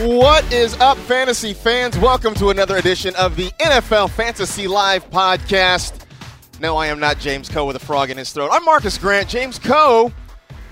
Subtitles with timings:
[0.00, 1.98] What is up, fantasy fans?
[1.98, 6.06] Welcome to another edition of the NFL Fantasy Live podcast.
[6.58, 8.48] No, I am not James Koh with a frog in his throat.
[8.50, 9.28] I'm Marcus Grant.
[9.28, 10.10] James Koh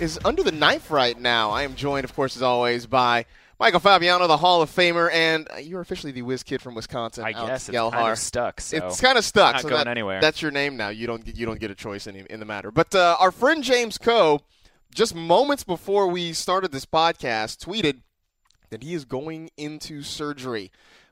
[0.01, 1.51] is under the knife right now.
[1.51, 3.27] I am joined, of course, as always, by
[3.61, 7.25] Michael Fabiano, the Hall of Famer, and you're officially the whiz kid from Wisconsin.
[7.25, 7.93] I Alex guess it's Gelhar.
[7.93, 8.61] kind of stuck.
[8.63, 9.57] So It's kind of stuck.
[9.57, 10.23] Not so going that- anywhere.
[10.23, 10.89] That's your name now.
[10.89, 12.71] You don't get, you don't get a choice in, in the matter.
[12.71, 14.41] But uh, our friend James Koh,
[14.95, 18.01] just moments before we started this podcast, tweeted
[18.71, 20.71] that he is going into surgery.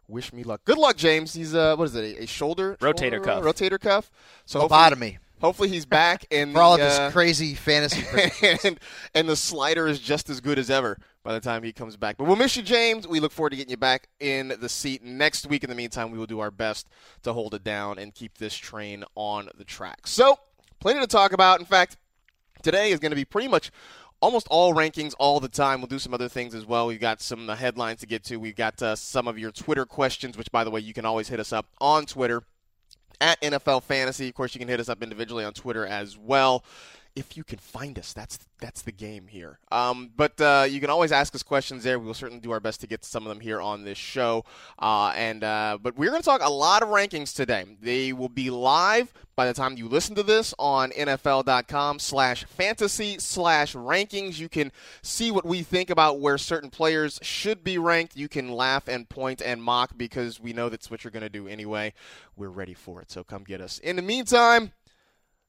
[0.09, 0.61] Wish me luck.
[0.65, 1.35] Good luck, James.
[1.35, 2.19] He's uh, what is it?
[2.19, 3.43] A, a shoulder Rotator shoulder, cuff.
[3.43, 4.11] Rotator cuff.
[4.45, 5.19] So hopefully, Lobotomy.
[5.41, 8.05] hopefully he's back and For all of the, his uh, crazy fantasy.
[8.65, 8.79] and,
[9.15, 12.17] and the slider is just as good as ever by the time he comes back.
[12.19, 13.09] But we'll miss you, James.
[13.09, 15.65] We look forward to getting you back in the seat next week.
[15.65, 16.87] In the meantime, we will do our best
[17.25, 20.07] to hold it down and keep this train on the track.
[20.07, 20.39] So,
[20.79, 21.59] plenty to talk about.
[21.59, 21.97] In fact,
[22.63, 23.73] today is going to be pretty much
[24.21, 25.81] almost all rankings all the time.
[25.81, 26.87] We'll do some other things as well.
[26.87, 28.37] We've got some uh, headlines to get to.
[28.37, 31.29] We've got uh, some of your Twitter questions, which, by the way, you can always
[31.29, 32.43] hit us up on Twitter
[33.21, 34.29] at NFL Fantasy.
[34.29, 36.65] Of course, you can hit us up individually on Twitter as well.
[37.17, 39.59] If you can find us, that's that's the game here.
[39.73, 41.99] Um, but uh, you can always ask us questions there.
[41.99, 43.99] We will certainly do our best to get to some of them here on this
[43.99, 44.45] show.
[44.79, 47.65] Uh, and uh, but we're going to talk a lot of rankings today.
[47.81, 53.75] They will be live by the time you listen to this on NFL.com/slash fantasy slash
[53.75, 54.39] rankings.
[54.39, 54.71] You can
[55.03, 58.17] see what we think about where certain players should be ranked.
[58.17, 61.29] You can laugh and point and mock because we know that's what you're going to
[61.31, 61.95] do anyway.
[62.37, 63.79] We're ready for it, so come get us.
[63.79, 64.73] In the meantime.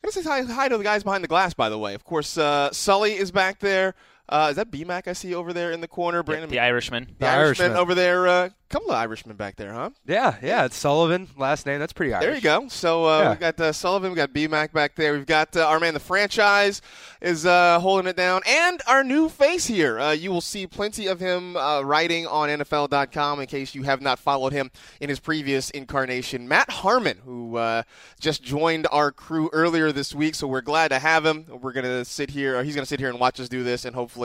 [0.04, 1.94] I gotta say hi, hi to the guys behind the glass, by the way.
[1.94, 3.96] Of course, uh, Sully is back there.
[4.30, 6.22] Uh, is that BMAC I see over there in the corner?
[6.24, 7.06] Brandon, the Irishman.
[7.20, 7.82] the The Irishman, Irishman.
[7.82, 8.26] over there.
[8.28, 9.92] A couple of Irishmen back there, huh?
[10.06, 11.30] Yeah, yeah, it's Sullivan.
[11.38, 12.26] Last name, that's pretty Irish.
[12.26, 12.68] There you go.
[12.68, 13.30] So uh, Yeah.
[13.30, 15.14] we've got uh, Sullivan, we've got BMAC back there.
[15.14, 16.82] We've got uh, our man, the franchise,
[17.22, 18.42] is uh, holding it down.
[18.46, 19.98] And our new face here.
[19.98, 24.02] Uh, you will see plenty of him uh, writing on NFL.com in case you have
[24.02, 26.46] not followed him in his previous incarnation.
[26.50, 27.84] Matt Harmon, who uh,
[28.20, 30.36] just joined our crew earlier this week.
[30.36, 31.46] So we're glad to have him.
[31.62, 33.64] We're going to sit here, or he's going to sit here and watch us do
[33.64, 34.17] this and hopefully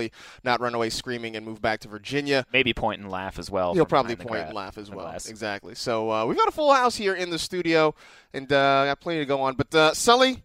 [0.45, 2.47] not run away screaming and move back to Virginia.
[2.53, 3.75] Maybe point and laugh as well.
[3.75, 5.09] He'll probably point and laugh as well.
[5.09, 5.75] Exactly.
[5.75, 7.95] So uh, we've got a full house here in the studio,
[8.33, 9.55] and uh, got plenty to go on.
[9.55, 10.43] But uh, Sully,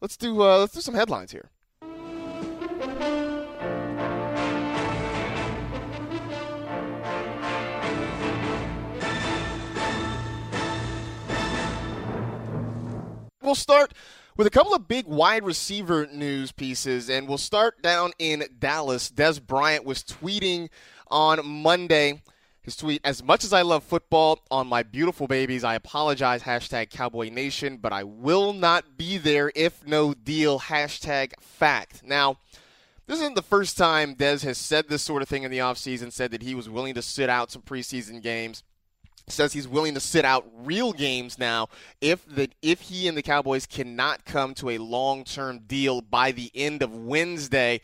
[0.00, 1.50] let's do uh, let's do some headlines here.
[13.42, 13.92] We'll start
[14.36, 19.10] with a couple of big wide receiver news pieces, and we'll start down in Dallas.
[19.10, 20.70] Dez Bryant was tweeting
[21.08, 22.22] on Monday.
[22.62, 26.88] His tweet, as much as I love football, on my beautiful babies, I apologize, hashtag
[26.88, 32.02] Cowboy Nation, but I will not be there if no deal, hashtag fact.
[32.02, 32.38] Now,
[33.06, 36.10] this isn't the first time Dez has said this sort of thing in the offseason,
[36.10, 38.62] said that he was willing to sit out some preseason games
[39.28, 41.68] says he's willing to sit out real games now
[42.00, 46.50] if the if he and the Cowboys cannot come to a long-term deal by the
[46.54, 47.80] end of Wednesday.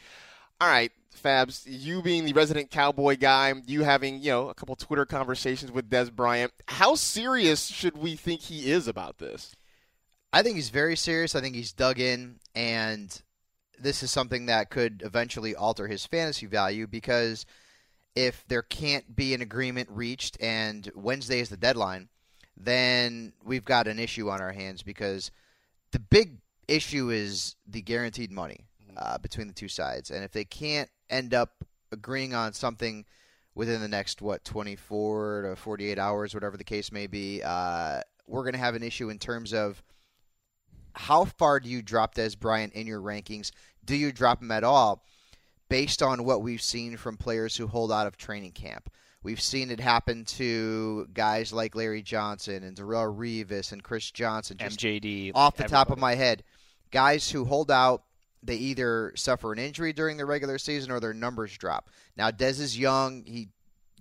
[0.61, 0.93] All right,
[1.23, 5.73] Fabs, you being the resident Cowboy guy, you having, you know, a couple Twitter conversations
[5.73, 9.55] with Dez Bryant, how serious should we think he is about this?
[10.33, 11.35] I think he's very serious.
[11.35, 13.21] I think he's dug in, and
[13.79, 17.47] this is something that could eventually alter his fantasy value because
[18.15, 22.09] if there can't be an agreement reached and Wednesday is the deadline,
[22.57, 25.31] then we've got an issue on our hands because
[25.93, 28.67] the big issue is the guaranteed money
[28.97, 33.05] uh, between the two sides, and if they can't end up agreeing on something
[33.55, 38.43] within the next what 24 to 48 hours, whatever the case may be, uh, we're
[38.43, 39.83] going to have an issue in terms of
[40.95, 43.51] how far do you drop Dez Bryant in your rankings?
[43.85, 45.05] Do you drop him at all?
[45.71, 48.91] Based on what we've seen from players who hold out of training camp.
[49.23, 54.57] We've seen it happen to guys like Larry Johnson and Darrelle Revis and Chris Johnson.
[54.59, 55.33] Just MJD.
[55.35, 56.43] off the top of my head,
[56.91, 58.05] guys who hold out,
[58.43, 61.91] they either suffer an injury during the regular season or their numbers drop.
[62.17, 63.25] Now, Dez is young.
[63.27, 63.49] He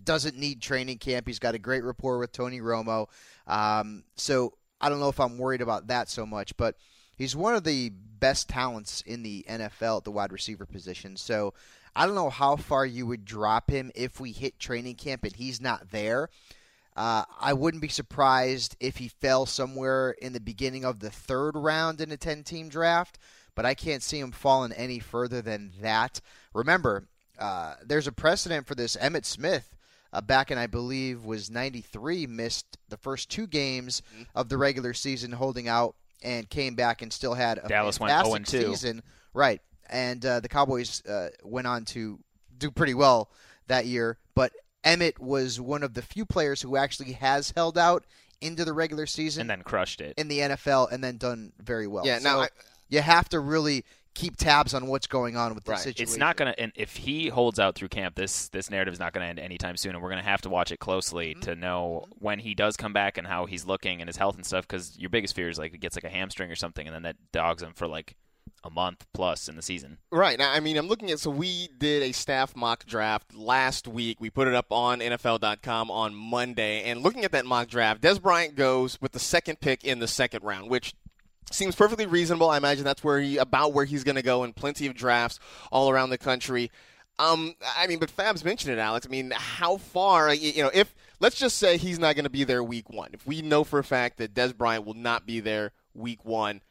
[0.04, 1.28] doesn't need training camp.
[1.28, 3.08] He's got a great rapport with Tony Romo.
[3.46, 6.76] Um, so I don't know if I'm worried about that so much, but
[7.18, 11.18] he's one of the best talents in the NFL at the wide receiver position.
[11.18, 11.54] So
[11.96, 15.36] I don't know how far you would drop him if we hit training camp and
[15.36, 16.30] he's not there.
[16.96, 21.56] Uh, I wouldn't be surprised if he fell somewhere in the beginning of the third
[21.56, 23.18] round in a 10 team draft,
[23.56, 26.20] but I can't see him falling any further than that.
[26.54, 27.06] Remember,
[27.40, 28.98] uh, there's a precedent for this.
[28.98, 29.76] Emmitt Smith,
[30.12, 34.02] uh, back in, I believe, was 93, missed the first two games
[34.36, 38.12] of the regular season holding out and came back and still had a Dallas went
[38.12, 38.70] fantastic 0-2.
[38.72, 39.04] season.
[39.34, 39.62] Right.
[39.90, 42.20] And uh, the Cowboys uh, went on to
[42.58, 43.30] do pretty well
[43.68, 44.52] that year, but
[44.84, 48.06] Emmitt was one of the few players who actually has held out
[48.42, 50.14] into the regular season and then crushed it.
[50.18, 52.06] in the NFL and then done very well.
[52.06, 52.50] Yeah, now I-
[52.88, 55.80] you have to really keep tabs on what's going on with the Right.
[55.80, 56.04] situation.
[56.04, 59.00] it's not going to and if he holds out through camp this this narrative is
[59.00, 61.32] not going to end anytime soon and we're going to have to watch it closely
[61.32, 61.42] Mm-hmm.
[61.42, 64.46] to know when he does come back and how he's looking and his health and
[64.46, 66.94] stuff because your biggest fear is like he gets like a hamstring or something and
[66.96, 68.16] then that dogs him for like
[68.66, 70.38] a month plus in the season Right.
[70.38, 74.20] Now, I mean, I'm looking at, so we did a staff mock draft last week.
[74.20, 76.84] We put it up on NFL.com on Monday.
[76.84, 80.08] And looking at that mock draft, Dez Bryant goes with the second pick in the
[80.10, 80.94] second round, which
[81.52, 82.50] seems perfectly reasonable.
[82.50, 85.40] I imagine that's where he, about where he's going to go in plenty of drafts
[85.72, 86.72] all around the country.
[87.18, 89.06] Um, I mean, but Fab's mentioned it, Alex.
[89.06, 92.30] I mean, how far, you you know, if, let's just say he's not going to
[92.30, 93.10] be there week one.
[93.14, 96.62] If we know for a fact that Dez Bryant will not be there week one,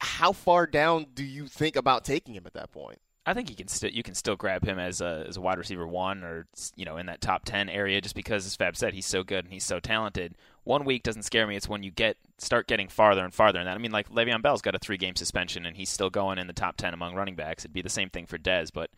[0.00, 3.00] how far down do you think about taking him at that point?
[3.24, 5.58] I think you can still you can still grab him as a as a wide
[5.58, 8.94] receiver one or you know in that top ten area just because as Fab said
[8.94, 10.34] he's so good and he's so talented.
[10.64, 11.56] One week doesn't scare me.
[11.56, 13.76] It's when you get start getting farther and farther in that.
[13.76, 16.48] I mean, like Le'Veon Bell's got a three game suspension and he's still going in
[16.48, 17.64] the top ten among running backs.
[17.64, 18.90] It'd be the same thing for Dez, but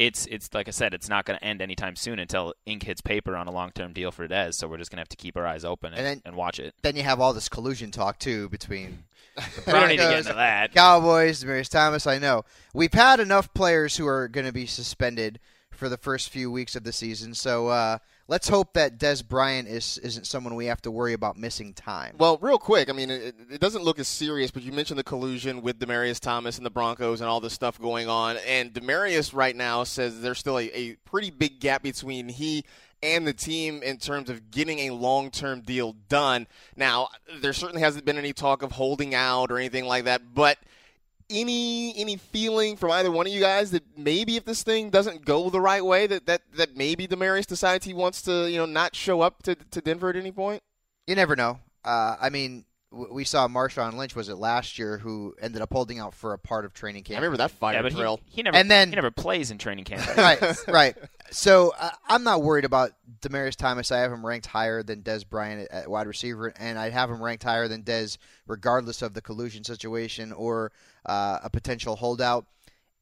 [0.00, 3.02] it's it's like I said, it's not going to end anytime soon until ink hits
[3.02, 4.54] paper on a long term deal for Dez.
[4.54, 6.36] So we're just going to have to keep our eyes open and, And then- and
[6.36, 6.74] watch it.
[6.82, 9.04] Then you have all this collusion talk too between
[9.66, 10.72] We don't need to get into that.
[10.74, 12.06] Cowboys, Demaryius Thomas.
[12.06, 15.38] I know we've had enough players who are going to be suspended
[15.70, 17.34] for the first few weeks of the season.
[17.34, 17.98] So uh,
[18.30, 22.14] let's hope that Dez Bryant is isn't someone we have to worry about missing time.
[22.16, 25.04] Well, real quick, I mean, it, it doesn't look as serious, but you mentioned the
[25.04, 28.36] collusion with Demaryius Thomas and the Broncos and all this stuff going on.
[28.46, 32.64] And Demaryius right now says there's still a, a pretty big gap between he
[33.02, 36.46] and the team in terms of getting a long term deal done.
[36.76, 37.08] Now,
[37.40, 40.56] there certainly hasn't been any talk of holding out or anything like that, but
[41.30, 45.24] any any feeling from either one of you guys that maybe if this thing doesn't
[45.24, 48.66] go the right way that that, that maybe Demaryius decides he wants to you know
[48.66, 50.62] not show up to, to Denver at any point?
[51.06, 51.60] You never know.
[51.84, 56.00] Uh, I mean, we saw Marshawn Lynch was it last year who ended up holding
[56.00, 57.18] out for a part of training camp.
[57.18, 58.20] I remember that fire Yeah, but he, drill.
[58.26, 60.04] he never And then- he never plays in training camp.
[60.16, 60.96] right, right.
[61.30, 62.90] So uh, I'm not worried about
[63.22, 63.92] Demaryius Thomas.
[63.92, 67.10] I have him ranked higher than Dez Bryant at, at wide receiver, and I'd have
[67.10, 68.18] him ranked higher than Dez,
[68.48, 70.72] regardless of the collusion situation or
[71.06, 72.46] uh, a potential holdout.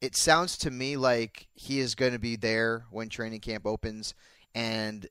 [0.01, 4.13] It sounds to me like he is going to be there when training camp opens,
[4.53, 5.07] and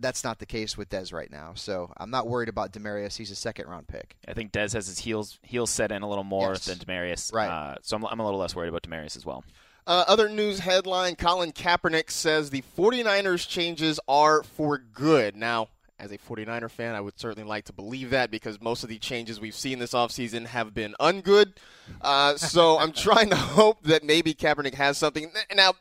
[0.00, 1.52] that's not the case with Dez right now.
[1.54, 3.16] So I'm not worried about Demaryius.
[3.16, 4.16] He's a second round pick.
[4.26, 6.66] I think Dez has his heels heels set in a little more Yes.
[6.66, 7.32] than Demaryius.
[7.32, 7.48] Right.
[7.48, 9.44] Uh, so I'm, I'm a little less worried about Demaryius as well.
[9.86, 15.34] Uh, other news headline Colin Kaepernick says the 49ers changes are for good.
[15.34, 18.88] Now, as a 49er fan, I would certainly like to believe that because most of
[18.88, 21.54] the changes we've seen this offseason have been ungood.
[22.02, 25.32] Uh, so I'm trying to hope that maybe Kaepernick has something.
[25.56, 25.72] Now,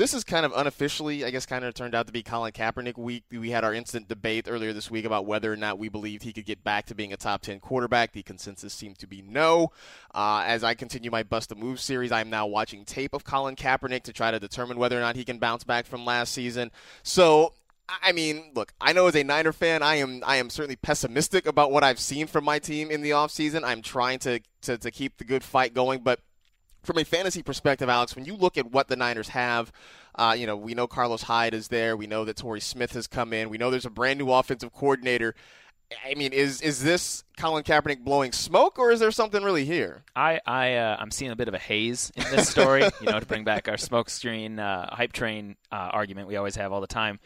[0.00, 2.96] this is kind of unofficially, I guess, kind of turned out to be Colin Kaepernick
[2.96, 3.24] week.
[3.30, 6.32] We had our instant debate earlier this week about whether or not we believed he
[6.32, 8.12] could get back to being a top 10 quarterback.
[8.12, 9.72] The consensus seemed to be no.
[10.14, 13.56] Uh, as I continue my Bust a Move series, I'm now watching tape of Colin
[13.56, 16.70] Kaepernick to try to determine whether or not he can bounce back from last season.
[17.02, 17.52] So,
[18.02, 21.46] I mean, look, I know as a Niner fan, I am I am certainly pessimistic
[21.46, 23.64] about what I've seen from my team in the offseason.
[23.64, 26.20] I'm trying to, to, to keep the good fight going, but
[26.82, 29.72] from a fantasy perspective, Alex, when you look at what the Niners have,
[30.14, 31.96] uh, you know, we know Carlos Hyde is there.
[31.96, 33.48] We know that Torrey Smith has come in.
[33.48, 35.34] We know there's a brand new offensive coordinator.
[36.04, 40.04] I mean, is is this Colin Kaepernick blowing smoke, or is there something really here?
[40.14, 42.82] I I uh, I'm seeing a bit of a haze in this story.
[43.00, 46.54] you know, to bring back our smoke screen uh, hype train uh, argument we always
[46.56, 47.18] have all the time.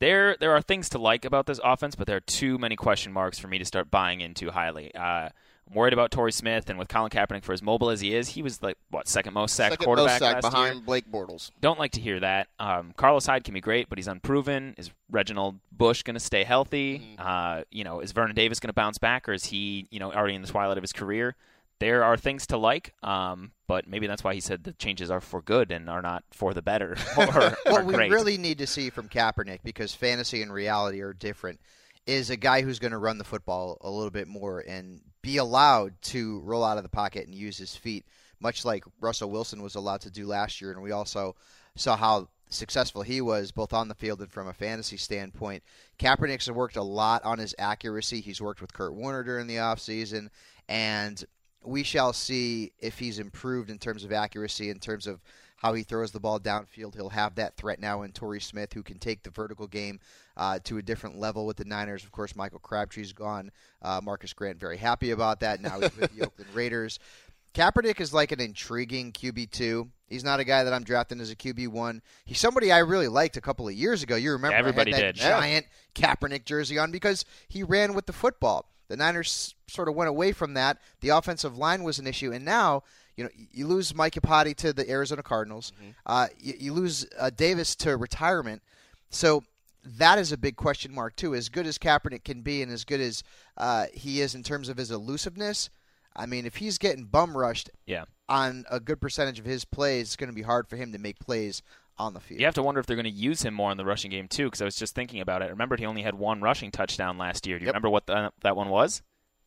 [0.00, 3.10] There there are things to like about this offense, but there are too many question
[3.10, 4.94] marks for me to start buying into highly.
[5.70, 8.30] I'm worried about Torrey Smith, and with Colin Kaepernick for as mobile as he is,
[8.30, 10.84] he was like what second most sacked Second quarterback most sack behind year.
[10.84, 11.50] Blake Bortles.
[11.60, 12.48] Don't like to hear that.
[12.58, 14.74] Um, Carlos Hyde can be great, but he's unproven.
[14.78, 17.16] Is Reginald Bush going to stay healthy?
[17.18, 20.12] Uh, you know, is Vernon Davis going to bounce back, or is he, you know,
[20.12, 21.36] already in the twilight of his career?
[21.78, 25.20] There are things to like, um, but maybe that's why he said the changes are
[25.20, 28.10] for good and are not for the better or, or what we great.
[28.10, 31.58] really need to see from Kaepernick, because fantasy and reality are different,
[32.06, 35.36] is a guy who's going to run the football a little bit more and be
[35.36, 38.06] allowed to roll out of the pocket and use his feet,
[38.40, 40.72] much like Russell Wilson was allowed to do last year.
[40.72, 41.36] And we also
[41.76, 45.62] saw how successful he was both on the field and from a fantasy standpoint.
[45.98, 48.20] Kaepernick's worked a lot on his accuracy.
[48.20, 50.28] He's worked with Kurt Warner during the offseason,
[50.68, 51.24] and
[51.62, 55.20] we shall see if he's improved in terms of accuracy, in terms of
[55.60, 56.94] how he throws the ball downfield.
[56.94, 60.00] He'll have that threat now in Torrey Smith, who can take the vertical game
[60.36, 62.02] uh, to a different level with the Niners.
[62.02, 63.50] Of course, Michael Crabtree's gone.
[63.82, 65.60] Uh, Marcus Grant very happy about that.
[65.60, 66.98] Now he's with the Oakland Raiders.
[67.52, 69.90] Kaepernick is like an intriguing QB two.
[70.08, 72.00] He's not a guy that I'm drafting as a QB one.
[72.24, 74.16] He's somebody I really liked a couple of years ago.
[74.16, 75.14] You remember I had Everybody that did.
[75.16, 78.66] giant Kaepernick jersey on because he ran with the football.
[78.88, 80.78] The Niners sort of went away from that.
[81.00, 82.82] The offensive line was an issue, and now
[83.16, 85.72] you know you lose Mike Iupati to the Arizona Cardinals.
[86.06, 88.62] Uh, you, you lose uh, Davis to retirement.
[89.10, 89.42] So
[89.84, 91.34] that is a big question mark too.
[91.34, 93.22] As good as Kaepernick can be, and as good as
[93.56, 95.70] uh, he is in terms of his elusiveness,
[96.14, 98.04] I mean, if he's getting bum rushed Yeah.
[98.28, 100.98] on a good percentage of his plays, it's going to be hard for him to
[100.98, 101.62] make plays
[101.98, 102.40] on the field.
[102.40, 104.28] You have to wonder if they're going to use him more in the rushing game
[104.28, 105.46] too, because I was just thinking about it.
[105.46, 107.58] I remembered he only had one rushing touchdown last year.
[107.58, 107.72] Do you Yep.
[107.74, 109.02] remember what the, that one was?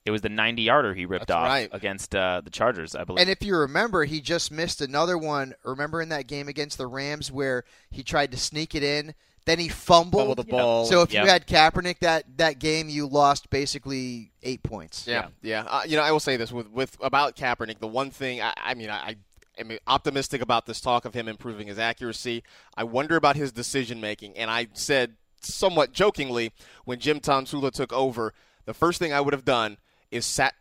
[0.06, 1.70] It was the 90-yarder he ripped That's off right.
[1.72, 3.22] against uh, the Chargers, I believe.
[3.22, 5.54] And if you remember, he just missed another one.
[5.64, 9.14] Remember in that game against the Rams where he tried to sneak it in,
[9.46, 10.22] then he fumbled.
[10.28, 10.86] Fumbled the ball.
[10.86, 11.24] So if Yep.
[11.24, 15.06] you had Kaepernick that that game, you lost basically eight points.
[15.08, 15.64] Yeah, yeah.
[15.68, 17.80] Uh, you know, I will say this with with about Kaepernick.
[17.80, 19.16] The one thing I, I mean, I, I
[19.58, 22.44] am optimistic about this talk of him improving his accuracy.
[22.76, 24.38] I wonder about his decision making.
[24.38, 26.52] And I said somewhat jokingly
[26.86, 28.34] when Jim Tomsula took over,
[28.66, 29.78] the first thing I would have done
[30.14, 30.54] is sat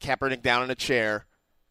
[0.00, 1.26] Kaepernick down in a chair,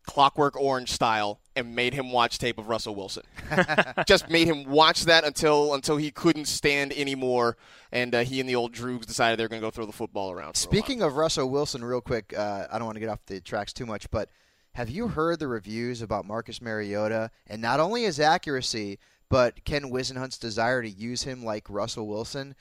[0.05, 3.24] Clockwork Orange style, and made him watch tape of Russell Wilson.
[4.05, 7.58] Just made him watch that until until he couldn't stand anymore,
[7.91, 10.31] and uh, he and the old Droogs decided they're going to go throw the football
[10.31, 10.36] around.
[10.55, 10.81] for a while.
[10.81, 13.74] Speaking of Russell Wilson, real quick, uh, I don't want to get off the tracks
[13.74, 14.29] too much, but
[14.74, 19.91] have you heard the reviews about Marcus Mariota and not only his accuracy, but Ken
[19.91, 22.55] Whisenhunt's desire to use him like Russell Wilson?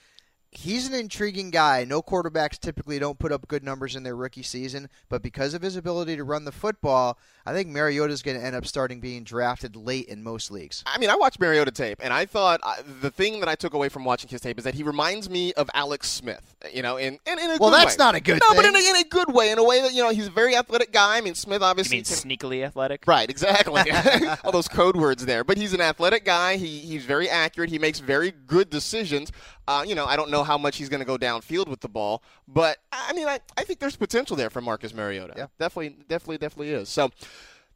[0.50, 1.84] He's an intriguing guy.
[1.84, 5.60] No quarterbacks typically don't put up good numbers in their rookie season, but because of
[5.60, 9.24] his ability to run the football, I think Mariota's going to end up starting being
[9.24, 10.82] drafted late in most leagues.
[10.86, 13.72] I mean, I watched Mariota tape, and I thought uh, the thing that I took
[13.72, 16.56] away from watching his tape is that he reminds me of Alex Smith.
[16.72, 18.04] You know, in, in, in a Well, good that's way.
[18.04, 19.92] not a good no, but in a, in a good way, in a way that
[19.94, 21.16] you know he's a very athletic guy.
[21.16, 23.04] I mean, Smith obviously you obviously mean can- sneakily athletic?
[23.06, 23.82] Right, exactly.
[24.44, 25.44] All those code words there.
[25.44, 26.56] But he's an athletic guy.
[26.56, 27.70] He he's very accurate.
[27.70, 29.32] He makes very good decisions.
[29.66, 31.90] Uh, you know, I don't know how much he's going to go downfield with the
[31.90, 35.34] ball, but I mean, I, I think there's potential there for Marcus Mariota.
[35.36, 35.46] Yeah.
[35.58, 36.88] definitely, definitely, definitely is.
[36.88, 37.10] So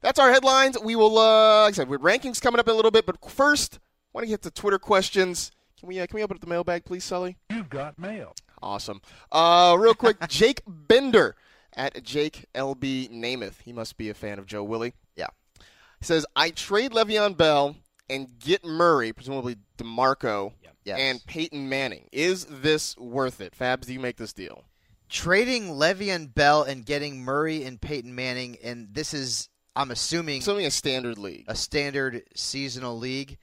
[0.03, 0.77] that's our headlines.
[0.79, 3.17] We will, uh, like I said, with rankings coming up in a little bit, but
[3.31, 3.79] first,
[4.13, 5.51] want to get to Twitter questions.
[5.79, 7.37] Can we uh, can we open up the mailbag, please, Sully?
[7.51, 8.35] You've got mail.
[8.63, 9.01] Awesome.
[9.31, 11.35] Uh, real quick, Jake Bender
[11.75, 13.63] at Jake LB Namath.
[13.63, 14.93] He must be a fan of Joe Willie.
[15.17, 15.27] Yeah.
[15.59, 17.75] He says, I trade Le'Veon Bell
[18.09, 20.53] and get Murray, presumably DeMarco,
[20.85, 20.99] Yes.
[21.01, 22.09] and Peyton Manning.
[22.13, 23.57] Is this worth it?
[23.59, 24.65] Fabs, do you make this deal?
[25.09, 30.67] Trading Le'Veon Bell and getting Murray and Peyton Manning, and this is, I'm assuming, Assuming
[30.67, 31.45] a standard league.
[31.49, 33.39] a standard seasonal league.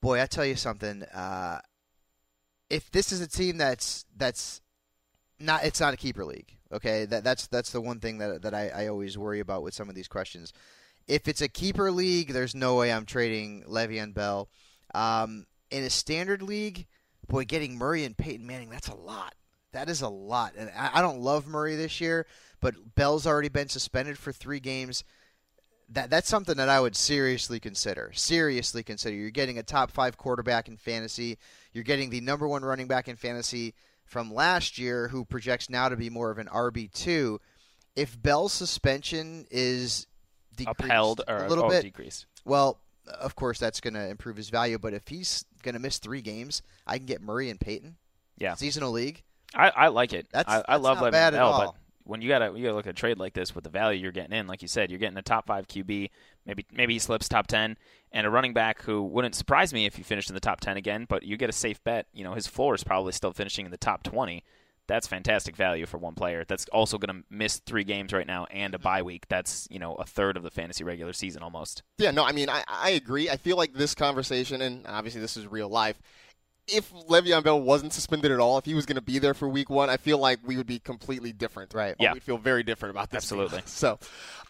[0.00, 1.02] Boy, I tell you something.
[1.04, 1.60] Uh,
[2.68, 4.60] if this is a team that's that's
[5.38, 6.56] not, it's not a keeper league.
[6.72, 9.74] Okay, that that's that's the one thing that that I, I always worry about with
[9.74, 10.52] some of these questions.
[11.06, 14.48] If it's a keeper league, there's no way I'm trading Le'Veon Bell.
[14.94, 16.86] Um, in a standard league,
[17.28, 19.34] boy, getting Murray and Peyton Manning, that's a lot.
[19.72, 20.54] That is a lot.
[20.56, 22.26] And I, I don't love Murray this year,
[22.60, 25.04] but Bell's already been suspended for three games
[25.90, 28.10] that that's something that I would seriously consider.
[28.14, 29.16] Seriously consider.
[29.16, 31.38] You're getting a top five quarterback in fantasy.
[31.72, 33.74] You're getting the number one running back in fantasy
[34.04, 37.40] from last year, who projects now to be more of an RB two.
[37.94, 40.06] If Bell's suspension is
[40.56, 41.82] decreased upheld or a little oh, bit.
[41.82, 42.26] decreased.
[42.44, 44.78] Well, of course, that's going to improve his value.
[44.78, 47.96] But if he's going to miss three games, I can get Murray and Peyton.
[48.38, 48.54] Yeah.
[48.54, 49.22] Seasonal league.
[49.54, 50.26] I, I like it.
[50.32, 51.76] That's- I, I that's love not bad at Bell, all.
[52.06, 54.12] When you gotta you gotta look at a trade like this with the value you're
[54.12, 56.10] getting in, like you said, you're getting a top five QB.
[56.46, 57.76] Maybe maybe he slips top ten,
[58.12, 60.76] and a running back who wouldn't surprise me if he finished in the top ten
[60.76, 61.06] again.
[61.08, 62.06] But you get a safe bet.
[62.12, 64.44] You know his floor is probably still finishing in the top twenty.
[64.88, 66.44] That's fantastic value for one player.
[66.46, 69.26] That's also going to miss three games right now and a bye week.
[69.28, 71.82] That's you know a third of the fantasy regular season almost.
[71.98, 73.28] Yeah, no, I mean, I, I agree.
[73.28, 76.00] I feel like this conversation, and obviously this is real life.
[76.68, 79.48] If Le'Veon Bell wasn't suspended at all, if he was going to be there for
[79.48, 81.74] Week One, I feel like we would be completely different.
[81.74, 81.94] Right.
[82.00, 82.12] Yeah.
[82.12, 83.18] we'd feel very different about this.
[83.18, 83.58] Absolutely.
[83.58, 83.66] deal.
[83.66, 83.98] So,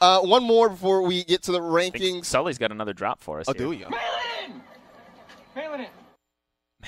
[0.01, 2.25] uh, one more before we get to the rankings.
[2.25, 3.47] Sully's got another drop for us.
[3.49, 3.67] Oh, here.
[3.67, 3.87] do you?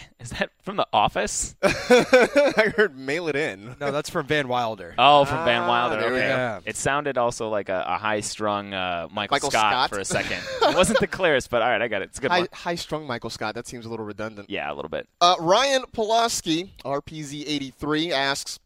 [0.21, 1.55] Is that from The Office?
[1.62, 3.76] I heard mail it in.
[3.81, 4.95] No, that's from Van Wilder.
[4.99, 6.05] Oh, from Van Ah, Wilder.
[6.07, 6.19] Okay.
[6.28, 6.61] Yeah.
[6.64, 9.90] It sounded also like a, a high-strung uh, Michael, Michael Scott, Scott?
[9.90, 10.43] for a second.
[10.62, 12.07] it wasn't the clearest, but all right, I got it.
[12.07, 12.49] It's a good High, one.
[12.52, 13.55] high strung Michael Scott.
[13.55, 14.50] That seems a little redundant.
[14.50, 15.09] Yeah, a little bit.
[15.21, 18.59] Uh, Ryan Pulaski, RPZ83, asks,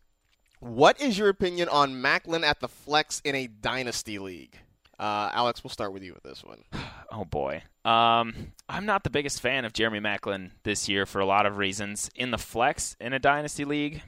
[0.61, 4.59] "What is your opinion on Maclin at the flex in a dynasty league?"
[4.99, 6.65] Uh, Alex, we'll start with you with this one.
[7.15, 7.62] Oh boy.
[7.85, 11.59] Um, I'm not the biggest fan of Jeremy Maclin this year for a lot of
[11.59, 12.11] reasons.
[12.14, 14.02] In the flex in a dynasty league,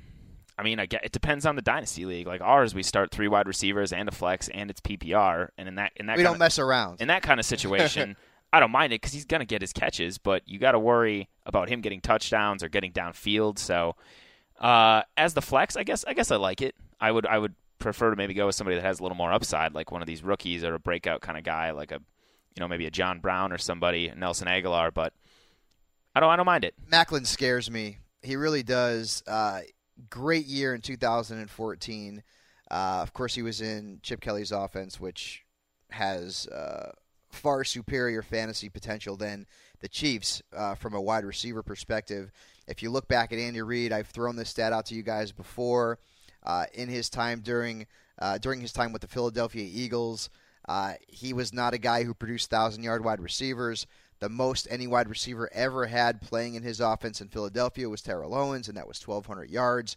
[0.58, 2.26] I mean, I get, it depends on the dynasty league.
[2.26, 5.48] Like ours, we start three wide receivers and a flex, and it's PPR.
[5.58, 7.00] And in that in that We kind don't of, mess around.
[7.02, 8.16] in that kind of situation,
[8.52, 11.28] I don't mind it because he's gonna get his catches, but you got to worry
[11.44, 13.58] about him getting touchdowns or getting downfield.
[13.58, 13.96] So,
[14.60, 16.74] uh, as the flex, I guess I guess I like it.
[17.00, 19.32] I would I would prefer to maybe go with somebody that has a little more
[19.32, 22.00] upside, like one of these rookies or a breakout kind of guy, like a
[22.54, 24.92] you know maybe a John Brown or somebody, Nelson Agholor.
[24.92, 25.12] But
[26.14, 26.74] I don't I don't mind it.
[26.90, 27.98] Maclin scares me.
[28.22, 29.22] He really does.
[29.26, 29.60] Uh,
[30.10, 32.22] great year in 2014.
[32.70, 35.44] Uh, of course, he was in Chip Kelly's offense, which
[35.90, 36.92] has uh,
[37.30, 39.46] far superior fantasy potential than
[39.80, 42.32] the Chiefs uh, from a wide receiver perspective.
[42.66, 45.32] If you look back at Andy Reid, I've thrown this stat out to you guys
[45.32, 45.98] before.
[46.46, 47.86] Uh, in his time during
[48.18, 50.28] uh, during his time with the Philadelphia Eagles,
[50.66, 53.86] uh, he was not a guy who produced thousand yard wide receivers.
[54.20, 58.34] The most any wide receiver ever had playing in his offense in Philadelphia was Terrell
[58.34, 59.96] Owens, and that was 1,200 yards.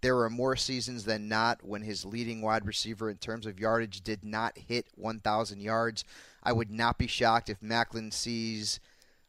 [0.00, 4.00] There were more seasons than not when his leading wide receiver in terms of yardage
[4.02, 6.04] did not hit 1,000 yards.
[6.42, 8.78] I would not be shocked if Maclin sees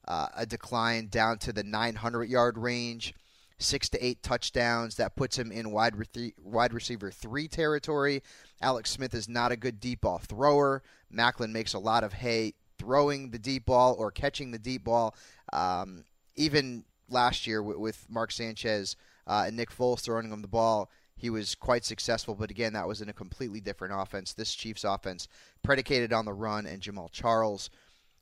[0.07, 3.15] uh, a decline down to the 900 yard range,
[3.57, 4.95] six to eight touchdowns.
[4.95, 8.21] That puts him in wide, re- wide receiver three territory.
[8.61, 10.83] Alex Smith is not a good deep ball thrower.
[11.13, 15.15] Maclin makes a lot of hay throwing the deep ball or catching the deep ball.
[15.53, 16.03] Um,
[16.35, 18.95] even last year with, with Mark Sanchez
[19.27, 22.35] uh, and Nick Foles throwing him the ball, he was quite successful.
[22.35, 24.33] But again, that was in a completely different offense.
[24.33, 25.27] This Chiefs offense
[25.63, 27.69] predicated on the run and Jamaal Charles.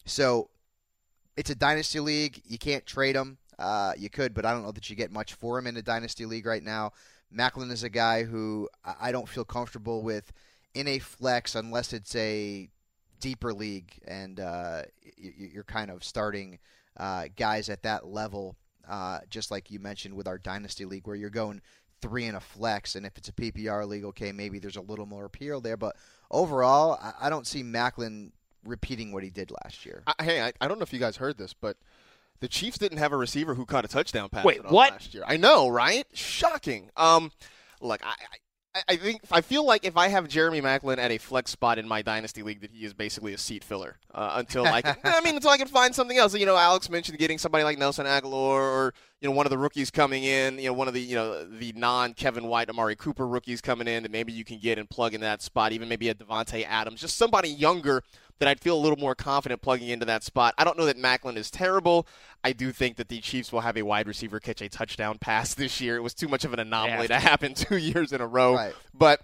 [0.06, 0.50] So
[1.36, 2.41] it's a dynasty league.
[2.45, 3.38] You can't trade him.
[3.60, 5.82] Uh, you could, but I don't know that you get much for him in a
[5.82, 6.91] dynasty league right now.
[7.35, 10.31] Maclin is a guy who I don't feel comfortable with
[10.73, 12.69] in a flex unless it's a
[13.19, 14.83] deeper league and uh,
[15.17, 16.59] you're kind of starting
[16.97, 18.55] uh, guys at that level,
[18.89, 21.61] uh, just like you mentioned with our dynasty league, where you're going
[22.01, 25.05] three in a flex, and if it's a PPR league, okay, maybe there's a little
[25.05, 25.77] more appeal there.
[25.77, 25.95] But
[26.29, 28.31] overall, I, I don't see Maclin
[28.63, 30.03] repeating what he did last year.
[30.07, 31.77] I, hey, I, I don't know if you guys heard this, but
[32.39, 34.45] the Chiefs didn't have a receiver who caught a touchdown pass.
[34.45, 34.93] Wait, what?
[34.93, 36.06] Last year, I know, right?
[36.13, 36.89] Shocking.
[36.95, 37.32] Um,
[37.82, 38.10] look, I.
[38.12, 38.38] I
[38.88, 41.88] I think I feel like if I have Jeremy Maclin at a flex spot in
[41.88, 44.97] my dynasty league, that he is basically a seat filler uh, until I can.
[45.04, 46.36] I mean, until I can find something else.
[46.36, 49.58] You know, Alex mentioned getting somebody like Nelson Agholor or you know one of the
[49.58, 50.60] rookies coming in.
[50.60, 53.88] You know, one of the you know the non Kevin White, Amari Cooper rookies coming
[53.88, 55.71] in that maybe you can get and plug in that spot.
[55.71, 58.03] Even maybe a Davante Adams, just somebody younger
[58.39, 60.53] that I'd feel a little more confident plugging into that spot.
[60.58, 62.08] I don't know that Maclin is terrible.
[62.43, 65.53] I do think that the Chiefs will have a wide receiver catch a touchdown pass
[65.53, 65.95] this year.
[65.95, 68.56] It was too much of an anomaly to happen two years in a row.
[68.56, 68.75] Right.
[68.93, 69.21] But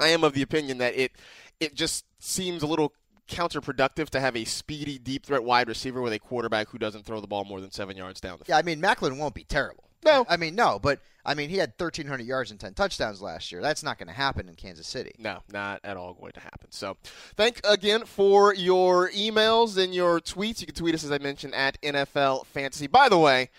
[0.00, 1.12] I am of the opinion that it
[1.60, 2.92] it just seems a little
[3.28, 7.20] counterproductive to have a speedy deep threat wide receiver with a quarterback who doesn't throw
[7.20, 8.48] the ball more than seven yards down the field.
[8.48, 9.84] Yeah, I mean Maclin won't be terrible.
[10.04, 10.24] No.
[10.28, 13.60] I mean no, but I mean he had 1,300 yards and 10 touchdowns last year.
[13.60, 15.14] That's not going to happen in Kansas City.
[15.18, 16.70] No, not at all going to happen.
[16.70, 16.96] So,
[17.36, 20.60] thank again for your emails and your tweets.
[20.60, 22.86] You can tweet us, as I mentioned, at NFL Fantasy.
[22.86, 23.50] By the way,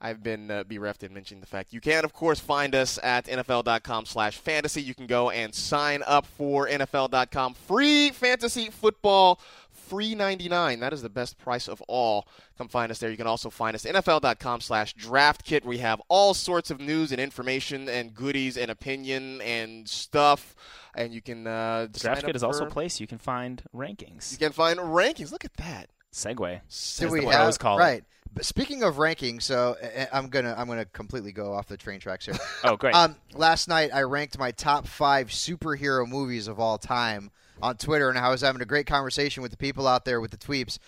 [0.00, 3.26] I've been uh, bereft in mentioning the fact you can, of course, find us at
[3.26, 4.80] NFL.com slash fantasy.
[4.80, 10.80] You can go and sign up for NFL.com free fantasy football free 99.
[10.80, 12.26] That is the best price of all.
[12.56, 13.10] Come find us there.
[13.10, 15.64] You can also find us NFL.com slash draft kit.
[15.64, 20.54] We have all sorts of news and information and goodies and opinion and stuff.
[20.94, 23.62] And you can uh, The sign draft kit is also a place you can find
[23.74, 24.32] rankings.
[24.32, 25.32] You can find rankings.
[25.32, 25.90] Look at that.
[26.12, 26.54] Segway.
[26.54, 27.82] Do That's we the I have always call it.
[27.82, 28.04] right?
[28.32, 29.76] But speaking of rankings, so
[30.12, 32.36] I'm gonna I'm gonna completely go off the train tracks here.
[32.64, 32.94] Oh, great.
[32.94, 37.30] Um, last night I ranked my top five superhero movies of all time
[37.62, 40.30] on Twitter, and I was having a great conversation with the people out there with
[40.30, 40.78] the tweeps.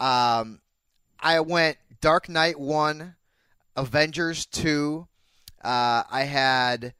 [0.00, 0.60] Um,
[1.20, 3.14] I went Dark Knight one,
[3.76, 5.06] Avengers two.
[5.62, 6.94] Uh, I had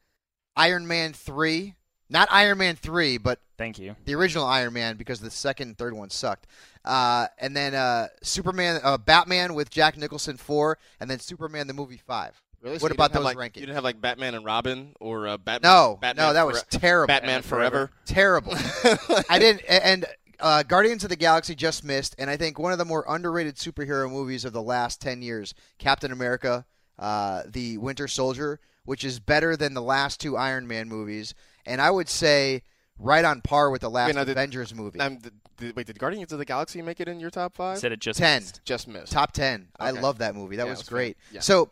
[0.55, 1.75] Iron Man three,
[2.09, 3.95] not Iron Man three, but Thank you.
[4.05, 6.47] the original Iron Man because the second and third one sucked.
[6.85, 11.73] Uh, and then uh, Superman, uh, Batman with Jack Nicholson four, and then Superman the
[11.73, 12.41] movie five.
[12.61, 12.77] Really?
[12.79, 13.55] What about didn't those like, rankings?
[13.57, 15.69] You didn't have like Batman and Robin or uh, Batman?
[15.71, 17.07] No, Batman no, that was Fore- terrible.
[17.07, 17.89] Batman Forever.
[18.05, 18.53] terrible.
[19.29, 20.05] I didn't, and
[20.41, 23.55] uh, Guardians of the Galaxy just missed, and I think one of the more underrated
[23.55, 26.65] superhero movies of the last ten years, Captain America,
[26.97, 31.33] uh, the Winter Soldier, which is better than the last two Iron Man movies,
[31.69, 32.63] and I would say
[32.97, 34.99] right on par with the last Wait, now did- Avengers movie.
[34.99, 37.77] Um, th- th- wait, did Guardians of the Galaxy make it in your top five?
[37.77, 38.41] Said it just 10.
[38.41, 38.61] missed.
[38.65, 39.11] Just missed.
[39.13, 39.69] Top ten.
[39.79, 40.57] I love that movie.
[40.57, 41.17] That Yeah, was was great.
[41.31, 41.39] yeah.
[41.41, 41.69] So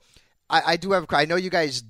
[0.50, 1.06] I, I do have.
[1.12, 1.84] I know you guys.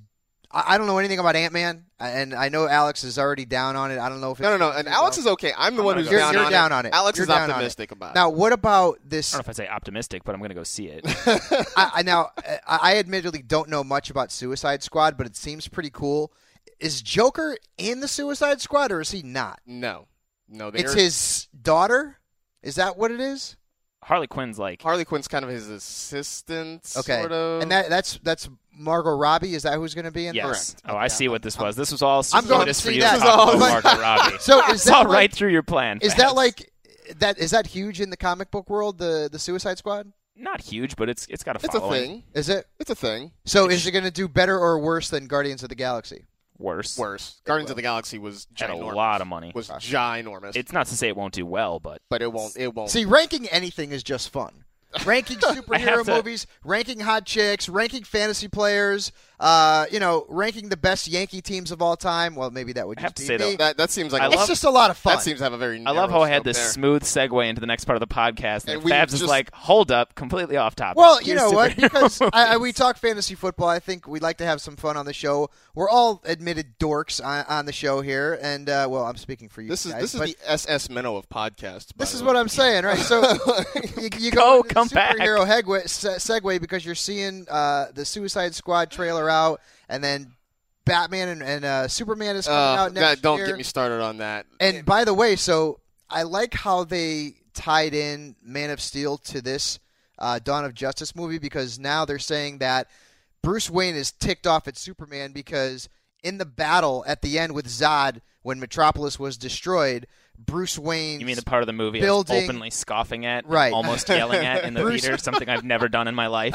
[0.50, 3.76] I, I don't know anything about Ant Man, and I know Alex is already down
[3.76, 3.98] on it.
[3.98, 4.76] I don't know if No, no, no.
[4.76, 5.52] And Alex is okay.
[5.56, 6.74] I'm the I'm one gonna who's down, You're- on, down it.
[6.74, 6.94] on it.
[6.94, 7.52] Alex You're is down on it.
[7.52, 8.30] optimistic about now.
[8.30, 9.34] What about this?
[9.34, 11.02] I don't know if I say optimistic, but I'm going to go see it.
[11.76, 12.30] I, I now
[12.66, 16.32] I, I admittedly don't know much about Suicide Squad, but it seems pretty cool.
[16.80, 19.60] Is Joker in the Suicide Squad, or is he not?
[19.66, 19.70] it.
[19.72, 20.06] No,
[20.48, 20.68] no.
[20.68, 22.18] It's they're- his daughter.
[22.62, 23.56] Is that what it is?
[24.04, 27.62] Harley Quinn's like Harley Quinn's kind of his assistant, Okay, sort of.
[27.62, 29.54] and that that's that's Margot Robbie.
[29.54, 30.34] Is that who's going to be in?
[30.34, 30.74] yes.
[30.74, 30.82] Correct.
[30.88, 31.74] Oh, I see what this was.
[31.76, 33.14] This was all I'm going to see that.
[33.16, 34.36] to talk about Margot Robbie.
[34.38, 35.98] So is It's that all like- right through your plan.
[36.00, 36.70] Is that like
[37.18, 37.38] that?
[37.38, 38.98] Is that huge in the comic book world?
[38.98, 40.12] The the Suicide Squad.
[40.36, 42.02] not huge, but it's it's got a it's a following.
[42.08, 42.24] thing.
[42.34, 42.66] Is it?
[42.78, 43.32] It's a thing.
[43.44, 46.24] So is it going to do better or worse than Guardians of the Galaxy?
[46.58, 46.98] Worse.
[46.98, 47.40] Worse.
[47.44, 48.94] Guardians of the Galaxy was Had a ginormous.
[48.94, 49.52] lot of money.
[49.54, 50.56] Was ginormous.
[50.56, 52.56] It's not to say it won't do well, but but it won't.
[52.56, 52.90] It won't.
[52.90, 54.64] See, ranking anything is just fun.
[55.06, 60.76] Ranking superhero to- movies, ranking hot chicks, ranking fantasy players, uh, you know, ranking the
[60.76, 62.34] best Yankee teams of all time.
[62.34, 63.38] Well, maybe that would I have to be say, me.
[63.38, 65.14] though, that that seems like I a it's love- just a lot of fun.
[65.16, 65.84] that seems to have a very.
[65.86, 66.66] I love how I had this there.
[66.68, 69.24] smooth segue into the next part of the podcast, and, And we Fabs is just-
[69.30, 71.76] like, "Hold up, completely off topic." Well, you Here's know what?
[71.76, 73.68] Because I, I, we talk fantasy football.
[73.68, 75.50] I think we'd like to have some fun on the show.
[75.74, 79.62] We're all admitted dorks on, on the show here, and uh, well, I'm speaking for
[79.62, 79.68] you.
[79.68, 81.92] This is this is the SS Minnow of podcasts.
[81.96, 82.26] this is way.
[82.28, 82.98] what I'm saying, right?
[82.98, 83.22] So
[84.00, 85.16] you, you Go, go into the come back.
[85.16, 90.32] superhero se- segue because you're seeing uh, the Suicide Squad trailer out, and then
[90.84, 93.46] Batman and, and uh, Superman is coming Uh, out next God, don't year.
[93.48, 94.46] get me started on that.
[94.60, 99.40] And by the way, so I like how they tied in Man of Steel to
[99.42, 99.78] this
[100.18, 102.88] uh, Dawn of Justice movie because now they're saying that
[103.42, 105.88] Bruce Wayne is ticked off at Superman because
[106.24, 110.06] in the battle at the end with Zod when Metropolis was destroyed,
[110.38, 111.20] Bruce Wayne.
[111.20, 113.72] You mean the part of the movie building- I was openly scoffing at, Right.
[113.72, 116.54] almost yelling at in the Bruce- theater, something I've never done in my life.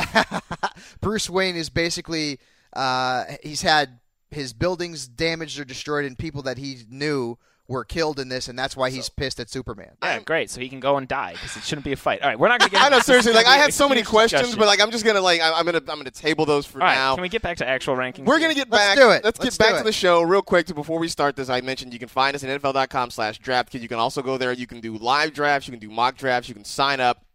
[1.02, 2.39] Bruce Wayne is basically
[2.74, 4.00] uh, he's had
[4.32, 8.60] his buildings damaged or destroyed, and people that he knew were killed in this, and
[8.60, 9.91] that's why he's pissed at Superman.
[10.04, 10.49] Yeah, great.
[10.49, 12.21] So he can go and die because it shouldn't be a fight.
[12.21, 12.84] All right, we're not going to get.
[12.86, 13.32] I know seriously.
[13.32, 14.60] Like I gonna had so many questions, discussion.
[14.60, 16.88] but like I'm just gonna like I, I'm gonna I'm gonna table those for All
[16.88, 17.15] right, now.
[17.15, 18.26] can we get back to actual rankings?
[18.26, 18.97] We're gonna get Let's back.
[18.97, 19.23] do it.
[19.23, 20.73] Let's, Let's get back do to the show real quick.
[20.73, 23.73] Before we start this, I mentioned you can find us at NFL.com slash draft.
[23.73, 24.52] You can also go there.
[24.52, 25.67] You can do live drafts.
[25.67, 26.49] You can do mock drafts.
[26.49, 27.26] You can sign up.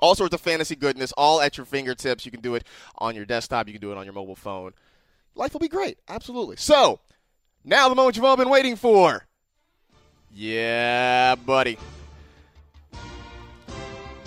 [0.00, 2.24] All sorts of fantasy goodness, all at your fingertips.
[2.24, 2.64] You can do it
[2.98, 3.66] on your desktop.
[3.66, 4.72] You can do it on your mobile phone.
[5.34, 5.98] Life will be great.
[6.08, 6.56] Absolutely.
[6.56, 7.00] So
[7.64, 9.26] now the moment you've all been waiting for.
[10.34, 11.78] Yeah, buddy.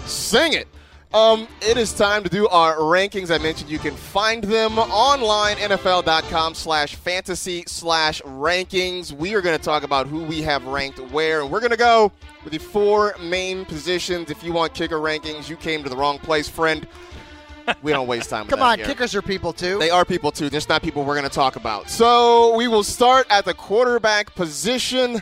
[0.06, 0.68] Sing it.
[1.14, 3.34] Um, it is time to do our rankings.
[3.34, 9.12] I mentioned you can find them online, NFL.com slash fantasy slash rankings.
[9.12, 11.42] We are going to talk about who we have ranked where.
[11.42, 12.12] And we're going to go
[12.44, 14.32] with the four main positions.
[14.32, 16.88] If you want kicker rankings, you came to the wrong place, friend.
[17.84, 18.88] We don't waste time with Come on, here.
[18.88, 19.78] kickers are people too.
[19.78, 21.92] They are people too, just not people we're going to talk about.
[21.92, 25.22] So we will start at the quarterback position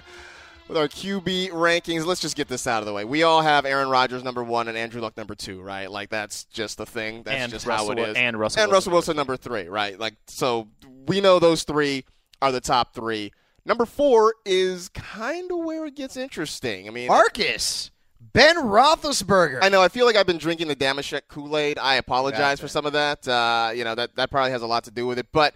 [0.72, 2.06] with our QB rankings.
[2.06, 3.04] Let's just get this out of the way.
[3.06, 5.92] We all have Aaron Rodgers number one and Andrew Luck number two, right?
[5.92, 7.24] Like that's just the thing.
[7.24, 8.16] That's And just Russell how it Wil- is.
[8.18, 10.00] and Russell and Wilson Russell Wilson number three, right?
[10.00, 10.70] Like so,
[11.08, 12.06] we know those three
[12.42, 13.32] are the top three.
[13.66, 16.88] Number four is kind of where it gets interesting.
[16.88, 19.60] I mean, Marcus, Ben Roethlisberger.
[19.62, 19.82] I know.
[19.82, 21.78] I feel like I've been drinking the Damashek Kool Aid.
[21.78, 22.62] I apologize Gotcha.
[22.62, 23.28] for some of that.
[23.28, 25.28] Uh, you know that that probably has a lot to do with it.
[25.32, 25.54] But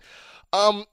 [0.54, 0.86] um,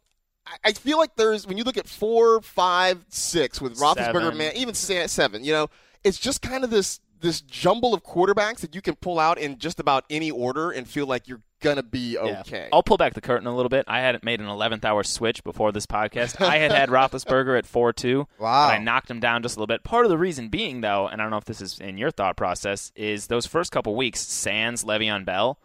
[0.65, 4.37] I- feel like there's when you look at four, five, six with Roethlisberger, Seven.
[4.39, 5.45] man, even se- seven.
[5.45, 5.67] You know,
[6.05, 9.57] it's just kind of this this jumble of quarterbacks that you can pull out in
[9.59, 12.63] just about any order and feel like you're gonna be okay.
[12.63, 12.69] Yeah.
[12.73, 13.85] I'll pull back the curtain a little bit.
[13.87, 16.41] I hadn't made an 11th hour switch before this podcast.
[16.45, 18.27] I had had Roethlisberger at 4 2.
[18.41, 18.69] Wow.
[18.69, 19.85] I knocked him down just a little bit.
[19.85, 22.11] Part of the reason being, though, and I don't know if this is in your
[22.11, 25.61] thought process, is those first couple weeks, Sands, Le'Veon Bell,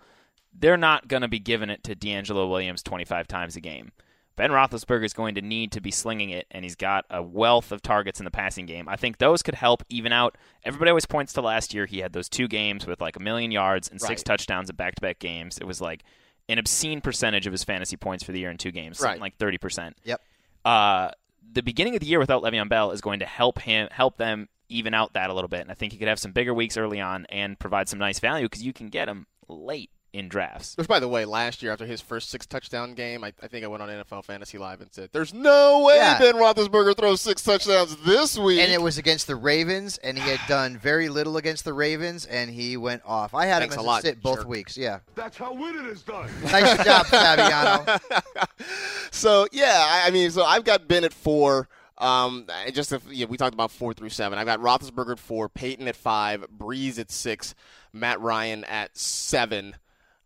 [0.54, 3.92] they're not going to be giving it to DeAngelo Williams 25 times a game.
[4.38, 7.72] Ben Roethlisberger is going to need to be slinging it, and he's got a wealth
[7.74, 8.88] of targets in the passing game.
[8.88, 10.38] I think those could help even out.
[10.64, 11.86] Everybody always points to last year.
[11.88, 14.26] He had those two games with like a million yards and six Right.
[14.26, 15.58] touchdowns at back-to-back games.
[15.58, 16.04] It was like
[16.48, 19.20] an obscene percentage of his fantasy points for the year in two games, Right.
[19.20, 19.98] like thirty percent.
[20.06, 20.22] Yep.
[20.64, 21.12] Uh,
[21.52, 24.48] the beginning of the year without Le'Veon Bell is going to help him help them
[24.70, 26.78] even out that a little bit, and I think he could have some bigger weeks
[26.78, 30.76] early on and provide some nice value because you can get him late in drafts.
[30.78, 33.64] Which, by the way, last year after his first six touchdown game, I, I think
[33.64, 36.18] I went on NFL Fantasy Live and said, "There's no way Yeah.
[36.18, 40.30] Ben Roethlisberger throws six touchdowns this week." And it was against the Ravens, and he
[40.30, 43.34] had done very little against the Ravens, and he went off.
[43.34, 44.48] I had Thanks him a as a, lot, sit both jerk.
[44.48, 44.78] weeks.
[44.78, 46.30] Yeah, That's how winning is done.
[46.44, 47.98] nice job, Fabiano.
[49.12, 51.68] so yeah, I, I mean, so I've got Ben at four.
[52.00, 54.38] Um, just if, yeah, we talked about four through seven.
[54.38, 57.56] I've got Roethlisberger at four, Peyton at five, Brees at six,
[57.92, 59.76] Matt Ryan at seven.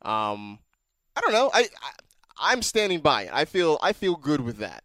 [0.02, 0.60] Um,
[1.16, 1.50] I don't know.
[1.54, 1.92] I, I
[2.44, 3.30] I'm standing by it.
[3.34, 4.84] I feel I feel good with that.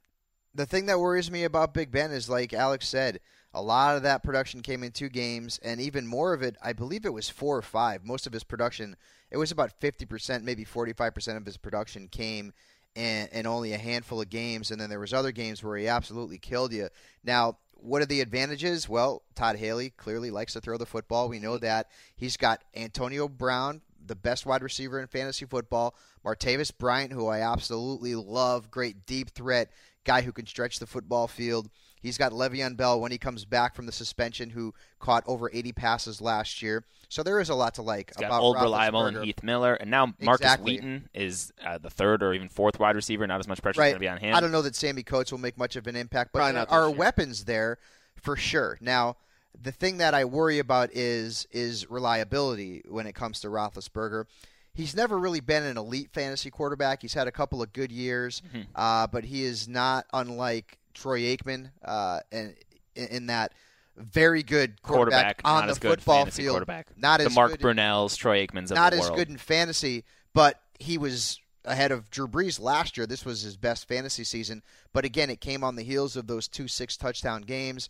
[0.54, 3.20] the thing that worries me about Big Ben is, like Alex said,
[3.52, 6.72] a lot of that production came in two games, and even more of it, I
[6.72, 8.04] believe it was four or five.
[8.04, 8.96] Most of his production,
[9.30, 12.52] it was about 50%, maybe 45% of his production came
[12.94, 15.88] in, in only a handful of games, and then there was other games where he
[15.88, 16.88] absolutely killed you.
[17.24, 18.88] Now, what are the advantages?
[18.88, 21.28] Well, Todd Haley clearly likes to throw the football.
[21.28, 21.90] We know that.
[22.14, 25.94] He's got Antonio Brown, the best wide receiver in fantasy football.
[26.24, 29.70] Martavis Bryant, who I absolutely love, great deep threat,
[30.04, 31.68] guy who can stretch the football field.
[32.02, 35.72] He's got Le'Veon Bell when he comes back from the suspension, who caught over 80
[35.72, 36.84] passes last year.
[37.08, 39.74] So there is a lot to like He's got about old reliable and Heath Miller,
[39.74, 40.74] and now Marcus Exactly.
[40.76, 43.26] Wheaton is uh, the third or even fourth wide receiver.
[43.26, 43.88] Not as much pressure Right.
[43.88, 44.34] going to be on him.
[44.34, 46.88] I don't know that Sammie Coates will make much of an impact, but there are
[46.88, 46.96] year.
[46.96, 47.78] weapons there
[48.16, 48.78] for sure.
[48.80, 49.16] Now,
[49.62, 54.26] the thing that I worry about is is reliability when it comes to Roethlisberger.
[54.74, 57.00] He's never really been an elite fantasy quarterback.
[57.00, 58.62] He's had a couple of good years, Mm-hmm.
[58.74, 62.54] uh, but he is not unlike Troy Aikman, uh, and
[62.94, 63.52] in, in that
[63.96, 66.64] very good quarterback, quarterback, on the football field.
[66.98, 69.16] Not the as Mark good, Brunells, Troy Aikmans of not as world.
[69.16, 73.06] good in fantasy, but he was ahead of Drew Brees last year.
[73.06, 74.62] This was his best fantasy season.
[74.92, 77.88] But again, it came on the heels of those two six touchdown games.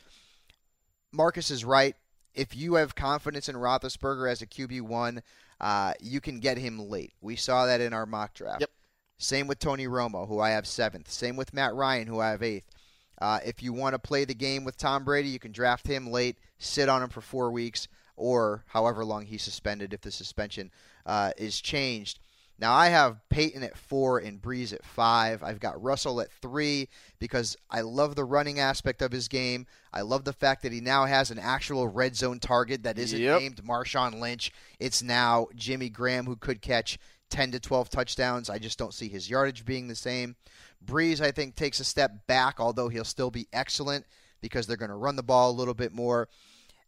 [1.17, 1.97] Marcus is right.
[2.35, 5.23] If you have confidence in Roethlisberger as a QB one,
[5.61, 7.15] uh, you can get him late.
[7.21, 8.61] We saw that in our mock draft.
[8.61, 8.71] Yep.
[9.19, 11.11] Same with Tony Romo, who I have seventh.
[11.11, 12.71] Same with Matt Ryan, who I have eighth.
[13.19, 16.11] Uh, if you want to play the game with Tom Brady, you can draft him
[16.11, 20.71] late, sit on him for four weeks, or however long he's suspended if the suspension
[21.07, 22.19] uh, is changed.
[22.59, 25.43] Now I have Peyton at four and Brees at five.
[25.43, 26.89] I've got Russell at three
[27.19, 29.67] because I love the running aspect of his game.
[29.93, 33.21] I love the fact that he now has an actual red zone target that isn't
[33.21, 33.41] Yep.
[33.41, 34.51] named Marshawn Lynch.
[34.81, 36.99] It's now Jimmy Graham who could catch
[37.31, 38.49] 10 to 12 touchdowns.
[38.49, 40.37] I just don't see his yardage being the same.
[40.85, 44.07] Brees, I think, takes a step back, although he'll still be excellent
[44.41, 46.29] because they're going to run the ball a little bit more.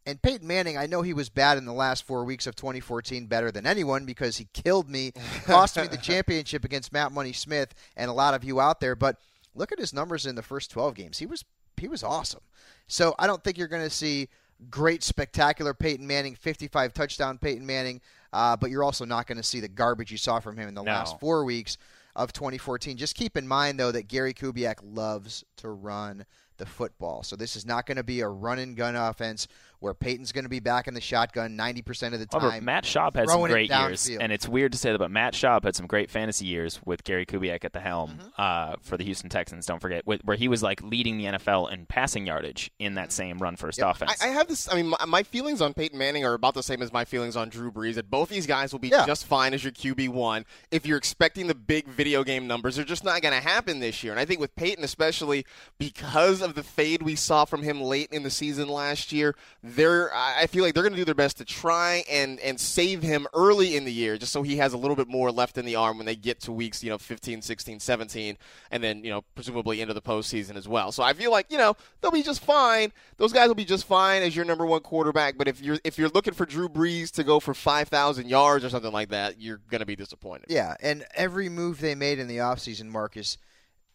[0.09, 3.27] And Peyton Manning, I know he was bad in the last four weeks of 2014,
[3.27, 5.11] better than anyone because he killed me,
[5.45, 8.95] cost me the championship against Matt Money Smith and a lot of you out there.
[8.95, 9.17] But
[9.53, 11.17] look at his numbers in the first 12 games.
[11.19, 11.45] He was
[11.77, 12.41] he was awesome.
[12.87, 14.27] So I don't think you're going to see
[14.69, 18.01] great, spectacular Peyton Manning, 55 touchdown Peyton Manning,
[18.33, 20.73] uh, but you're also not going to see the garbage you saw from him in
[20.73, 20.91] the No.
[20.91, 21.77] last four weeks
[22.17, 22.97] of 2014.
[22.97, 26.25] Just keep in mind, though, that Gary Kubiak loves to run
[26.57, 27.23] the football.
[27.23, 29.47] So this is not going to be a run and gun offense
[29.79, 32.65] where Peyton's going to be back in the shotgun 90% of the However, time.
[32.65, 35.63] Matt Schaub had some great years, and it's weird to say that, but Matt Schaub
[35.63, 38.27] had some great fantasy years with Gary Kubiak at the helm Mm-hmm.
[38.37, 39.65] uh, for the Houston Texans.
[39.65, 43.37] Don't forget, where he was like leading the NFL in passing yardage in that same
[43.39, 44.21] run first offense.
[44.21, 44.71] I, I have this.
[44.71, 47.35] I mean, my, my feelings on Peyton Manning are about the same as my feelings
[47.35, 47.95] on Drew Brees.
[47.95, 49.05] That both these guys will be Yeah.
[49.05, 50.45] just fine as your QB one.
[50.71, 54.03] If you're expecting the big video game numbers, they're just not going to happen this
[54.03, 54.11] year.
[54.13, 55.45] And I think with Peyton, especially
[55.77, 59.35] because of the fade we saw from him late in the season last year,
[59.75, 60.13] they're.
[60.13, 63.27] I feel like they're going to do their best to try and and save him
[63.33, 65.75] early in the year, just so he has a little bit more left in the
[65.75, 68.37] arm when they get to weeks, you know, 15, 16, 17,
[68.71, 70.91] and then you know presumably into the postseason as well.
[70.91, 72.91] So I feel like you know they'll be just fine.
[73.17, 75.37] Those guys will be just fine as your number one quarterback.
[75.37, 78.63] But if you're if you're looking for Drew Brees to go for five thousand yards
[78.65, 80.45] or something like that, you're going to be disappointed.
[80.49, 83.37] Yeah, and every move they made in the offseason, Marcus,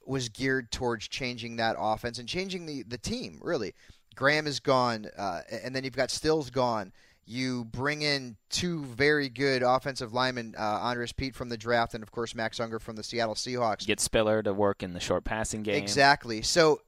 [0.07, 3.75] was geared towards changing that offense and changing the, the team, really.
[4.15, 6.93] Graham is gone, uh, and then you've got Stills gone.
[7.27, 12.03] You bring in two very good offensive linemen, uh, Andrus Peat from the draft, and
[12.03, 13.87] of course Max Unger from the Seattle Seahawks.
[13.87, 15.77] Get Spiller to work in the short passing game.
[15.77, 16.43] Exactly.
[16.43, 16.83] So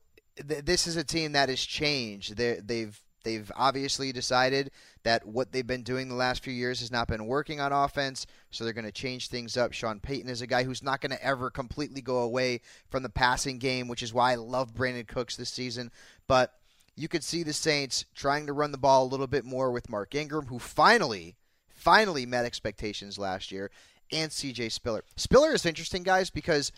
[0.46, 2.36] th- this is a team that has changed.
[2.36, 4.70] they they've they've obviously decided
[5.02, 8.24] that what they've been doing the last few years has not been working on offense,
[8.50, 9.72] so they're going to change things up.
[9.72, 13.08] Sean Payton is a guy who's not going to ever completely go away from the
[13.08, 15.90] passing game, which is why I love Brandin Cooks this season.
[16.28, 16.52] But
[16.96, 19.88] you could see the Saints trying to run the ball a little bit more with
[19.90, 21.36] Mark Ingram, who finally,
[21.68, 23.70] finally met expectations last year,
[24.12, 25.04] and CJ Spiller.
[25.16, 26.72] Spiller is interesting, guys, because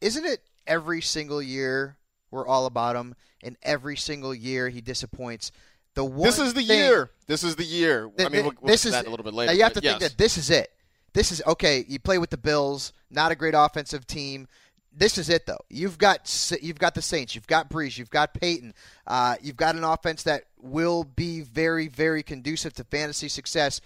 [0.00, 1.96] isn't it every single year
[2.30, 5.52] we're all about him, and every single year he disappoints?
[5.94, 7.10] The one This is the thing- year.
[7.26, 8.10] This is the year.
[8.18, 9.52] I mean, th- we'll, we'll this is that a little bit later.
[9.52, 10.70] Now you have to but think that this is it.
[11.12, 11.84] This is okay.
[11.86, 14.48] You play with the Bills, not a great offensive team.
[14.94, 15.60] This is it, though.
[15.70, 18.74] You've got you've got the Saints, you've got Brees, you've got Payton,
[19.06, 23.80] uh, you've got an offense that will be very, very conducive to fantasy success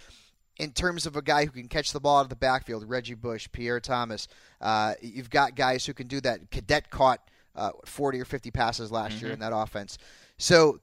[0.59, 2.89] in terms of a guy who can catch the ball out of the backfield.
[2.89, 4.27] Reggie Bush, Pierre Thomas.
[4.61, 6.51] Uh, you've got guys who can do that.
[6.51, 7.21] Cadet caught
[7.55, 9.99] uh, 40 or 50 passes last year in that offense.
[10.39, 10.81] So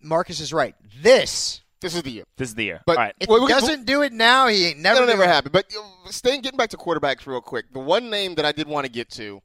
[0.00, 0.74] Marcus is right.
[1.02, 2.24] This This is the year.
[2.36, 2.80] This is the year.
[2.86, 3.14] But All right.
[3.20, 5.52] if Well, he we- doesn't do it now, he ain't never That'll never doing happen.
[5.52, 5.70] But
[6.10, 7.72] staying, getting back to quarterbacks real quick.
[7.72, 9.42] The one name that I did want to get to,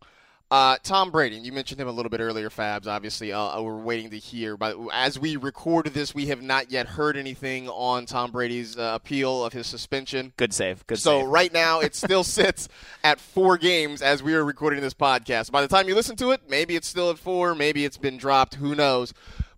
[0.52, 1.38] uh, Tom Brady.
[1.38, 2.86] You mentioned him a little bit earlier, Fabs.
[2.86, 4.58] Obviously, uh, we're waiting to hear.
[4.58, 8.92] But as we record this, we have not yet heard anything on Tom Brady's uh,
[8.96, 10.34] appeal of his suspension.
[10.36, 10.86] Good save.
[10.88, 11.30] Good So save.
[11.30, 12.68] right now, it still sits
[13.04, 15.52] at four games as we are recording this podcast.
[15.52, 18.18] By the time you listen to it, maybe it's still at four, maybe it's been
[18.18, 18.56] dropped.
[18.56, 19.14] Who knows?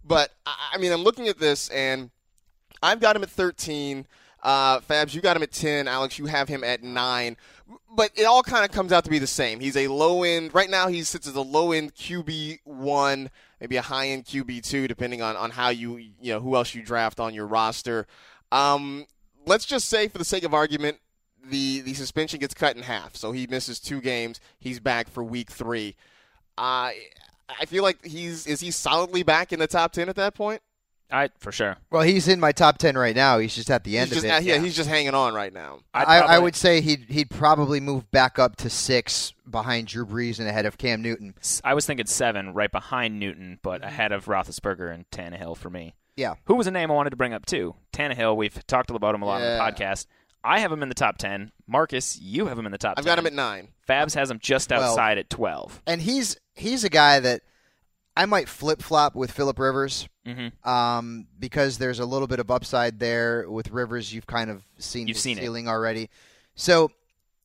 [0.05, 2.11] But I I mean, I'm looking at this, and
[2.83, 4.05] I've got him at 13.
[4.43, 5.87] Uh, Fabs, you got him at 10.
[5.87, 7.37] Alex, you have him at nine.
[7.95, 9.59] But it all kind of comes out to be the same.
[9.59, 10.53] He's a low end.
[10.53, 14.63] Right now, he sits as a low end QB one, maybe a high end QB
[14.63, 18.07] two, depending on, on how you you know who else you draft on your roster.
[18.51, 19.05] Um,
[19.45, 20.97] let's just say, for the sake of argument,
[21.49, 24.39] the the suspension gets cut in half, so he misses two games.
[24.59, 25.95] He's back for week three.
[26.57, 26.95] I
[27.59, 30.61] I feel like he's is he solidly back in the top ten at that point.
[31.11, 31.77] I for sure.
[31.91, 33.37] Well, he's in my top ten right now.
[33.37, 34.47] He's just at the end he's just, of it.
[34.47, 35.79] yeah, he's just hanging on right now.
[35.93, 40.05] I'd I, I would say he'd he'd probably move back up to six behind Drew
[40.05, 41.35] Brees and ahead of Cam Newton.
[41.63, 43.89] I was thinking seven, right behind Newton, but mm-hmm.
[43.89, 45.93] ahead of Roethlisberger and Tannehill for me.
[46.15, 46.35] Yeah.
[46.45, 47.75] Who was a name I wanted to bring up too?
[47.91, 48.35] Tannehill.
[48.35, 49.59] We've talked about him a lot Yeah.
[49.59, 50.07] on the podcast.
[50.43, 51.51] I have him in the top ten.
[51.67, 52.95] Marcus, you have him in the top.
[52.97, 53.11] I've 10.
[53.11, 53.69] got him at nine.
[53.87, 54.83] Fabs has him just Twelve.
[54.83, 55.81] outside at twelve.
[55.87, 57.41] And he's he's a guy that
[58.15, 60.69] I might flip flop with Philip Rivers Mm-hmm.
[60.69, 64.13] um, because there's a little bit of upside there with Rivers.
[64.13, 65.67] You've kind of seen You've seen it.
[65.67, 66.09] already.
[66.55, 66.91] So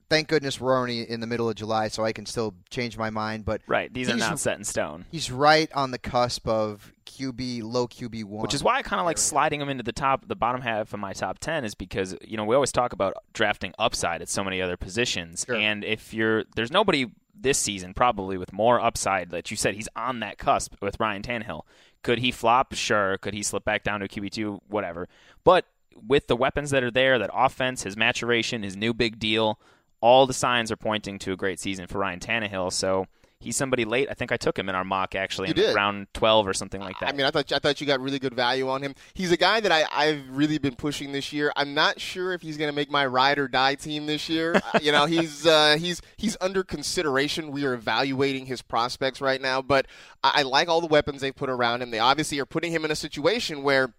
[0.08, 3.10] thank goodness we're only in the middle of July, so I can still change my
[3.10, 3.44] mind.
[3.44, 3.92] But Right.
[3.92, 5.06] These are not set in stone.
[5.10, 9.00] he's right on the cusp of QB low QB one, Which is why I kind
[9.00, 11.74] of like sliding him into the top, the bottom half of my top ten, is
[11.74, 15.56] because you know we always talk about drafting upside at so many other positions, Sure.
[15.56, 17.06] and if you're there's nobody
[17.40, 21.22] this season probably with more upside that you said he's on that cusp with Ryan
[21.22, 21.62] Tannehill.
[22.02, 22.74] Could he flop?
[22.74, 23.18] Sure.
[23.18, 24.60] Could he slip back down to QB two?
[24.68, 25.08] Whatever.
[25.44, 25.66] But
[26.06, 29.58] with the weapons that are there, that offense, his maturation, his new big deal,
[30.00, 32.72] all the signs are pointing to a great season for Ryan Tannehill.
[32.72, 33.06] So.
[33.40, 34.08] He's somebody late.
[34.10, 35.74] I think I took him in our mock actually You in did.
[35.76, 37.10] round twelve or something like that.
[37.10, 38.94] I mean, I thought I thought you got really good value on him.
[39.14, 41.52] He's a guy that I, I've really been pushing this year.
[41.54, 44.60] I'm not sure if he's going to make my ride or die team this year.
[44.82, 47.50] You know, he's uh, he's he's under consideration.
[47.50, 49.86] We are evaluating his prospects right now, but
[50.22, 51.90] I, I like all the weapons they've put around him.
[51.90, 53.92] They obviously are putting him in a situation where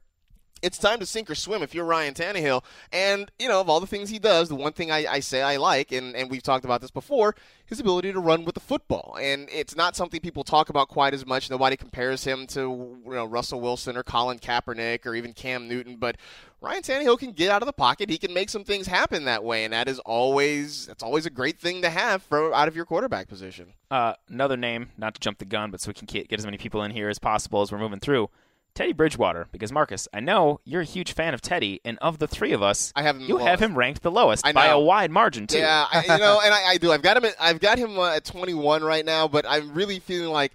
[0.61, 2.63] it's time to sink or swim if you're Ryan Tannehill.
[2.91, 5.41] And, you know, of all the things he does, the one thing I, I say
[5.41, 8.61] I like, and, and we've talked about this before, his ability to run with the
[8.61, 9.17] football.
[9.21, 11.49] And it's not something people talk about quite as much.
[11.49, 15.97] Nobody compares him to, you know, Russell Wilson or Colin Kaepernick or even Cam Newton.
[15.97, 16.17] But
[16.61, 18.09] Ryan Tannehill can get out of the pocket.
[18.09, 19.63] He can make some things happen that way.
[19.63, 22.85] And that is always, that's always a great thing to have from out of your
[22.85, 23.73] quarterback position.
[23.89, 26.45] Uh, another name, not to jump the gun, but so we can get, get as
[26.45, 28.29] many people in here as possible as we're moving through.
[28.75, 32.27] Teddy Bridgewater, because Marcus, I know you're a huge fan of Teddy, and of the
[32.27, 33.47] three of us, I have him you lowest.
[33.47, 35.57] have him ranked the lowest by a wide margin too.
[35.57, 36.91] Yeah, I, you know, and I, I do.
[36.91, 37.25] I've got him.
[37.25, 40.53] At, I've got him uh, at 21 right now, but I'm really feeling like,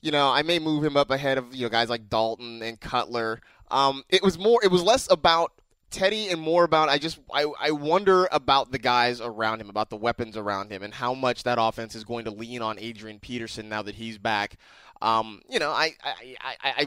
[0.00, 2.78] you know, I may move him up ahead of you know guys like Dalton and
[2.78, 3.40] Cutler.
[3.70, 4.60] Um, it was more.
[4.62, 5.52] It was less about
[5.90, 9.90] Teddy and more about I just I, I wonder about the guys around him, about
[9.90, 13.18] the weapons around him, and how much that offense is going to lean on Adrian
[13.18, 14.56] Peterson now that he's back.
[15.00, 16.86] Um, you know, I I, I, I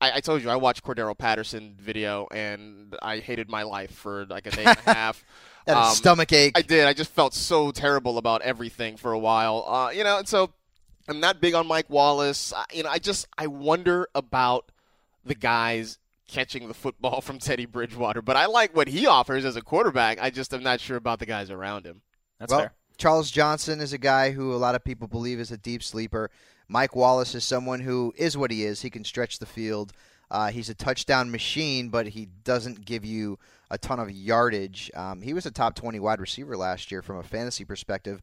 [0.00, 4.26] I, I told you I watched Cordarrelle Patterson video and I hated my life for
[4.26, 5.24] like a day and a half.
[5.66, 6.52] Had a Um, stomach ache.
[6.56, 6.86] I did.
[6.86, 9.64] I just felt so terrible about everything for a while.
[9.66, 10.52] Uh, you know, and so
[11.08, 12.52] I'm not big on Mike Wallace.
[12.52, 14.70] I, you know, I just I wonder about
[15.24, 15.98] the guys
[16.28, 18.22] catching the football from Teddy Bridgewater.
[18.22, 20.22] But I like what he offers as a quarterback.
[20.22, 22.00] I just am not sure about the guys around him.
[22.38, 22.72] That's well, fair.
[22.96, 26.30] Charles Johnson is a guy who a lot of people believe is a deep sleeper.
[26.70, 28.80] Mike Wallace is someone who is what he is.
[28.80, 29.92] He can stretch the field.
[30.30, 33.40] Uh, he's a touchdown machine, but he doesn't give you
[33.72, 34.88] a ton of yardage.
[34.94, 38.20] Um, he was a top 20 wide receiver last year from a fantasy perspective.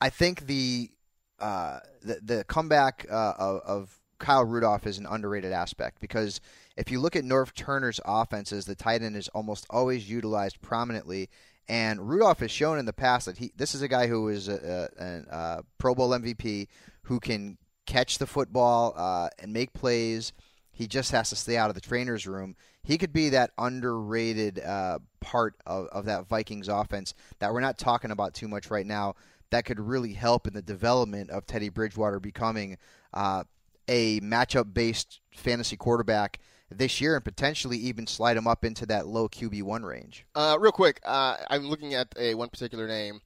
[0.00, 0.90] I think the
[1.38, 6.40] uh, the, the comeback uh, of, of Kyle Rudolph is an underrated aspect because
[6.76, 11.28] if you look at Norv Turner's offenses, the tight end is almost always utilized prominently.
[11.68, 14.48] And Rudolph has shown in the past that he this is a guy who is
[14.48, 16.68] a, a, a Pro Bowl MVP
[17.02, 20.32] who can catch the football uh, and make plays.
[20.70, 22.56] He just has to stay out of the trainer's room.
[22.82, 27.78] He could be that underrated uh, part of, of that Vikings offense that we're not
[27.78, 29.14] talking about too much right now.
[29.50, 32.78] That could really help in the development of Teddy Bridgewater becoming
[33.12, 33.44] uh,
[33.86, 36.38] a matchup based fantasy quarterback
[36.70, 40.24] this year and potentially even slide him up into that low QB one range.
[40.34, 43.20] Uh, real quick, uh, I'm looking at a one particular name.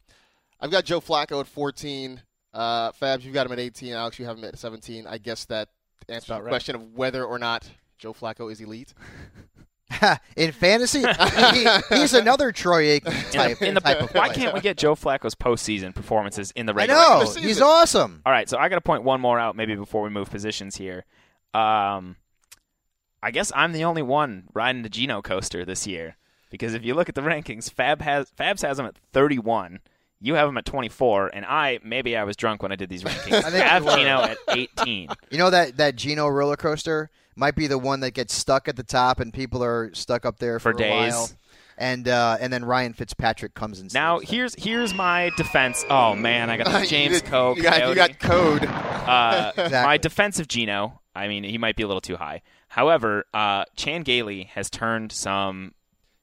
[0.61, 2.23] I've got Joe Flacco at 14.
[2.57, 3.93] Uh, Fabs, you've got him at 18.
[3.93, 5.07] Alex, you have him at 17.
[5.07, 5.69] I guess that
[6.09, 6.49] answers the right.
[6.49, 8.95] question of whether or not Joe Flacco is elite.
[10.37, 11.01] in fantasy,
[11.53, 14.95] he, he's another Troy Aikman type, in the, type of why can't we get Joe
[14.95, 17.01] Flacco's postseason performances in the I regular?
[17.01, 17.43] know season.
[17.43, 18.23] he's awesome.
[18.25, 20.77] All right, so I got to point one more out maybe before we move positions
[20.77, 21.05] here.
[21.53, 22.17] Um,
[23.23, 26.17] I guess I'm the only one riding the Geno coaster this year
[26.51, 29.81] because if you look at the rankings, Fab has Fabs has him at 31.
[30.21, 33.03] You have him at 24, and I maybe I was drunk when I did these
[33.05, 33.45] rankings.
[33.45, 35.09] I think I have Geno at 18.
[35.31, 38.77] You know that that Geno roller coaster might be the one that gets stuck at
[38.77, 41.13] the top and people are stuck up there for, For a days.
[41.13, 41.29] while.
[41.79, 45.85] And uh, and then Ryan Fitzpatrick comes and Now here's here's my defense.
[45.91, 47.55] Oh man, I got the James Koh.
[47.55, 48.65] You got, you got code.
[49.07, 49.83] Uh, Exactly.
[49.87, 52.43] My defensive Geno, I mean, he might be a little too high.
[52.67, 55.75] However, uh, Chan Gailey has turned some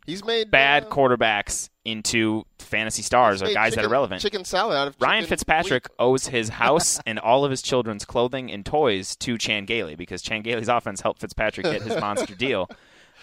[0.06, 4.22] He's made bad uh, quarterbacks into fantasy stars or guys that are relevant.
[4.22, 5.96] Chicken salad out of Ryan Fitzpatrick wheat.
[6.00, 10.22] owes his house and all of his children's clothing and toys to Chan Gailey because
[10.22, 12.70] Chan Gailey's offense helped Fitzpatrick get his monster deal.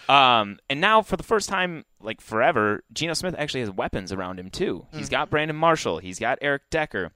[0.09, 4.39] Um, and now, for the first time, like forever, Geno Smith actually has weapons around
[4.39, 4.85] him too.
[4.91, 5.99] He's got Brandon Marshall.
[5.99, 7.11] He's got Eric Decker.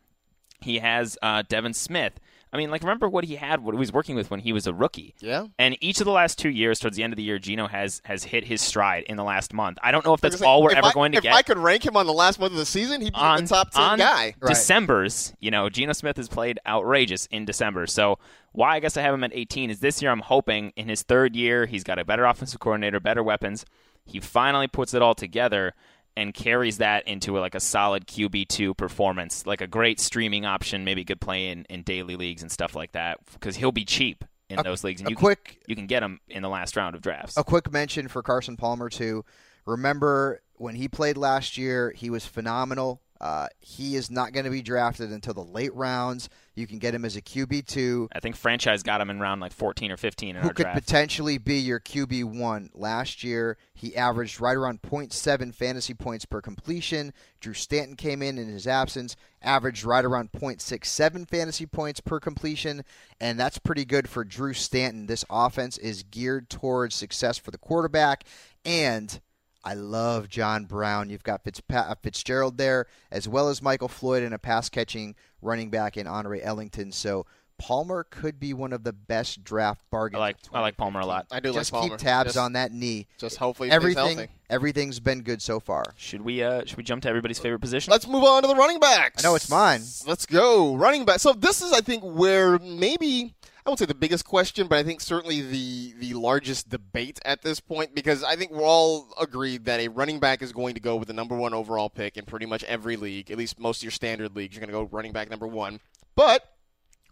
[0.61, 2.20] He has uh, Devin Smith.
[2.56, 4.66] I mean, like remember what he had, what he was working with when he was
[4.66, 5.14] a rookie.
[5.20, 5.47] Yeah.
[5.60, 8.01] And each of the last two years, towards the end of the year, Geno has
[8.06, 9.78] has hit his stride in the last month.
[9.84, 11.24] I don't know if that's Like I said, all we're ever I- going to if
[11.24, 13.20] get If I could rank him on the last month of the season, he'd be
[13.20, 14.36] on the top ten guy.
[14.47, 17.88] December's, you know, Geno Smith has played outrageous in December.
[17.88, 18.18] So
[18.53, 21.01] why I guess I have him at 18 is this year I'm hoping in his
[21.03, 23.66] third year he's got a better offensive coordinator, better weapons.
[24.06, 25.74] He finally puts it all together
[26.18, 30.45] and carries that into a, like a solid QB two performance, like a great streaming
[30.45, 33.86] option, maybe good play in, in daily leagues and stuff like that because he'll be
[33.86, 35.01] cheap in A- those leagues.
[35.01, 37.38] And a you quick can, you can get him in the last round of drafts.
[37.38, 39.26] a quick mention for Carson Palmer too.
[39.66, 43.01] Remember when he played last year, he was phenomenal.
[43.22, 46.30] Uh, he is not going to be drafted until the late rounds.
[46.53, 48.09] You can get him as a QB two.
[48.13, 50.80] I think franchise got him in round like 14 or 15 in who could draft.
[50.80, 52.70] potentially be your QB one.
[52.74, 57.13] Last year, he averaged right around 0.7 fantasy points per completion.
[57.39, 62.84] Drew Stanton came in in his absence, averaged right around 0.67 fantasy points per completion,
[63.20, 65.07] and that's pretty good for Drew Stanton.
[65.07, 68.26] This offense is geared towards success for the quarterback,
[68.66, 69.20] and
[69.66, 71.09] I love John Brown.
[71.09, 75.16] You've got Fitzpa- uh, Fitzgerald there, as well as Michael Floyd and a pass catching
[75.41, 76.91] running back in Andre Ellington.
[76.91, 77.26] So
[77.57, 80.18] Palmer could be one of the best draft bargains.
[80.18, 81.26] I like I like Palmer a lot.
[81.32, 81.95] I do Just like Palmer.
[81.97, 83.07] keep tabs just, on that knee.
[83.18, 84.32] Just hopefully he stays Everything, healthy.
[84.49, 85.86] everything's been good so far.
[85.95, 87.91] Should we uh should we jump to everybody's favorite position?
[87.91, 89.24] Let's move on to the running backs.
[89.24, 89.82] I know it's mine.
[90.05, 91.20] Let's go running back.
[91.20, 93.34] So this is, I think, where maybe
[93.66, 97.41] I won't say the biggest question, but I think certainly the the largest debate at
[97.41, 100.80] this point because I think we're all agreed that a running back is going to
[100.80, 103.80] go with the number one overall pick in pretty much every league, at least most
[103.80, 104.55] of your standard leagues.
[104.55, 105.80] You're going to go running back number one,
[106.16, 106.43] but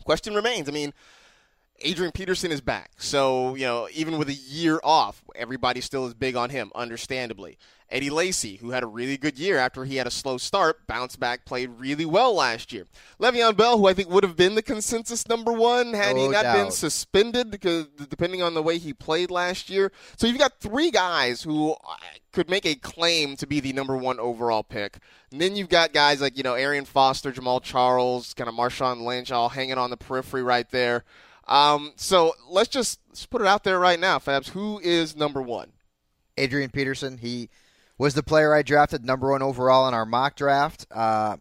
[0.04, 0.70] question remains.
[0.70, 0.93] I mean.
[1.84, 2.92] Adrian Peterson is back.
[2.98, 7.58] So, you know, even with a year off, everybody still is big on him, understandably.
[7.90, 11.20] Eddie Lacy, who had a really good year after he had a slow start, bounced
[11.20, 12.88] back, played really well last year.
[13.20, 16.32] Le'Veon Bell, who I think would have been the consensus number one had he No
[16.32, 19.92] not been suspended, because depending on the way he played last year.
[20.18, 21.96] So you've got three guys who uh,
[22.32, 24.98] could make a claim to be the number one overall pick.
[25.32, 29.06] And then you've got guys like, you know, Arian Foster, Jamaal Charles, kind of Marshawn
[29.06, 31.04] Lynch, all hanging on the periphery right there.
[31.48, 34.50] Um, so let's just let's put it out there right now, Fabs.
[34.50, 35.72] Who is number one?
[36.38, 37.18] Adrian Peterson.
[37.18, 37.50] He
[37.98, 40.86] was the player I drafted number one overall in our mock draft.
[40.89, 41.38] Uh,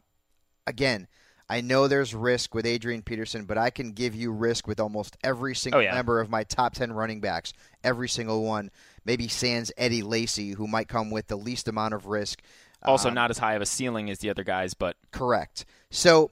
[0.67, 1.09] again,
[1.49, 5.17] I know there's risk with Adrian Peterson, but I can give you risk with almost
[5.25, 5.95] every single Oh, yeah.
[5.95, 7.53] member of my top 10 running backs,
[7.85, 8.71] every single one,
[9.05, 12.43] maybe sans Eddie Lacy, who might come with the least amount of risk.
[12.83, 15.65] Also, Um, not as high of a ceiling as the other guys, but Correct.
[15.91, 16.31] So,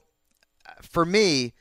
[0.67, 1.53] uh, for me,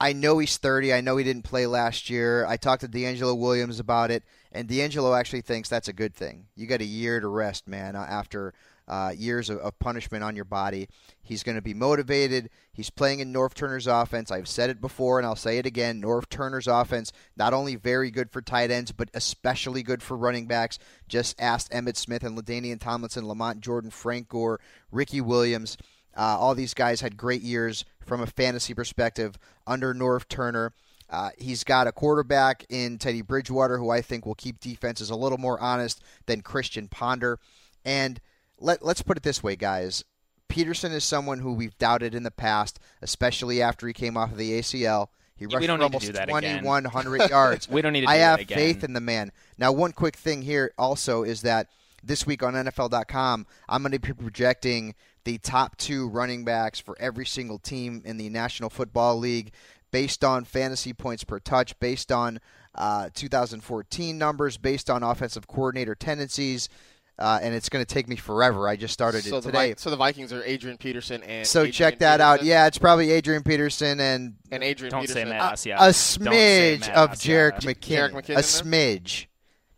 [0.00, 0.92] I know he's 30.
[0.92, 2.44] I know he didn't play last year.
[2.46, 6.46] I talked to DeAngelo Williams about it, and DeAngelo actually thinks that's a good thing.
[6.56, 8.54] You got a year to rest, man, uh, after
[8.86, 10.88] uh, years of, of punishment on your body.
[11.22, 12.50] He's going to be motivated.
[12.72, 14.30] He's playing in Norv Turner's offense.
[14.30, 16.02] I've said it before, and I'll say it again.
[16.02, 20.46] Norv Turner's offense, not only very good for tight ends, but especially good for running
[20.46, 20.78] backs.
[21.08, 25.78] Just asked Emmitt Smith and LaDainian Tomlinson, Lamont Jordan, Frank Gore, Ricky Williams.
[26.16, 30.72] Uh, all these guys had great years from a fantasy perspective under Norv Turner.
[31.10, 35.16] Uh, he's got a quarterback in Teddy Bridgewater who I think will keep defenses a
[35.16, 37.38] little more honest than Christian Ponder.
[37.84, 38.20] And
[38.58, 40.04] let, let's put it this way, guys.
[40.48, 44.38] Peterson is someone who we've doubted in the past, especially after he came off of
[44.38, 45.08] the ACL.
[45.36, 46.60] He rushed for almost do that again.
[46.60, 47.68] 2,100 yards.
[47.68, 49.32] we don't need to do I have faith in the man.
[49.58, 51.68] Now, one quick thing here also is that
[52.02, 54.94] this week on NFL.com, I'm going to be projecting
[55.24, 59.52] the top two running backs for every single team in the National Football League
[59.90, 62.40] based on fantasy points per touch, based on
[62.74, 66.68] uh, 2014 numbers, based on offensive coordinator tendencies.
[67.16, 68.66] Uh, and it's going to take me forever.
[68.66, 69.68] I just started so it the today.
[69.68, 72.42] Vi- so the Vikings are Adrian Peterson and So Adrian check that out.
[72.42, 75.28] Yeah, it's probably Adrian Peterson and and Adrian Don't say Peterson.
[75.28, 77.22] Matt a, a Don't say smidge of Asiata.
[77.22, 78.10] Jerick McKinnon.
[78.10, 78.42] Jerick McKinnon a there?
[78.42, 79.26] smidge.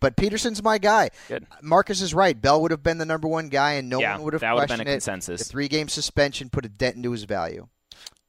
[0.01, 1.11] But Peterson's my guy.
[1.29, 1.47] Good.
[1.63, 2.41] Marcus is right.
[2.41, 4.53] Bell would have been the number one guy, and no yeah, one would have that
[4.53, 4.95] would have questioned been a it.
[4.97, 5.41] consensus.
[5.41, 7.69] The three-game suspension put a dent into his value.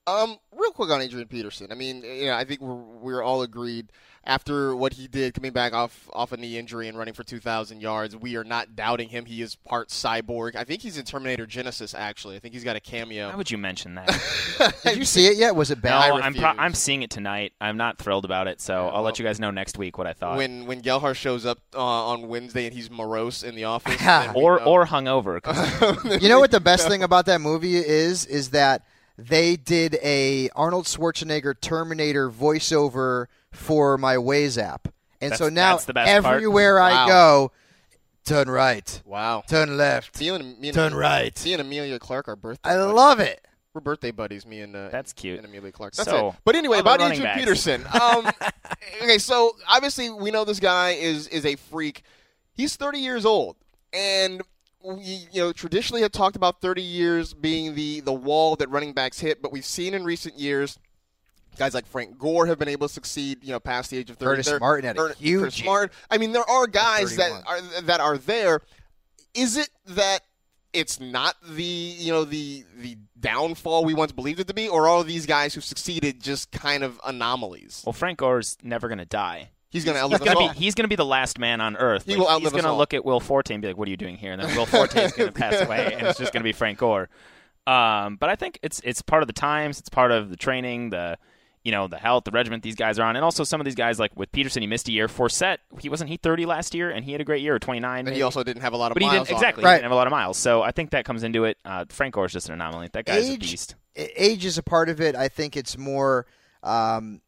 [0.07, 1.67] Um, real quick on Adrian Peterson.
[1.71, 3.91] I mean, you know, I think we're we're all agreed
[4.23, 7.81] after what he did coming back off off a knee injury and running for 2,000
[7.81, 8.15] yards.
[8.15, 9.25] We are not doubting him.
[9.25, 10.55] He is part cyborg.
[10.55, 11.93] I think he's in Terminator Genisys.
[11.97, 13.29] Actually, I think he's got a cameo.
[13.31, 14.79] How would you mention that?
[14.83, 15.55] Did you see it yet?
[15.55, 16.11] Was it no, bad?
[16.11, 17.51] I I'm pro- I'm seeing it tonight.
[17.59, 19.97] I'm not thrilled about it, so Yeah, I'll well, let you guys know next week
[19.97, 20.37] what I thought.
[20.37, 24.01] when when Gelhar shows up uh, on Wednesday and he's morose in the office,
[24.35, 24.65] or know.
[24.65, 25.41] or hungover.
[25.41, 28.25] 'cause you know what the best thing about that movie is?
[28.25, 28.83] Is that
[29.17, 34.87] they did a Arnold Schwarzenegger Terminator voiceover for my Waze app,
[35.21, 36.35] and so now that's the best part?
[36.35, 37.07] everywhere I Wow.
[37.07, 37.51] go,
[38.25, 39.43] turn right, wow.
[39.47, 41.43] turn left, Me and, me and, turn right.
[41.45, 42.69] Me and Emilia Clarke are birthday.
[42.69, 42.93] I buddies.
[42.93, 43.43] love it.
[43.73, 44.45] We're birthday buddies.
[44.45, 45.37] Me and uh, That's cute.
[45.37, 45.93] And Emilia Clarke.
[45.93, 46.35] That's So, it.
[46.43, 47.39] But anyway, other about running Adrian backs.
[47.39, 47.85] Peterson.
[48.01, 48.31] Um,
[49.03, 52.01] okay, so obviously we know this guy is is a freak.
[52.53, 53.55] He's 30 years old,
[53.93, 54.41] and
[54.83, 58.93] we you know traditionally have talked about 30 years being the the wall that running
[58.93, 60.77] backs hit, but we've seen in recent years.
[61.57, 64.17] Guys like Frank Gore have been able to succeed, you know, past the age of
[64.17, 64.29] 30.
[64.29, 65.91] Curtis They're- Martin had a Curtis huge Smart.
[66.11, 68.61] I mean, there are guys that are that are there.
[69.33, 70.21] Is it that
[70.73, 74.83] it's not the you know the the downfall we once believed it to be, or
[74.83, 77.81] are all these guys who succeeded just kind of anomalies?
[77.85, 79.49] well, Frank Gore's never going to die.
[79.69, 80.53] He's going to outlive us gonna all.
[80.53, 82.05] be he's gonna be the last man on earth.
[82.05, 83.87] He Like, will he's outlive us gonna look at Will Forte and be like, "What
[83.87, 86.31] are you doing here?" And then Will Forte is gonna pass away, and it's just
[86.33, 87.09] gonna be Frank Gore.
[87.65, 89.79] Um, but I think it's it's part of the times.
[89.79, 91.17] It's part of the training, the
[91.63, 93.75] you know the health, the regiment these guys are on, and also some of these
[93.75, 95.07] guys like with Peterson, he missed a year.
[95.09, 98.07] Forsett, he wasn't he 30 last year, and he had a great year, or 29.
[98.07, 99.69] and he also didn't have a lot of but he miles didn't exactly him.
[99.69, 100.37] he didn't have a lot of miles.
[100.37, 101.57] So I think that comes into it.
[101.65, 102.87] Uh, Frank is just an anomaly.
[102.93, 103.75] That guy's a beast.
[103.97, 105.13] age is a part of it.
[105.15, 106.25] I think it's more
[106.63, 107.19] um,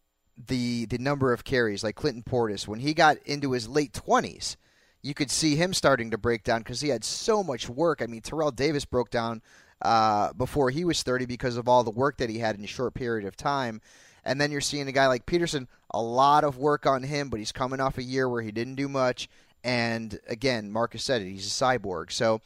[0.48, 1.84] the the number of carries.
[1.84, 4.58] Like Clinton Portis, when he got into his late twenties,
[5.02, 8.02] you could see him starting to break down because he had so much work.
[8.02, 9.42] I mean, Terrell Davis broke down
[9.82, 12.68] uh, before he was thirty because of all the work that he had in a
[12.68, 13.82] short period of time.
[14.26, 17.40] And then you're seeing a guy like Peterson, a lot of work on him, but
[17.40, 19.30] he's coming off a year where he didn't do much.
[19.64, 22.12] And again, Marcus said it, he's a cyborg.
[22.12, 22.42] So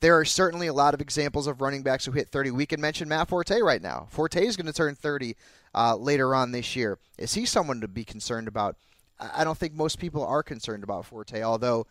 [0.00, 2.50] there are certainly a lot of examples of running backs who hit 30.
[2.50, 4.08] We can mention Matt Forte right now.
[4.10, 5.36] Forte is going to turn 30
[5.74, 6.98] uh, later on this year.
[7.18, 8.76] Is he someone to be concerned about?
[9.18, 11.86] I don't think most people are concerned about Forte, although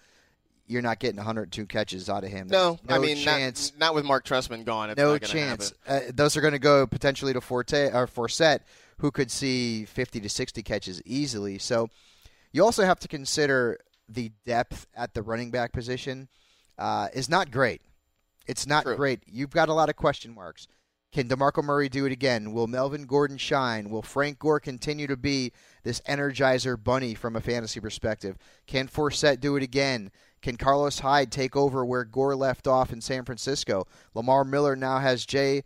[0.67, 2.47] you're not getting 102 catches out of him.
[2.47, 3.71] No, There's I mean chance.
[3.73, 4.93] Not, not with Mark Trestman gone.
[4.97, 5.73] No not chance.
[5.87, 8.59] Uh, those are going to go potentially to Forte or Forsett,
[8.97, 11.57] who could see 50 to 60 catches easily.
[11.57, 11.89] So
[12.51, 16.27] you also have to consider the depth at the running back position
[16.77, 17.81] uh, is not great.
[18.47, 18.95] It's not True.
[18.95, 19.21] great.
[19.27, 20.67] You've got a lot of question marks.
[21.11, 22.53] Can DeMarco Murray do it again?
[22.53, 23.89] Will Melvin Gordon shine?
[23.89, 25.51] Will Frank Gore continue to be
[25.83, 28.37] this energizer bunny from a fantasy perspective?
[28.65, 30.11] Can Forsett do it again?
[30.41, 33.87] Can Carlos Hyde take over where Gore left off in San Francisco?
[34.13, 35.63] Lamar Miller now has Jay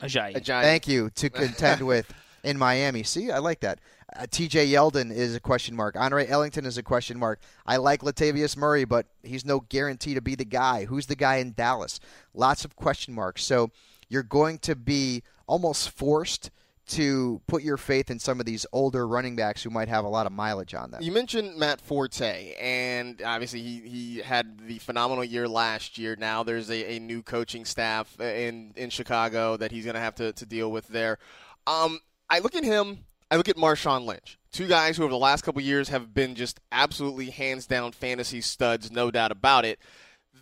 [0.00, 0.36] Ajayi.
[0.36, 0.64] A giant.
[0.64, 2.12] Thank you to contend with
[2.44, 3.02] in Miami.
[3.02, 3.80] See, I like that.
[4.16, 4.68] Uh, T.J.
[4.68, 5.96] Yeldon is a question mark.
[5.96, 7.40] Andre Ellington is a question mark.
[7.66, 10.86] I like Latavius Murray, but he's no guarantee to be the guy.
[10.86, 12.00] Who's the guy in Dallas?
[12.32, 13.44] Lots of question marks.
[13.44, 13.70] So
[14.08, 16.50] you're going to be almost forced
[16.88, 20.08] to put your faith in some of these older running backs who might have a
[20.08, 21.02] lot of mileage on them.
[21.02, 26.16] You mentioned Matt Forte, and obviously he, he had the phenomenal year last year.
[26.18, 30.14] Now there's a, a new coaching staff in in Chicago that he's going to have
[30.16, 31.18] to deal with there.
[31.66, 32.00] Um,
[32.30, 33.04] I look at him.
[33.30, 36.34] I look at Marshawn Lynch, two guys who over the last couple years have been
[36.34, 39.78] just absolutely hands down fantasy studs, no doubt about it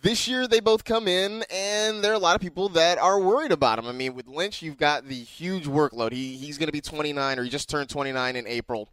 [0.01, 3.19] this year they both come in and there are a lot of people that are
[3.19, 3.87] worried about him.
[3.87, 6.11] I mean, with Lynch, you've got the huge workload.
[6.11, 8.89] He he's going to be 29 or he just turned 29 in April.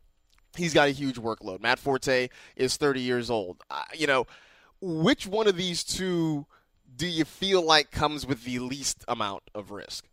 [0.57, 1.61] He's got a huge workload.
[1.61, 3.63] Matt Forte is 30 years old.
[3.71, 4.27] Uh, you know,
[4.81, 6.47] which one of these two
[6.97, 10.07] do you feel like comes with the least amount of risk?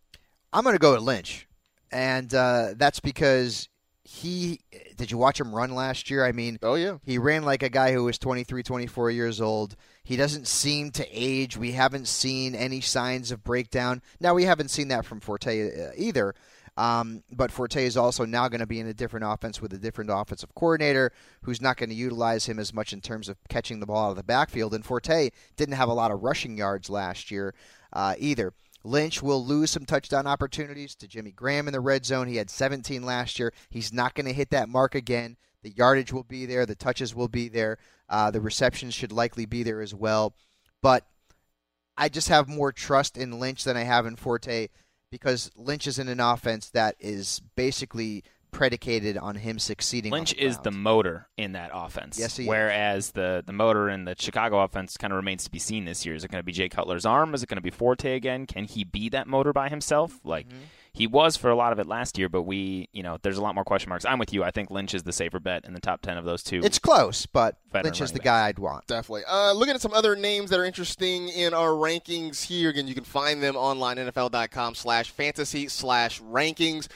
[0.53, 1.47] I'm going to go with Lynch,
[1.91, 3.69] and uh, that's because
[4.03, 4.61] he
[4.97, 6.25] did you watch him run last year?
[6.25, 9.75] I mean, oh yeah, he ran like a guy who was 23, 24 years old.
[10.03, 11.55] He doesn't seem to age.
[11.55, 14.01] We haven't seen any signs of breakdown.
[14.19, 16.33] Now we haven't seen that from Forte uh, either.
[16.77, 19.77] Um, but Forte is also now going to be in a different offense with a
[19.77, 21.11] different offensive coordinator
[21.43, 24.11] who's not going to utilize him as much in terms of catching the ball out
[24.11, 24.73] of the backfield.
[24.73, 27.53] And Forte didn't have a lot of rushing yards last year
[27.93, 28.53] uh, either.
[28.84, 32.27] Lynch will lose some touchdown opportunities to Jimmy Graham in the red zone.
[32.27, 33.53] He had 17 last year.
[33.69, 35.38] He's not going to hit that mark again.
[35.63, 37.77] The yardage will be there, the touches will be there,
[38.09, 40.34] uh, the receptions should likely be there as well.
[40.82, 41.05] But
[41.97, 44.69] I just have more trust in Lynch than I have in Forte
[45.11, 50.11] because Lynch is in an offense that is basically predicated on him succeeding.
[50.11, 52.19] Lynch the is the motor in that offense.
[52.19, 53.11] Yes, he Whereas is.
[53.11, 56.15] the the motor in the Chicago offense kind of remains to be seen this year.
[56.15, 57.33] Is it going to be Jay Cutler's arm?
[57.33, 58.45] Is it going to be Forte again?
[58.45, 60.19] Can he be that motor by himself?
[60.23, 60.63] Like mm-hmm.
[60.91, 63.41] he was for a lot of it last year, but we, you know, there's a
[63.41, 64.05] lot more question marks.
[64.05, 64.43] I'm with you.
[64.43, 66.61] I think Lynch is the safer bet in the top ten of those two.
[66.63, 68.25] It's close, but Lynch is the backs.
[68.25, 68.87] guy I'd want.
[68.87, 69.23] Definitely.
[69.27, 72.69] Uh, looking at some other names that are interesting in our rankings here.
[72.69, 76.87] Again, you can find them online, NFL.com slash fantasy slash rankings.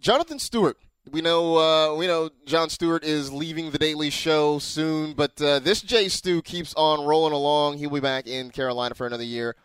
[0.00, 0.76] Jonathan Stewart
[1.12, 5.58] we know uh, we know Jon Stewart is leaving the Daily Show soon, but uh,
[5.58, 7.78] this J Stu keeps on rolling along.
[7.78, 9.56] He'll be back in Carolina for another year.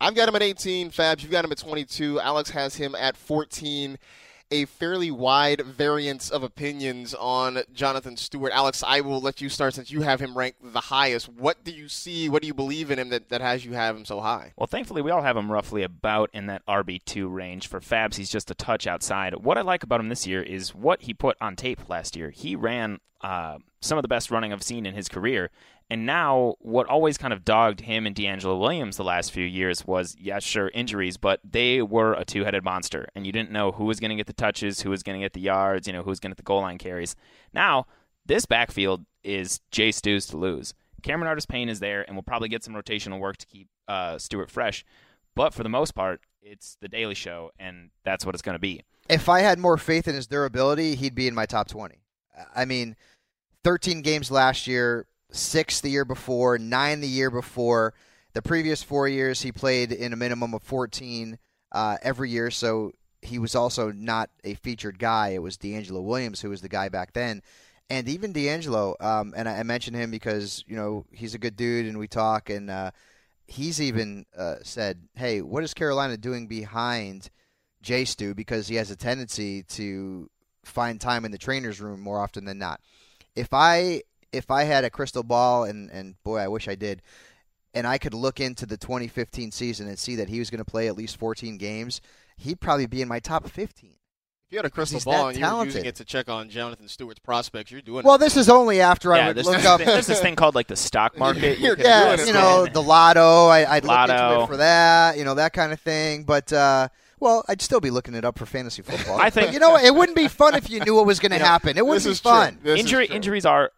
[0.00, 0.90] I've got him at 18.
[0.90, 2.20] Fabs, you've got him at 22.
[2.20, 3.96] Alex has him at 14
[4.54, 8.52] a fairly wide variance of opinions on Jonathan Stewart.
[8.52, 11.28] Alex, I will let you start since you have him ranked the highest.
[11.28, 12.28] What do you see?
[12.28, 14.52] What do you believe in him that, that has you have him so high?
[14.56, 17.66] Well, thankfully, we all have him roughly about in that RB2 range.
[17.66, 19.34] For Fabs, he's just a touch outside.
[19.34, 22.30] What I like about him this year is what he put on tape last year.
[22.30, 25.50] He ran uh, some of the best running I've seen in his career,
[25.90, 29.86] and now, what always kind of dogged him and DeAngelo Williams the last few years
[29.86, 33.72] was, yeah, sure, injuries, but they were a two headed monster, and you didn't know
[33.72, 35.92] who was going to get the touches, who was going to get the yards, you
[35.92, 37.16] know, who was going to get the goal line carries.
[37.52, 37.86] Now,
[38.24, 40.72] this backfield is Jay Stu's to lose.
[41.02, 44.16] Cameron Artis Payne is there, and we'll probably get some rotational work to keep uh,
[44.16, 44.84] Stewart fresh.
[45.34, 48.60] But for the most part, it's the Daily Show, and that's what it's going to
[48.60, 48.82] be.
[49.10, 51.96] If I had more faith in his durability, he'd be in my top 20.
[52.56, 52.96] I mean,
[53.64, 57.94] 13 games last year, six the year before, nine the year before.
[58.32, 61.38] The previous four years, he played in a minimum of 14
[61.72, 65.28] uh, every year, so he was also not a featured guy.
[65.28, 67.42] It was DeAngelo Williams who was the guy back then.
[67.90, 71.86] And even DeAngelo, um, and I, mentioned him because, you know, he's a good dude
[71.86, 72.90] and we talk, and uh,
[73.46, 77.28] he's even uh, said, hey, what is Carolina doing behind
[77.82, 78.34] J Stu?
[78.34, 80.30] Because he has a tendency to
[80.64, 82.80] find time in the trainer's room more often than not.
[83.36, 84.02] If I
[84.34, 87.02] if I had a crystal ball, and, and boy, I wish I did,
[87.72, 90.64] and I could look into the 2015 season and see that he was going to
[90.64, 92.00] play at least 14 games,
[92.36, 93.90] he'd probably be in my top 15.
[94.46, 95.74] If you had a crystal ball that and you were talented.
[95.74, 98.18] using it to check on Jonathan Stewart's prospects, you're doing Well, it.
[98.18, 99.80] this is only after I yeah, would there's, look this, up.
[99.80, 101.58] there's this thing called like the stock market.
[101.58, 103.46] You're can yeah, doing it, you know, the lotto.
[103.46, 106.24] I, I'd look into it for that, you know, that kind of thing.
[106.24, 106.88] But uh,
[107.20, 109.18] well, I'd still be looking it up for fantasy football.
[109.18, 111.32] I think- But you know, it wouldn't be fun if you knew what was going
[111.36, 111.78] to happen.
[111.78, 112.58] It wouldn't be fun.
[112.64, 113.72] Injury injuries are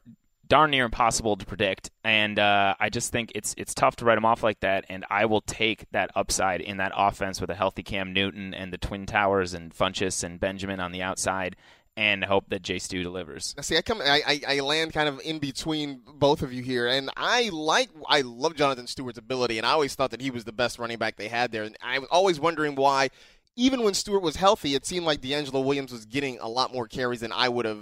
[0.48, 4.16] darn near impossible to predict, and uh, I just think it's it's tough to write
[4.16, 4.84] them off like that.
[4.88, 8.72] And I will take that upside in that offense with a healthy Cam Newton and
[8.72, 11.56] the Twin Towers and Funchess and Benjamin on the outside,
[11.96, 13.54] and hope that Jay Stu delivers.
[13.60, 16.86] See, I come, I, I, I land kind of in between both of you here,
[16.86, 20.44] and I like, I love Jonathan Stewart's ability, and I always thought that he was
[20.44, 23.08] the best running back they had there, and I was always wondering why,
[23.56, 26.86] even when Stewart was healthy, it seemed like DeAngelo Williams was getting a lot more
[26.86, 27.80] carries than I would have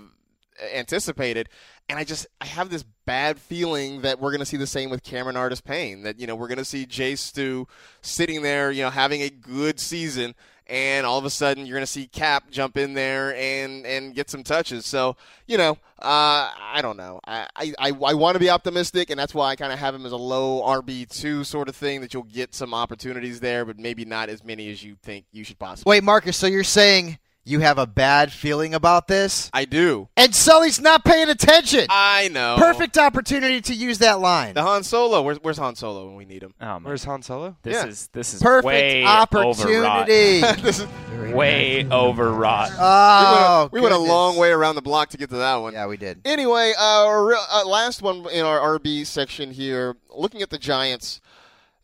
[0.74, 1.48] anticipated,
[1.88, 4.90] and I just, I have this bad feeling that we're going to see the same
[4.90, 7.66] with Cameron Artis Payne, that you know we're going to see Jay Stu
[8.02, 10.34] sitting there, you know, having a good season
[10.66, 14.14] and all of a sudden you're going to see Cap jump in there and and
[14.14, 14.86] get some touches.
[14.86, 17.20] So you know, uh, I don't know.
[17.26, 19.94] I I, I, I want to be optimistic, and that's why I kind of have
[19.94, 23.64] him as a low RB two sort of thing that you'll get some opportunities there,
[23.64, 25.90] but maybe not as many as you think you should possibly.
[25.90, 26.36] Wait, Marcus.
[26.36, 30.09] So you're saying you have a bad feeling about this, I do.
[30.16, 31.86] and Sully's not paying attention.
[31.90, 32.57] I know.
[32.59, 34.55] Perfect opportunity to use that line.
[34.55, 35.22] The Han Solo.
[35.22, 36.55] Where's, where's Han Solo when we need him?
[36.61, 37.57] Oh Where's Han Solo?
[37.62, 37.86] this Yeah.
[37.86, 40.40] is this is Perfect way opportunity.
[40.62, 41.34] this is, overwrought.
[41.34, 42.70] Way overwrought.
[42.78, 44.09] oh, we, went a, we went a goodness.
[44.11, 45.72] long way around the block to get to that one.
[45.74, 46.20] Yeah, we did.
[46.24, 49.97] Anyway, uh, our real- uh, last one in our RB section here.
[50.11, 51.20] Looking at the Giants,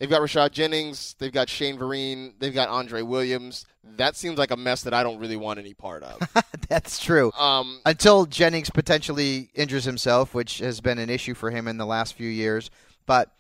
[0.01, 3.67] they've got Rashad Jennings, they've got Shane Vereen, they've got Andre Williams.
[3.97, 6.21] That seems like a mess that I don't really want any part of.
[6.69, 7.31] That's true.
[7.39, 11.87] um, Until Jennings potentially injures himself, which has been an issue for him in the
[11.87, 12.71] last few years.
[13.07, 13.31] But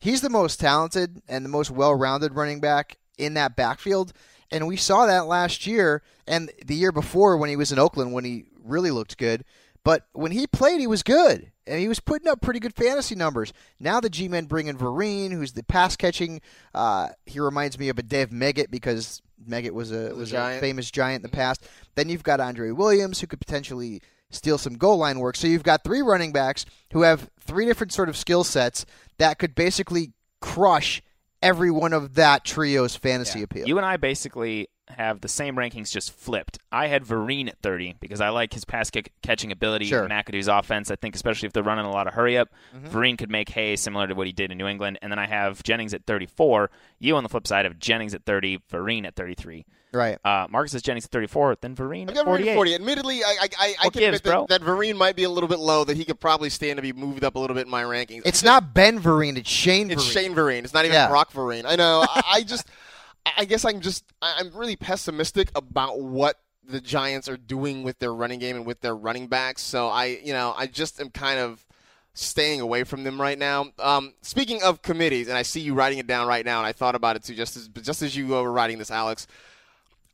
[0.00, 4.12] he's the most talented and the most well rounded running back in that backfield.
[4.50, 8.12] And we saw that last year and the year before when he was in Oakland
[8.12, 9.44] when he really looked good.
[9.82, 11.50] But when he played, he was good.
[11.66, 13.52] And he was putting up pretty good fantasy numbers.
[13.80, 16.40] Now the G men bring in Vereen, who's the pass catching.
[16.74, 20.60] Uh, he reminds me of a Dave Meggett because Meggett was a was a giant.
[20.60, 21.66] famous giant in the past.
[21.94, 24.00] Then you've got Andre Williams, who could potentially
[24.30, 25.36] steal some goal line work.
[25.36, 28.86] So you've got three running backs who have three different sort of skill sets
[29.18, 31.02] that could basically crush
[31.42, 33.66] every one of that trio's fantasy appeal.
[33.66, 36.58] You and I basically have the same rankings, just flipped.
[36.70, 40.04] I had Vereen at 30 because I like his pass kick- catching ability Sure.
[40.04, 40.90] in McAdoo's offense.
[40.90, 42.96] I think, especially if they're running a lot of hurry up, Mm-hmm.
[42.96, 44.98] Vereen could make hay similar to what he did in New England.
[45.02, 46.70] And then I have Jennings at 34.
[46.98, 49.64] You on the flip side of Jennings at 30, Vereen at 33.
[49.92, 50.18] right.
[50.24, 52.74] Uh, Marcus is Jennings at 34, then Vereen at got Vereen 40.
[52.74, 55.48] Admittedly, I, I, I, I can gives, admit that, that Vereen might be a little
[55.48, 57.70] bit low, that he could probably stand to be moved up a little bit in
[57.70, 58.22] my rankings.
[58.24, 60.64] It's not Ben Vereen, it's Shane It's Shane Vereen.
[60.64, 61.08] It's not even Yeah.
[61.08, 61.64] Brock Vereen.
[61.66, 62.04] I know.
[62.08, 62.66] I, I just,
[63.36, 68.12] I guess I'm just, I'm really pessimistic about what the Giants are doing with their
[68.12, 69.62] running game and with their running backs.
[69.62, 71.64] So I, you know, I just am kind of
[72.14, 73.66] staying away from them right now.
[73.78, 76.72] Um, speaking of committees, and I see you writing it down right now, and I
[76.72, 79.26] thought about it too, just as just as you were writing this, Alex.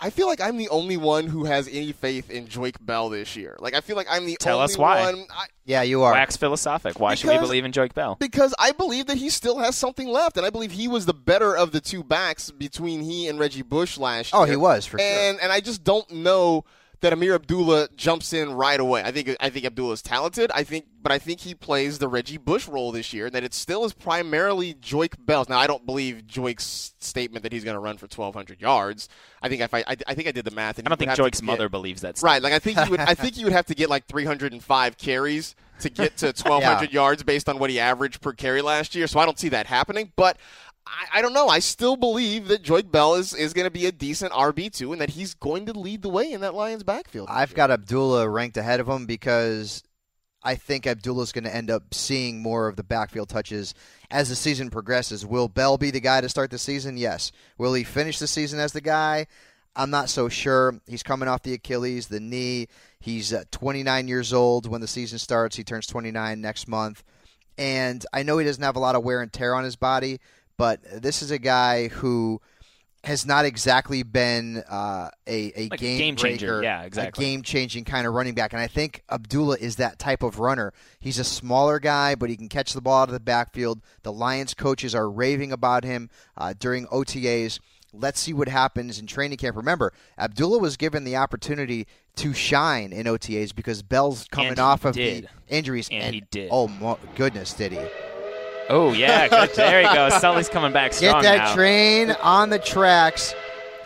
[0.02, 3.36] I feel like I'm the only one who has any faith in Joique Bell this
[3.36, 3.56] year.
[3.60, 5.04] Like I feel like I'm the Tell only us why.
[5.12, 5.26] one.
[5.30, 6.12] I, Yeah, you are.
[6.12, 6.98] Wax philosophic.
[6.98, 8.16] Why should we believe in Joique Bell?
[8.18, 11.14] because I believe that he still has something left, and I believe he was the
[11.14, 14.42] better of the two backs between he and Reggie Bush last year.
[14.42, 15.06] Oh, he was, for sure.
[15.08, 16.64] and and I just don't know
[17.02, 19.02] that Ameer Abdullah jumps in right away.
[19.04, 20.50] I think I think Abdullah's talented.
[20.54, 23.44] I think, but I think he plays the Reggie Bush role this year, and that
[23.44, 25.48] it still is primarily Joique Bells.
[25.48, 29.08] Now, I don't believe Joique's statement that he's going to run for 1,200 yards.
[29.42, 30.78] I think if I, I, I think I did the math.
[30.78, 32.22] And I don't think Joique's mother believes that.
[32.22, 33.00] Right, like I think you would.
[33.00, 37.22] I think you would have to get like 305 carries to get to 1,200 yards
[37.24, 39.06] based on what he averaged per carry last year.
[39.06, 40.12] So I don't see that happening.
[40.16, 40.38] But
[40.92, 41.48] I, I don't know.
[41.48, 44.92] I still believe that Joique Bell is, is going to be a decent RB two,
[44.92, 47.28] and that he's going to lead the way in that Lions backfield.
[47.30, 47.56] I've year.
[47.56, 49.82] got Abdullah ranked ahead of him because
[50.42, 53.74] I think Abdullah's going to end up seeing more of the backfield touches
[54.10, 55.24] as the season progresses.
[55.24, 56.96] Will Bell be the guy to start the season?
[56.96, 57.32] Yes.
[57.58, 59.26] Will he finish the season as the guy?
[59.74, 60.78] I'm not so sure.
[60.86, 62.68] He's coming off the Achilles, the knee.
[63.00, 65.56] He's uh, 29 years old when the season starts.
[65.56, 67.02] He turns 29 next month.
[67.56, 70.20] And I know he doesn't have a lot of wear and tear on his body,
[70.56, 72.40] but this is a guy who
[73.04, 76.62] has not exactly been uh, a, a Like game, game changer.
[76.62, 77.24] Yeah, exactly.
[77.24, 78.52] a game changing kind of running back.
[78.52, 80.72] And I think Abdullah is that type of runner.
[81.00, 83.80] He's a smaller guy, but he can catch the ball out of the backfield.
[84.04, 87.58] The Lions coaches are raving about him uh, during OTAs.
[87.92, 89.56] Let's see what happens in training camp.
[89.56, 94.94] Remember, Abdullah was given the opportunity to shine in OTAs because Bell's coming off of
[94.94, 95.24] did.
[95.48, 95.88] the injuries.
[95.90, 96.50] And he did.
[96.52, 97.80] Oh, mo- goodness, did he?
[98.72, 99.50] Oh yeah, good.
[99.54, 100.08] there you go.
[100.08, 101.20] Sully's coming back strong.
[101.20, 101.54] Get that now.
[101.54, 103.34] train on the tracks.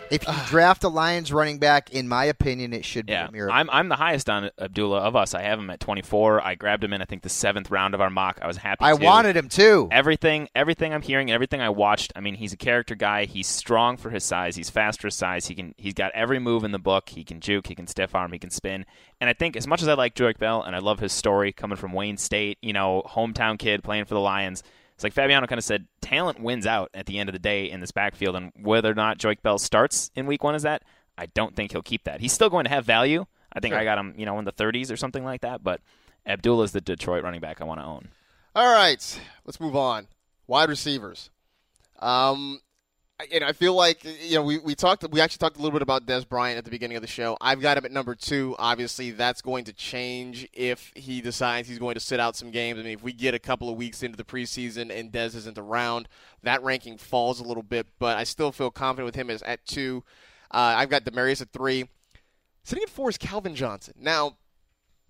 [0.09, 3.27] If you draft a Lions running back, in my opinion, it should be Yeah.
[3.51, 5.33] I'm I'm the highest on Abdullah of us.
[5.33, 6.45] I have him at 24.
[6.45, 8.39] I grabbed him in I think the seventh round of our mock.
[8.41, 8.83] I was happy.
[8.83, 9.03] I to.
[9.03, 9.87] wanted him too.
[9.91, 12.13] everything everything I'm hearing, everything I watched.
[12.15, 13.25] I mean, he's a character guy.
[13.25, 14.55] He's strong for his size.
[14.55, 15.47] He's fast for his size.
[15.47, 17.09] He can he's got every move in the book.
[17.09, 17.67] He can juke.
[17.67, 18.31] He can stiff arm.
[18.31, 18.85] He can spin.
[19.19, 21.51] And I think as much as I like Joique Bell and I love his story
[21.51, 24.63] coming from Wayne State, you know, hometown kid playing for the Lions.
[24.97, 27.69] It's like Fabiano kind of said, talent wins out at the end of the day
[27.69, 30.81] in this backfield, and whether or not Joique Bell starts in Week One is that
[31.19, 32.19] I don't think he'll keep that.
[32.19, 33.27] He's still going to have value.
[33.53, 35.63] I think I got him, you know, in the 30s or something like that.
[35.63, 35.81] But
[36.25, 38.09] Abdullah is the Detroit running back I want to own.
[38.55, 40.07] All right, let's move on.
[40.47, 41.29] Wide receivers.
[41.99, 42.59] Um,
[43.31, 45.81] and I feel like you know we, we talked we actually talked a little bit
[45.81, 47.37] about Dez Bryant at the beginning of the show.
[47.41, 48.55] I've got him at number two.
[48.59, 52.79] Obviously, that's going to change if he decides he's going to sit out some games.
[52.79, 55.57] I mean, if we get a couple of weeks into the preseason and Dez isn't
[55.57, 56.07] around,
[56.43, 57.87] that ranking falls a little bit.
[57.97, 60.03] But I still feel confident with him as at two.
[60.51, 61.89] Uh, I've got Demaryius at three.
[62.63, 63.95] Sitting at four is Calvin Johnson.
[63.99, 64.37] Now,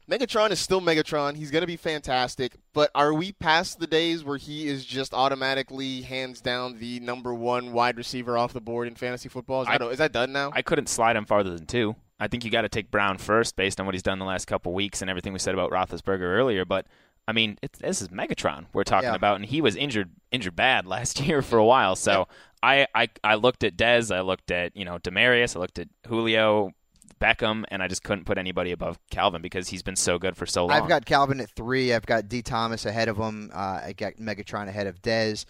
[0.10, 1.36] Megatron is still Megatron.
[1.36, 2.56] He's going to be fantastic.
[2.74, 7.34] But are we past the days where he is just automatically hands down the number
[7.34, 9.64] one wide receiver off the board in fantasy football?
[9.64, 10.52] Is, I- that, is that done now?
[10.54, 11.96] I couldn't slide him farther than two.
[12.20, 14.46] I think you got to take Brown first based on what he's done the last
[14.46, 16.66] couple weeks and everything we said about Roethlisberger earlier.
[16.66, 16.88] But
[17.28, 19.16] I mean, it's, this is Megatron we're talking Yeah.
[19.16, 21.96] about, and he was injured injured bad last year for a while.
[21.96, 22.28] So
[22.64, 25.90] I, I I looked at Dez, I looked at you know Demaryius, I looked at
[26.08, 26.72] Julio,
[27.20, 30.46] Beckham, and I just couldn't put anybody above Calvin because he's been so good for
[30.46, 30.72] so long.
[30.72, 31.94] I've got Calvin at three.
[31.94, 32.42] I've got D.
[32.42, 33.52] Thomas ahead of him.
[33.54, 35.46] Uh, I got Megatron ahead of Dez.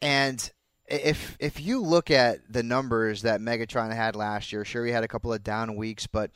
[0.00, 0.50] And
[0.86, 5.04] if if you look at the numbers that Megatron had last year, sure he had
[5.04, 6.30] a couple of down weeks, but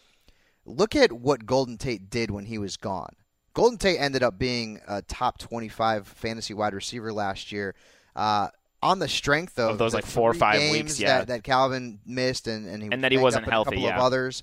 [0.65, 3.15] look at what Golden Tate did when he was gone.
[3.55, 7.75] Golden Tate ended up being a top 25 fantasy wide receiver last year.
[8.15, 8.49] Uh,
[8.83, 11.19] on the strength of, Of those, like, four or five weeks, yeah.
[11.19, 13.89] that, that Calvin missed, and, and he And that he wasn't up healthy, A couple
[13.89, 13.97] yeah.
[13.97, 14.43] of others.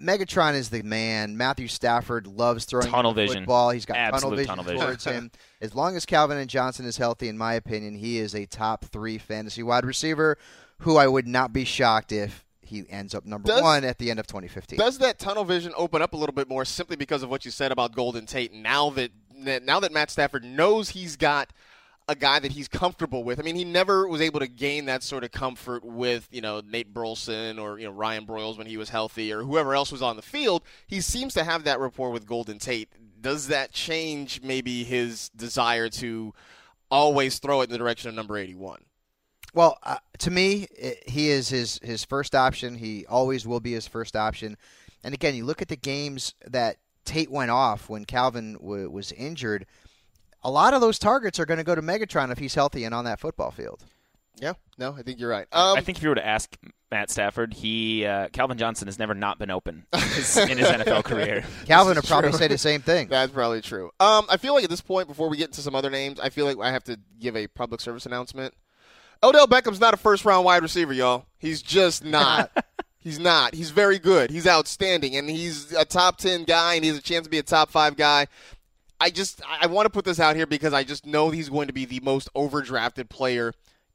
[0.00, 1.36] Megatron is the man.
[1.36, 3.42] Matthew Stafford loves throwing Tunnel the vision.
[3.42, 3.70] football.
[3.70, 4.80] He's got Absolute tunnel vision, tunnel vision.
[4.86, 5.30] towards him.
[5.60, 8.84] As long as Calvin and Johnson is healthy, in my opinion, he is a top
[8.84, 10.38] three fantasy wide receiver.
[10.82, 14.10] Who I would not be shocked if he ends up number Does- one at the
[14.12, 14.78] end of 2015.
[14.78, 17.50] Does that tunnel vision open up a little bit more simply because of what you
[17.50, 18.52] said about Golden Tate?
[18.52, 19.10] Now that
[19.64, 21.52] now that Matt Stafford knows he's got
[22.08, 23.38] a guy that he's comfortable with.
[23.38, 26.62] I mean, he never was able to gain that sort of comfort with you know
[26.66, 30.02] Nate Burleson or you know Ryan Broyles when he was healthy or whoever else was
[30.02, 30.62] on the field.
[30.86, 32.88] He seems to have that rapport with Golden Tate.
[33.20, 36.32] Does that change maybe his desire to
[36.90, 38.82] always throw it in the direction of number eighty-one?
[39.54, 42.76] Well, uh, to me, i he is his his first option.
[42.76, 44.56] He always will be his first option.
[45.04, 49.12] And again, you look at the games that Tate went off when Calvin w- was
[49.12, 49.66] injured.
[50.42, 52.94] A lot of those targets are going to go to Megatron if he's healthy and
[52.94, 53.84] on that football field.
[54.40, 55.46] Yeah, no, I think you're right.
[55.52, 56.56] Um, I think if you were to ask
[56.90, 60.68] Matt Stafford, he uh, Calvin Johnson has never not been open in his, in his
[60.68, 61.44] NFL career.
[61.66, 62.38] Calvin would probably true.
[62.38, 63.08] say the same thing.
[63.08, 63.90] That's probably true.
[64.00, 66.28] Um, I feel like at this point, before we get into some other names, I
[66.30, 68.54] feel like I have to give a public service announcement.
[69.22, 71.26] Odell Beckham's not a first round wide receiver, y'all.
[71.38, 72.50] He's just not.
[73.00, 73.54] he's not.
[73.54, 74.30] He's very good.
[74.30, 77.38] He's outstanding, and he's a top ten guy, and he has a chance to be
[77.38, 78.28] a top five guy.
[79.00, 81.68] I just I want to put this out here because I just know he's going
[81.68, 83.52] to be the most overdrafted player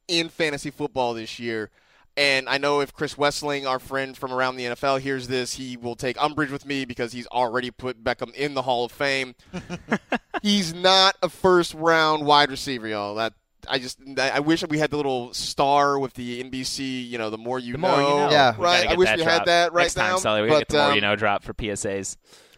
[0.08, 1.70] in fantasy football this year.
[2.16, 5.78] And I know if Chris Wesseling, our friend from around the NFL, hears this, he
[5.78, 9.34] will take umbrage with me because he's already put Beckham in the Hall of Fame.
[10.44, 13.16] he's not a first round wide receiver, y'all.
[13.16, 13.34] That
[13.68, 17.10] I just I I wish we had the little star with the NBC.
[17.10, 18.30] You know, the more you The more you know.
[18.30, 18.56] Yeah.
[18.60, 18.88] Right.
[18.88, 19.30] I wish we drop.
[19.30, 20.12] had that right Next now.
[20.12, 22.18] time, Sully, we gotta get but, the more um, you know drop for PSAs.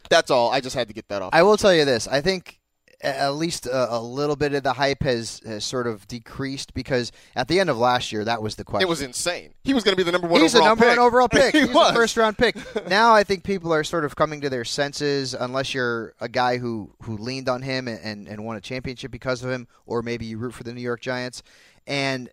[0.10, 0.52] That's all.
[0.52, 1.30] I just had to get that off.
[1.34, 2.08] I will tell you this.
[2.08, 2.60] I think
[3.02, 7.12] at least a, a little bit of the hype has, has sort of decreased because
[7.36, 8.88] at the end of last year, that was the question.
[8.88, 9.54] it was insane.
[9.64, 10.42] He was going to be the number one.
[10.42, 10.98] He's a overall number pick.
[10.98, 11.54] one overall pick.
[11.54, 12.56] he He's was a first round pick.
[12.90, 16.58] Now I think people are sort of coming to their senses, unless you're a guy
[16.58, 20.02] who, who leaned on him and, and, and won a championship because of him, or
[20.02, 21.44] maybe you root for the New York Giants.
[21.86, 22.30] And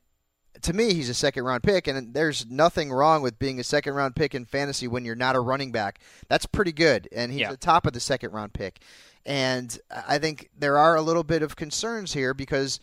[0.63, 3.95] to me, he's a second round pick, and there's nothing wrong with being a second
[3.95, 5.99] round pick in fantasy when you're not a running back.
[6.29, 7.51] That's pretty good, and he's Yeah.
[7.51, 8.81] the top of the second round pick.
[9.25, 12.81] And I think there are a little bit of concerns here because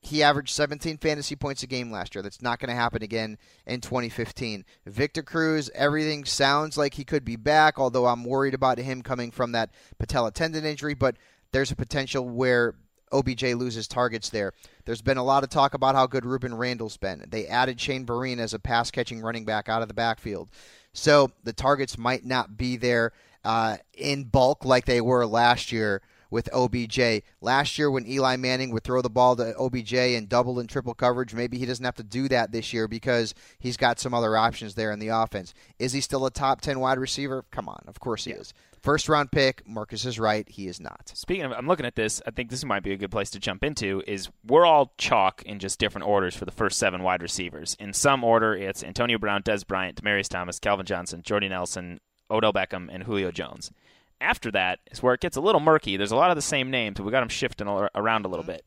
[0.00, 2.22] he averaged 17 fantasy points a game last year.
[2.22, 4.64] That's not going to happen again in 2015.
[4.86, 9.30] Victor Cruz, everything sounds like he could be back, although I'm worried about him coming
[9.30, 11.16] from that patella tendon injury, but
[11.52, 12.74] there's a potential where
[13.12, 14.52] OBJ loses targets there.
[14.84, 17.24] There's been a lot of talk about how good Rueben Randle's been.
[17.28, 20.48] They added Shane Vereen as a pass catching running back out of the backfield.
[20.92, 23.12] So the targets might not be there
[23.44, 27.22] uh, in bulk like they were last year with OBJ.
[27.40, 30.94] Last year, when Eli Manning would throw the ball to OBJ in double and triple
[30.94, 34.36] coverage, maybe he doesn't have to do that this year because he's got some other
[34.36, 35.54] options there in the offense.
[35.78, 37.44] Is he still a top 10 wide receiver?
[37.50, 38.54] Come on, of course he is.
[38.82, 41.12] First round pick, Marcus is right, he is not.
[41.14, 42.20] Speaking of, I'm looking at this.
[42.26, 44.02] I think this might be a good place to jump into.
[44.08, 47.76] Is we're all chalk in just different orders for the first seven wide receivers.
[47.78, 52.52] In some order, it's Antonio Brown, Dez Bryant, Demaryius Thomas, Calvin Johnson, Jordy Nelson, Odell
[52.52, 53.70] Beckham, and Julio Jones.
[54.20, 55.96] After that is where it gets a little murky.
[55.96, 58.44] There's a lot of the same names, but we got them shifting around a little
[58.44, 58.64] bit.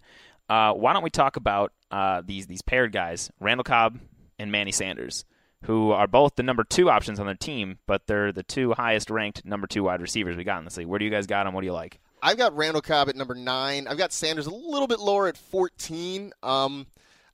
[0.48, 4.00] Uh, why don't we talk about uh, these these paired guys, Randall Cobb
[4.40, 5.26] and Manny Sanders,
[5.64, 9.10] who are both the number two options on their team, but they're the two highest
[9.10, 10.88] ranked number two wide receivers we got in this league.
[10.88, 11.54] Where do you guys got them?
[11.54, 12.00] What do you like?
[12.22, 13.88] I've got Randall Cobb at number nine.
[13.88, 16.34] I've got Sanders a little bit lower at 14.
[16.42, 16.88] Um,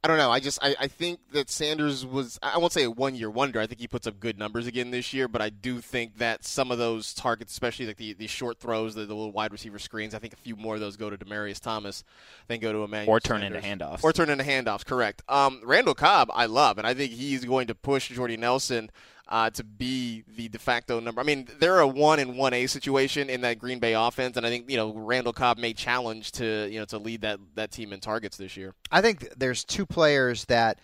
[0.04, 0.32] I don't know.
[0.32, 3.60] I just I, I think that Sanders was I won't say a one year wonder.
[3.60, 6.43] I think he puts up good numbers again this year, but I do think that
[6.43, 9.78] some of those targets, especially like the, the short throws, the, the little wide receiver
[9.78, 12.04] screens, I think a few more of those go to Demaryius Thomas
[12.47, 14.04] than go to Emmanuel Or turn into handoffs.
[14.04, 15.22] Or turn into handoffs, correct.
[15.30, 18.89] Um, Randall Cobb, I love, and I think he's going to push Jordy Nelson
[19.32, 21.21] uh, to be the de facto number.
[21.21, 24.45] I mean, they're a one and one A situation in that Green Bay offense, and
[24.45, 27.71] I think you know Randall Cobb may challenge to you know to lead that that
[27.71, 28.73] team in targets this year.
[28.91, 30.77] I think there's two players that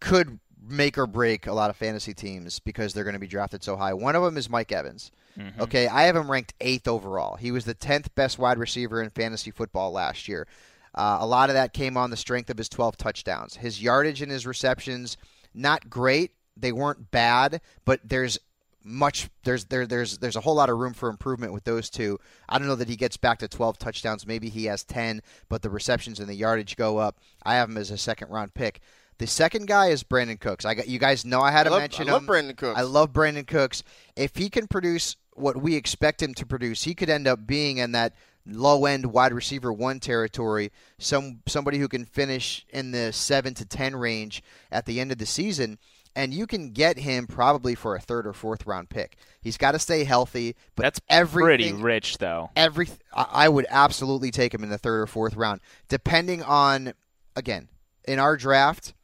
[0.00, 3.62] could make or break a lot of fantasy teams because they're going to be drafted
[3.62, 3.94] so high.
[3.94, 5.10] One of them is Mike Evans.
[5.38, 5.60] Mhm.
[5.60, 7.36] Okay, I have him ranked eighth overall.
[7.36, 10.46] He was the tenth best wide receiver in fantasy football last year.
[10.94, 13.56] Uh, a lot of that came on the strength of his 12 touchdowns.
[13.56, 15.16] His yardage and his receptions,
[15.54, 16.32] not great.
[16.60, 18.38] They weren't bad, but there's
[18.84, 22.18] much there's there there's there's a whole lot of room for improvement with those two.
[22.48, 24.26] I don't know that he gets back to 12 touchdowns.
[24.26, 27.18] Maybe he has 10, but the receptions and the yardage go up.
[27.42, 28.80] I have him as a second round pick.
[29.18, 30.64] The second guy is Brandin Cooks.
[30.64, 32.28] I got you guys know I had to I love, mention I love him.
[32.28, 32.78] Brandin Cooks.
[32.78, 33.82] I love Brandin Cooks.
[34.16, 37.78] If he can produce what we expect him to produce, he could end up being
[37.78, 38.14] in that
[38.46, 40.70] low end wide receiver one territory.
[40.98, 45.18] Some somebody who can finish in the seven to ten range at the end of
[45.18, 45.78] the season.
[46.18, 49.16] And you can get him probably for a third or fourth round pick.
[49.40, 51.00] He's got to stay healthy, but That's
[51.44, 52.50] pretty rich, though.
[52.56, 56.94] every I would absolutely take him in the third or fourth round, depending on
[57.36, 57.68] again
[58.04, 58.94] in our draft.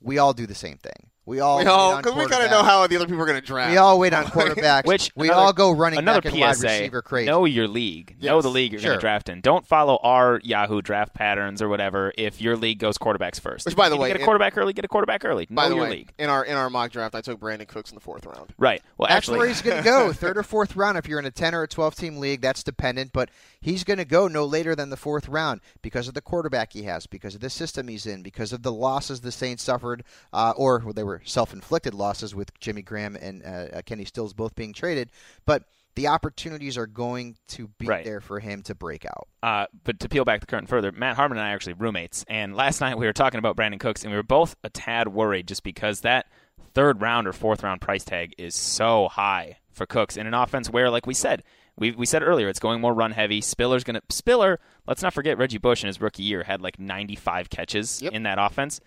[0.00, 1.10] We all do the same thing.
[1.26, 2.50] We all we wait all on because we kind of quarterback.
[2.50, 3.70] know how the other people are going to draft.
[3.70, 4.84] we all wait on quarterbacks.
[4.86, 7.26] Which we another- all go running Another back and wide PSA: receiver crazy.
[7.30, 8.16] Know your league.
[8.20, 8.90] Know the league you're sure.
[8.90, 9.40] going to draft in.
[9.40, 12.12] Don't follow our Yahoo draft patterns or whatever.
[12.18, 14.24] If your league goes quarterbacks first, Which, by the If you way, get a in-
[14.26, 14.74] quarterback early.
[14.74, 15.46] Get a quarterback early.
[15.50, 16.12] By know the your way, league.
[16.18, 18.52] in our in our mock draft, I took Brandin Cooks in the fourth round.
[18.58, 18.82] Right.
[18.98, 20.98] Well, That's actually, where he's going to go, third or fourth round.
[20.98, 23.30] If you're in a 10 or a 12 team league, that's dependent, but
[23.62, 26.82] he's going to go no later than the fourth round because of the quarterback he
[26.82, 30.04] has, because of the system he's in, because of the losses the Saints suffered,
[30.34, 34.32] uh, or well, they were self inflicted losses with Jimmy Graham and uh, Kenny Stills
[34.34, 35.10] both being traded.
[35.46, 35.64] But
[35.96, 38.04] the opportunities are going to be Right.
[38.04, 39.28] there for him to break out.
[39.42, 42.24] Uh, but to peel back the curtain further, Matt Harmon and I are actually roommates,
[42.28, 45.08] and last night we were talking about Brandin Cooks, and we were both a tad
[45.08, 46.26] worried just because that
[46.72, 50.68] third round or fourth round price tag is so high for Cooks in an offense
[50.68, 51.44] where, like we said,
[51.78, 53.40] we we said earlier, it's going more run heavy.
[53.40, 54.60] Spiller's gonna Spiller.
[54.86, 58.12] Let's not forget Reggie Bush in his rookie year had like 95 catches Yep.
[58.12, 58.80] in that offense.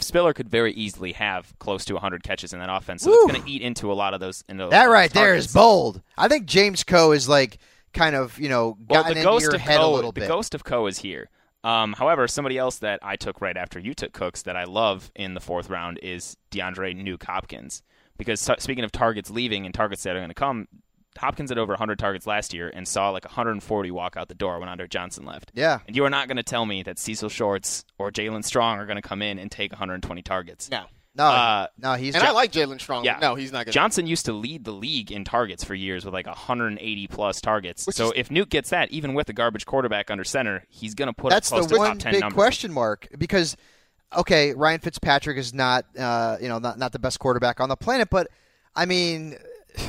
[0.00, 3.16] Spiller could very easily have close to 100 catches in that offense, so Woo.
[3.22, 4.42] it's going to eat into a lot of those.
[4.48, 6.02] Into That right there is bold.
[6.16, 7.58] I think James Koh is like
[7.92, 10.12] kind of, you know, Well, gotten the into ghost your of head Koh, a little
[10.12, 10.28] the bit.
[10.28, 11.30] ghost of Koh is here.
[11.64, 15.10] Um, however, somebody else that I took right after you took Cooks that I love
[15.16, 17.82] in the fourth round is DeAndre Nuke Hopkins.
[18.16, 20.66] Because speaking of targets leaving and targets that are going to come,
[21.18, 24.58] Hopkins had over 100 targets last year and saw like 140 walk out the door
[24.60, 25.50] when Andre Johnson left.
[25.54, 25.80] yeah.
[25.86, 28.86] And you are not going to tell me that Cecil Shorts or Jaelen Strong are
[28.86, 30.70] going to come in and take 120 targets.
[30.70, 33.04] No, No, Uh, no, he's and ju- I like Jaelen Strong.
[33.04, 33.18] Yeah.
[33.20, 33.66] no, he's not going.
[33.66, 33.72] To.
[33.72, 37.86] Johnson used to lead the league in targets for years with like 180 plus targets.
[37.86, 40.94] Which so is- if Nuke gets that, even with the garbage quarterback under center, he's
[40.94, 42.34] going to put That's up close the to one top 10 big numbers.
[42.34, 43.56] question mark because
[44.16, 47.76] okay, Ryan Fitzpatrick is not uh, you know not not the best quarterback on the
[47.76, 48.28] planet, but
[48.76, 49.36] I mean,
[49.76, 49.84] Bri-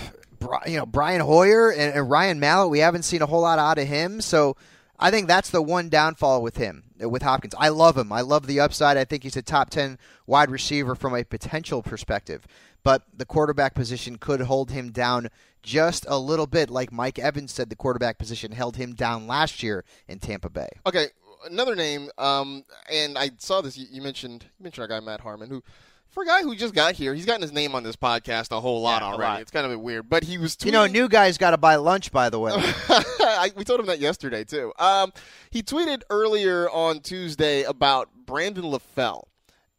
[0.65, 3.77] you know Brian Hoyer and, and Ryan Mallett, we haven't seen a whole lot out
[3.77, 4.55] of him, so
[4.99, 7.55] I think that's the one downfall with him with Hopkins.
[7.57, 8.11] I love him.
[8.11, 8.97] I love the upside.
[8.97, 12.45] I think he's a top ten wide receiver from a potential perspective,
[12.83, 15.29] but the quarterback position could hold him down.
[15.61, 19.61] Just a little bit, like Mike Evans said, the quarterback position held him down last
[19.61, 20.69] year in Tampa Bay.
[20.87, 21.07] Okay,
[21.45, 22.09] another name.
[22.17, 23.77] Um, and I saw this.
[23.77, 25.61] You mentioned you mentioned our guy Matt Harmon, who
[26.11, 28.59] for a guy who just got here, he's gotten his name on this podcast a
[28.59, 29.23] whole lot Yeah, already.
[29.31, 29.41] lot.
[29.41, 30.55] It's kind of weird, but he was.
[30.55, 32.51] Tweeting, You know, new guys got to buy lunch, by the way.
[32.89, 34.73] I, we told him that yesterday too.
[34.79, 35.13] Um,
[35.51, 39.23] he tweeted earlier on Tuesday about Brandon LaFell.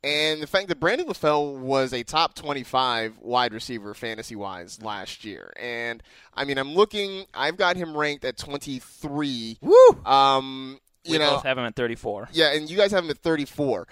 [0.03, 5.27] And the fact that Brandon LaFell was a top 25 wide receiver fantasy wise last
[5.27, 5.53] year.
[5.61, 6.03] And
[6.33, 9.59] I mean, I'm looking, I've got him ranked at 23.
[9.61, 9.75] Woo!
[10.07, 12.29] Um, you we know, both have him at 34.
[12.33, 13.87] yeah, and you guys have him at 34.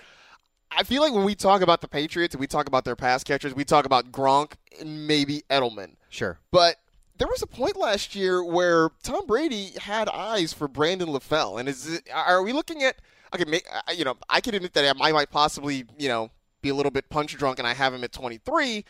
[0.71, 3.25] I feel like when we talk about the Patriots and we talk about their pass
[3.25, 5.97] catchers, we talk about Gronk and maybe Edelman.
[6.09, 6.39] Sure.
[6.51, 6.77] But
[7.16, 11.69] there was a point last year where Tom Brady had eyes for Brandon LaFell, and
[11.69, 12.97] is it, are we looking at?
[13.35, 13.61] Okay,
[13.95, 16.31] you know, I can admit that I might possibly, you know,
[16.62, 18.85] be a little bit punch drunk, and I have him at 23.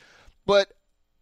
[0.47, 0.72] But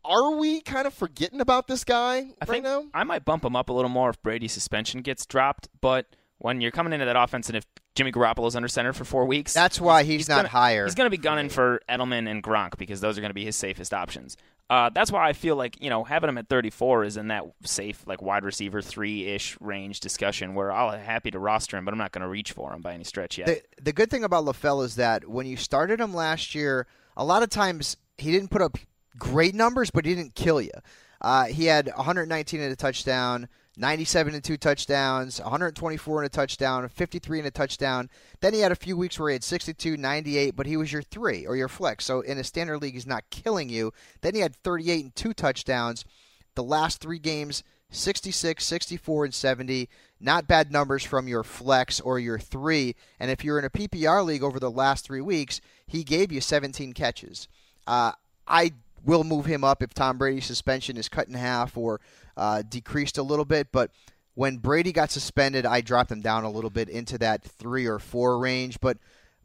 [0.05, 2.85] are we kind of forgetting about this guy I right think now?
[2.93, 6.07] I might bump him up a little more if Brady's suspension gets dropped, but
[6.39, 7.65] when you're coming into that offense and if
[7.95, 10.85] Jimmy Garoppolo's under center for four weeks, That's why he's, not gonna, higher.
[10.85, 13.45] He's going to be gunning for Edelman and Gronk because those are going to be
[13.45, 14.37] his safest options.
[14.69, 17.45] Uh, that's why I feel like you know having him at 34 is in that
[17.63, 21.85] safe like wide receiver three ish range discussion where I'll be happy to roster him,
[21.85, 23.47] but I'm not going to reach for him by any stretch yet.
[23.47, 27.25] the, the good thing about LaFell is that when you started him last year, a
[27.25, 28.77] lot of times he didn't put up
[29.19, 30.73] great numbers, but he didn't kill you.
[31.21, 36.89] Uh, he had 119 and a touchdown, 97 and two touchdowns, 124 and a touchdown,
[36.89, 38.09] 53 and a touchdown.
[38.41, 41.03] Then he had a few weeks where he had 62, 98, but he was your
[41.03, 42.07] three or your flex.
[42.07, 43.93] So in a standard league, he's not killing you.
[44.23, 46.07] Then he had 38 and two touchdowns.
[46.55, 49.91] The last three games, 66, 64, and 70.
[50.19, 52.97] Not bad numbers from your flex or your three.
[53.21, 56.41] And if you're in a PPR league over the last three weeks, he gave you
[56.41, 57.47] 17 catches.
[57.87, 58.13] Uh,
[58.49, 58.73] I
[59.05, 62.01] will move him up if Tom Brady's suspension is cut in half or
[62.37, 63.69] uh, decreased a little bit.
[63.73, 63.91] But
[64.35, 67.99] when Brady got suspended, I dropped him down a little bit into that three or
[67.99, 68.79] four range.
[68.81, 68.99] But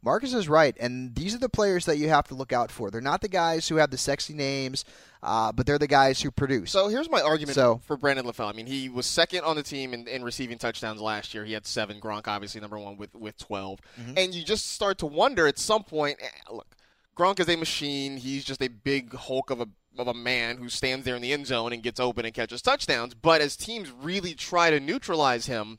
[0.04, 2.90] Marcus is right, and these are the players that you have to look out for.
[2.90, 4.84] They're not the guys who have the sexy names,
[5.22, 6.72] uh, but they're the guys who produce.
[6.72, 8.48] So here's my argument So- for Brandon LaFell.
[8.48, 11.44] I mean, he was second on the team in, in receiving touchdowns last year.
[11.44, 12.00] He had seven.
[12.00, 13.78] Gronk, obviously, number one with, with 12.
[14.00, 14.12] Mm-hmm.
[14.16, 16.74] And you just start to wonder at some point eh, look,
[17.16, 18.16] Gronk is a machine.
[18.16, 19.68] He's just a big hulk of a
[19.98, 22.62] of a man who stands there in the end zone and gets open and catches
[22.62, 23.14] touchdowns.
[23.14, 25.78] But as teams really try to neutralize him,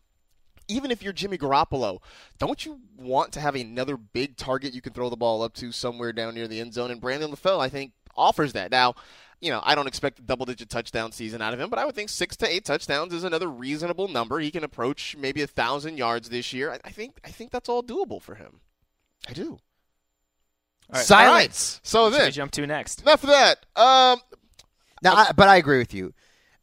[0.67, 1.99] even if you're Jimmy Garoppolo,
[2.37, 5.71] don't you want to have another big target you can throw the ball up to
[5.71, 6.91] somewhere down near the end zone?
[6.91, 8.71] And Brandon LaFell, I think, offers that.
[8.71, 8.95] Now,
[9.41, 11.85] you know, I don't expect a double digit touchdown season out of him, but I
[11.85, 14.39] would think six to eight touchdowns is another reasonable number.
[14.39, 16.71] He can approach maybe a thousand yards this year.
[16.71, 18.61] I, I think I think that's all doable for him.
[19.27, 19.59] I do.
[20.89, 21.05] All right.
[21.05, 21.79] Silence.
[21.83, 23.01] So What should we then, jump to next?
[23.01, 23.65] enough of that.
[23.75, 24.19] Um,
[25.01, 26.13] Now, I, but I agree with you.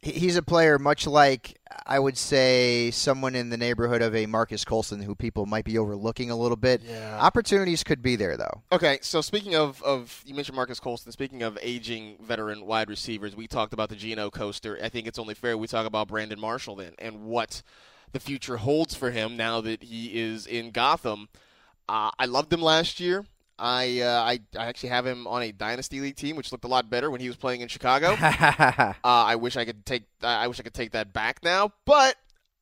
[0.01, 4.65] He's a player much like I would say someone in the neighborhood of a Marques
[4.65, 6.81] Colston, who people might be overlooking a little bit.
[6.81, 7.19] Yeah.
[7.19, 8.63] Opportunities could be there, though.
[8.71, 11.11] Okay, so speaking of, of you mentioned Marques Colston.
[11.11, 14.79] Speaking of aging veteran wide receivers, we talked about the Geno coaster.
[14.81, 17.61] I think it's only fair we talk about Brandon Marshall then and what
[18.11, 21.29] the future holds for him now that he is in Gotham.
[21.87, 23.25] Uh, I loved him last year.
[23.61, 26.67] I, uh, I I actually have him on a dynasty league team, which looked a
[26.67, 28.15] lot better when he was playing in Chicago.
[28.21, 32.15] Uh, I wish I could take I wish I could take that back now, but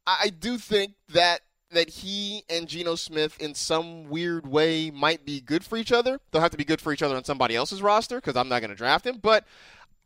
[0.06, 1.42] I I do think that
[1.72, 6.20] that he and Geno Smith in some weird way might be good for each other.
[6.32, 8.60] They'll have to be good for each other on somebody else's roster because I'm not
[8.60, 9.20] going to draft him.
[9.22, 9.46] But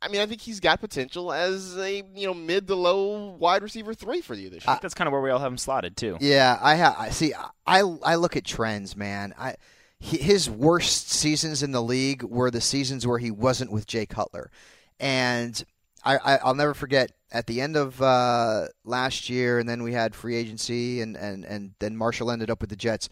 [0.02, 3.64] I mean, I think he's got potential as a you know mid to low wide
[3.64, 4.78] receiver three for you this year.
[4.82, 6.18] That's kind of where we all have him slotted too.
[6.20, 7.34] Yeah, I ha- I see.
[7.66, 9.34] I I look at trends, man.
[9.40, 9.56] I
[10.04, 14.52] his worst seasons in the league were the seasons where he wasn't with Jay Cutler,
[15.00, 15.64] and
[16.04, 19.94] I, I I'll never forget at the end of uh, last year, and then we
[19.94, 23.08] had free agency, and and and then Marshall ended up with the Jets.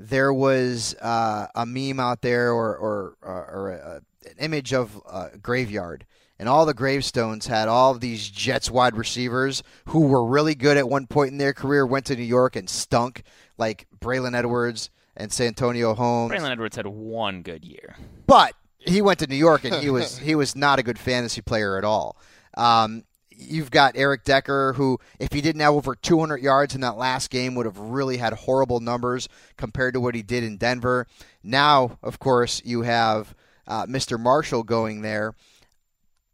[0.00, 3.96] There was uh, a meme out there, or or or, or a,
[4.28, 6.06] an image of a graveyard.
[6.38, 10.76] And all the gravestones had all of these Jets wide receivers who were really good
[10.76, 13.22] at one point in their career, went to New York and stunk,
[13.56, 16.32] like Braylon Edwards and Santonio Holmes.
[16.32, 17.96] Braylon Edwards had one good year.
[18.26, 21.40] But he went to New York and he was he was not a good fantasy
[21.40, 22.16] player at all.
[22.56, 26.96] Um, you've got Eric Decker, who if he didn't have over 200 yards in that
[26.96, 31.06] last game, would have really had horrible numbers compared to what he did in Denver.
[31.42, 33.34] Now, of course, you have
[33.66, 34.18] uh, Mr.
[34.18, 35.34] Marshall going there.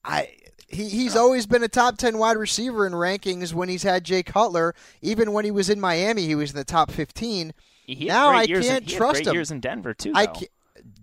[0.05, 0.31] I.
[0.69, 4.23] He, he's always been a top 10 wide receiver in rankings when he's had Jay
[4.23, 4.75] Cutler.
[5.03, 7.53] Even when he was in Miami, he was in the top 15.
[7.87, 9.35] He Now I can't in- trust great him.
[9.35, 10.13] years in Denver too.
[10.15, 10.49] I can't,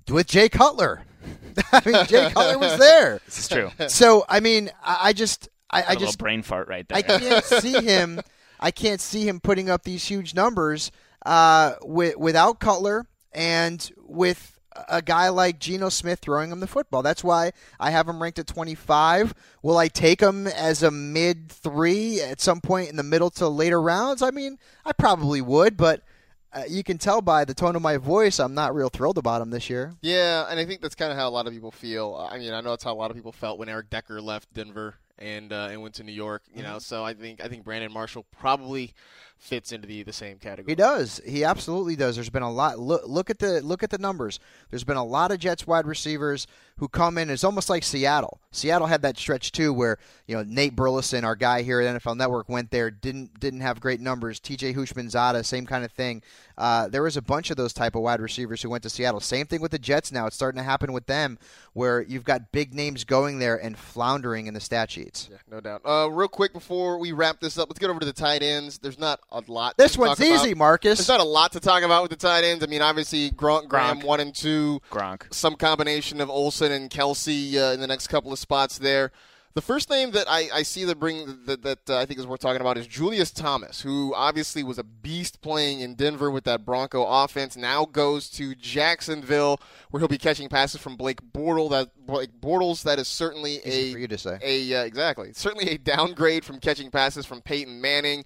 [0.09, 1.01] with Jay Cutler.
[1.73, 3.19] I mean, Jay Cutler was there.
[3.25, 3.69] This is true.
[3.87, 6.97] So I mean, I, I just, I, I just, brain fart right there.
[6.97, 8.21] I can't see him.
[8.59, 10.91] I can't see him putting up these huge numbers
[11.25, 17.01] uh, with, without Cutler and with a guy like Geno Smith throwing him the football.
[17.03, 19.33] That's why I have him ranked at 25.
[19.61, 23.47] Will I take him as a mid three at some point in the middle to
[23.47, 24.21] later rounds?
[24.21, 26.03] I mean, I probably would, but.
[26.51, 29.41] Uh, you can tell by the tone of my voice, I'm not real thrilled about
[29.41, 29.93] him this year.
[30.01, 32.27] Yeah, and I think that's kind of how a lot of people feel.
[32.29, 34.51] I mean, I know that's how a lot of people felt when Eric Decker left
[34.53, 36.43] Denver and uh, and went to New York.
[36.55, 38.93] You know, so I think I think Brandon Marshall probably
[39.37, 40.71] fits into the the same category.
[40.71, 41.21] He does.
[41.25, 42.15] He absolutely does.
[42.15, 42.79] There's been a lot.
[42.79, 44.39] Look, look at the look at the numbers.
[44.69, 46.47] There's been a lot of Jets wide receivers
[46.79, 47.29] who come in.
[47.29, 48.39] It's almost like Seattle.
[48.51, 49.97] Seattle had that stretch too, where
[50.27, 52.89] you know Nate Burleson, our guy here at NFL Network, went there.
[52.89, 54.39] didn't didn't have great numbers.
[54.39, 54.73] T.J.
[54.73, 56.23] Houshmandzadeh, same kind of thing.
[56.57, 59.19] Uh, there was a bunch of those type of wide receivers who went to Seattle.
[59.19, 60.11] Same thing with the Jets.
[60.11, 61.37] Now it's starting to happen with them,
[61.73, 65.29] where you've got big names going there and floundering in the stat sheets.
[65.31, 65.81] Yeah, no doubt.
[65.85, 68.77] Uh, real quick before we wrap this up, let's get over to the tight ends.
[68.79, 69.77] There's not a lot.
[69.77, 70.45] This to one's talk about.
[70.45, 70.97] easy, Marcus.
[70.97, 72.63] There's not a lot to talk about with the tight ends.
[72.63, 74.05] I mean, obviously Gronk, Graham Gronk.
[74.05, 75.31] one and two, Gronk.
[75.33, 76.29] some combination of
[76.69, 79.11] And Kelce uh, in the next couple of spots there.
[79.55, 82.27] The first name that I, I see that bring that, that uh, I think is
[82.27, 86.43] worth talking about is Julius Thomas, who obviously was a beast playing in Denver with
[86.43, 87.57] that Bronco offense.
[87.57, 89.59] Now goes to Jacksonville,
[89.89, 91.71] where he'll be catching passes from Blake Bortles.
[91.71, 94.37] That Blake Bortles, that is certainly Easy a for you to say.
[94.41, 98.23] a uh, exactly certainly a downgrade from catching passes from Peyton Manning.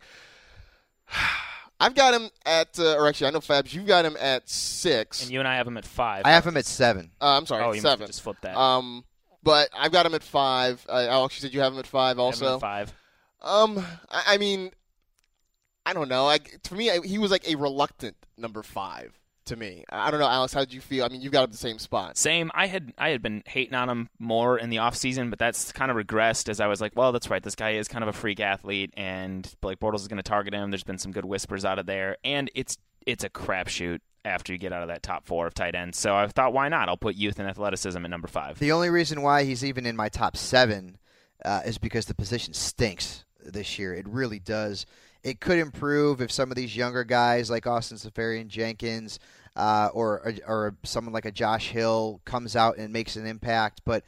[1.83, 5.21] I've got him at, uh, or actually, I know Fabs, you've got him at six.
[5.23, 6.23] And you and I have him at five.
[6.25, 7.11] I have him at seven.
[7.21, 8.07] Uh, I'm sorry, Oh, you must have seven.
[8.07, 8.57] just flip that.
[8.57, 9.03] Um,
[9.43, 10.85] but I've got him at five.
[10.87, 12.55] Uh, Alex, you said you have him at five I have him also.
[12.55, 12.93] at five.
[13.41, 14.71] Um, I, I mean,
[15.85, 16.25] I don't know.
[16.25, 19.19] Like for me, I, he was like a reluctant number five.
[19.45, 19.83] To me.
[19.89, 20.53] I don't know, Alex.
[20.53, 21.05] How did you feel?
[21.05, 22.17] I mean, you've got him the same spot.
[22.17, 22.51] Same.
[22.53, 25.91] I had I had been hating on him more in the offseason, but that's kind
[25.91, 27.43] of regressed as I was like, well, that's right.
[27.43, 30.53] This guy is kind of a freak athlete, and Blake Bortles is going to target
[30.53, 30.71] him.
[30.71, 34.59] There's been some good whispers out of there, and it's it's a crapshoot after you
[34.59, 35.97] get out of that top four of tight ends.
[35.97, 36.87] So I thought, why not?
[36.87, 38.59] I'll put youth and athleticism at number five.
[38.59, 40.97] The only reason why he's even in my top seven
[41.43, 43.93] uh, is because the position stinks this year.
[43.93, 44.85] It really does.
[45.23, 49.19] It could improve if some of these younger guys like Austin Seferian Jenkins
[49.55, 53.81] uh, or or someone like a Josh Hill comes out and makes an impact.
[53.85, 54.03] But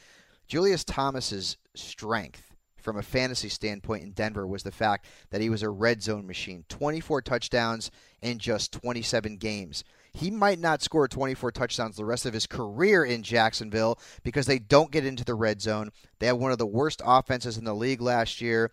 [0.47, 2.55] Julius Thomas's strength
[2.85, 6.27] from a fantasy standpoint in Denver was the fact that he was a red zone
[6.27, 6.65] machine.
[6.69, 7.89] 24 touchdowns
[8.21, 9.83] in just 27 games.
[10.13, 14.59] He might not score 24 touchdowns the rest of his career in Jacksonville because they
[14.59, 15.91] don't get into the red zone.
[16.19, 18.71] They have one of the worst offenses in the league last year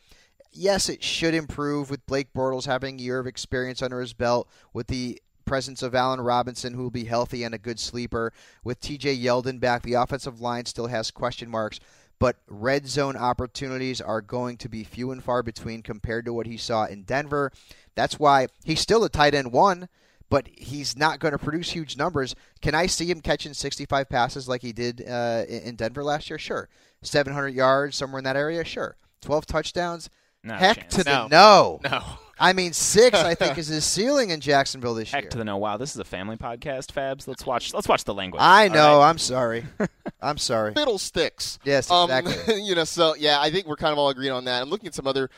[0.52, 4.48] yes, it should improve with Blake Bortles having a year of experience under his belt,
[4.72, 8.32] with the presence of Allen Robinson, who will be healthy and a good sleeper.
[8.64, 11.80] With TJ Yeldon back, the offensive line still has question marks,
[12.18, 16.46] but red zone opportunities are going to be few and far between compared to what
[16.46, 17.50] he saw in Denver.
[17.94, 19.88] That's why he's still a tight end one,
[20.30, 22.34] but he's not going to produce huge numbers.
[22.60, 26.38] Can I see him catching 65 passes like he did uh, in Denver last year?
[26.38, 26.68] Sure.
[27.02, 28.64] 700 yards, somewhere in that area?
[28.64, 28.96] Sure.
[29.20, 30.08] 12 touchdowns?
[30.44, 31.80] Not Heck to the no.
[31.84, 32.02] No.
[32.38, 33.16] I mean, six.
[33.16, 35.16] I think is his ceiling in Jacksonville this year.
[35.18, 35.30] Heck year.
[35.30, 35.58] to the no!
[35.58, 37.28] Wow, this is a family podcast, Fabs.
[37.28, 37.72] Let's watch.
[37.72, 38.42] Let's watch the language.
[38.42, 38.98] I know.
[38.98, 39.10] right?
[39.10, 39.64] I'm sorry.
[40.20, 40.74] I'm sorry.
[40.74, 41.60] Fiddlesticks.
[41.64, 42.60] Yes, Um, exactly.
[42.64, 44.60] you know, so yeah, I think we're kind of all agreed on that.
[44.62, 45.30] I'm looking at some other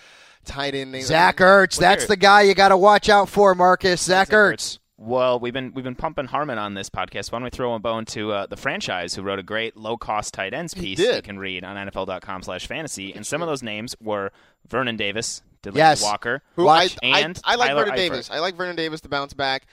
[0.46, 1.06] tight end names.
[1.06, 1.78] Zach Ertz.
[1.78, 4.00] That's the guy you got to watch out for, Marcus.
[4.00, 4.78] Zach Zach Ertz.
[4.96, 7.32] Well, we've been we've been pumping Harmon on this podcast.
[7.32, 9.96] Why don't we throw a bone to uh, the franchise who wrote a great low
[9.96, 14.30] cost tight ends piece you can read on NFL.com/fantasy, and some of those names were
[14.68, 16.02] Vernon Davis, Delanie Yes.
[16.02, 16.96] Walker, Who Watch.
[17.02, 17.96] I, I, I like Tyler Vernon Eifert.
[17.96, 18.30] Davis.
[18.30, 19.66] I like Vernon Davis to bounce back.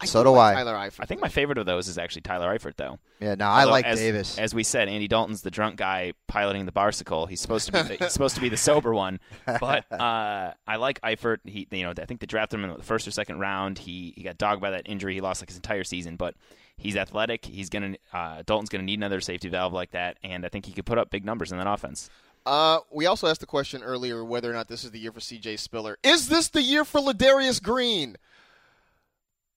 [0.00, 0.62] I So don't do like I.
[0.62, 1.00] Tyler Eifert.
[1.00, 2.98] I think my favorite of those is actually Tyler Eifert, though.
[3.18, 4.38] Yeah, no, I like as, Davis.
[4.38, 7.28] As we said, Andy Dalton's the drunk guy piloting the barsicle.
[7.28, 9.18] He's supposed to be the, he's supposed to be the sober one.
[9.46, 11.38] But uh, I like Eifert.
[11.44, 13.78] He, you know, I think they drafted him in the first or second round.
[13.78, 15.14] He he got dogged by that injury.
[15.14, 16.34] He lost like his entire season, but
[16.76, 17.44] he's athletic.
[17.44, 20.72] He's gonna uh, Dalton's gonna need another safety valve like that, and I think he
[20.72, 22.08] could put up big numbers in that offense.
[22.46, 25.20] Uh, we also asked the question earlier whether or not this is the year for
[25.20, 25.56] C.J.
[25.58, 25.98] Spiller.
[26.02, 28.16] Is this the year for Ladarius Green?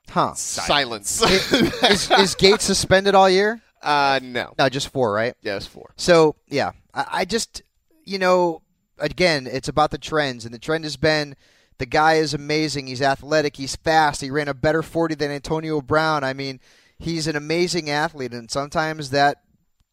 [0.09, 0.33] Huh?
[0.33, 1.21] Silence.
[1.83, 3.61] is, is Gates suspended all year?
[3.81, 4.53] uh, no.
[4.57, 5.35] No, just four, right?
[5.41, 5.93] Yes, four.
[5.97, 7.61] So yeah, I, I just
[8.05, 8.61] you know
[8.99, 11.35] again it's about the trends, and the trend has been
[11.77, 12.87] the guy is amazing.
[12.87, 13.57] He's athletic.
[13.57, 14.21] He's fast.
[14.21, 16.23] He ran a better forty than Antonio Brown.
[16.23, 16.59] I mean,
[16.99, 19.37] he's an amazing athlete, and sometimes that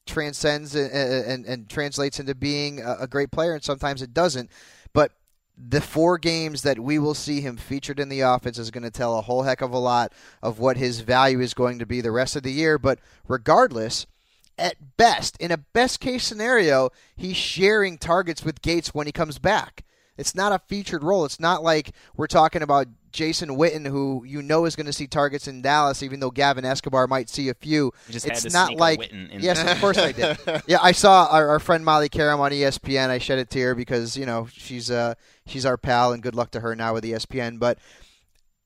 [0.07, 4.51] transcends and, and, and translates into being a, a great player, and sometimes it doesn't.
[4.93, 5.13] But
[5.61, 8.91] the four games that we will see him featured in the offense is going to
[8.91, 10.13] tell a whole heck of a lot
[10.43, 12.79] of what his value is going to be the rest of the year.
[12.79, 14.07] But regardless,
[14.57, 19.39] at best, in a best case scenario, he's sharing targets with Gates when he comes
[19.39, 19.85] back.
[20.17, 21.25] It's not a featured role.
[21.25, 25.07] It's not like we're talking about Jason Witten, who you know is going to see
[25.07, 27.93] targets in Dallas, even though Gavin Escobar might see a few.
[28.09, 30.39] It's not like yes, of course I did.
[30.67, 33.09] Yeah, I saw our, our friend Molly Qerim on ESPN.
[33.09, 35.15] I shed a tear because you know she's uh
[35.47, 37.59] she's our pal, and good luck to her now with ESPN.
[37.59, 37.79] But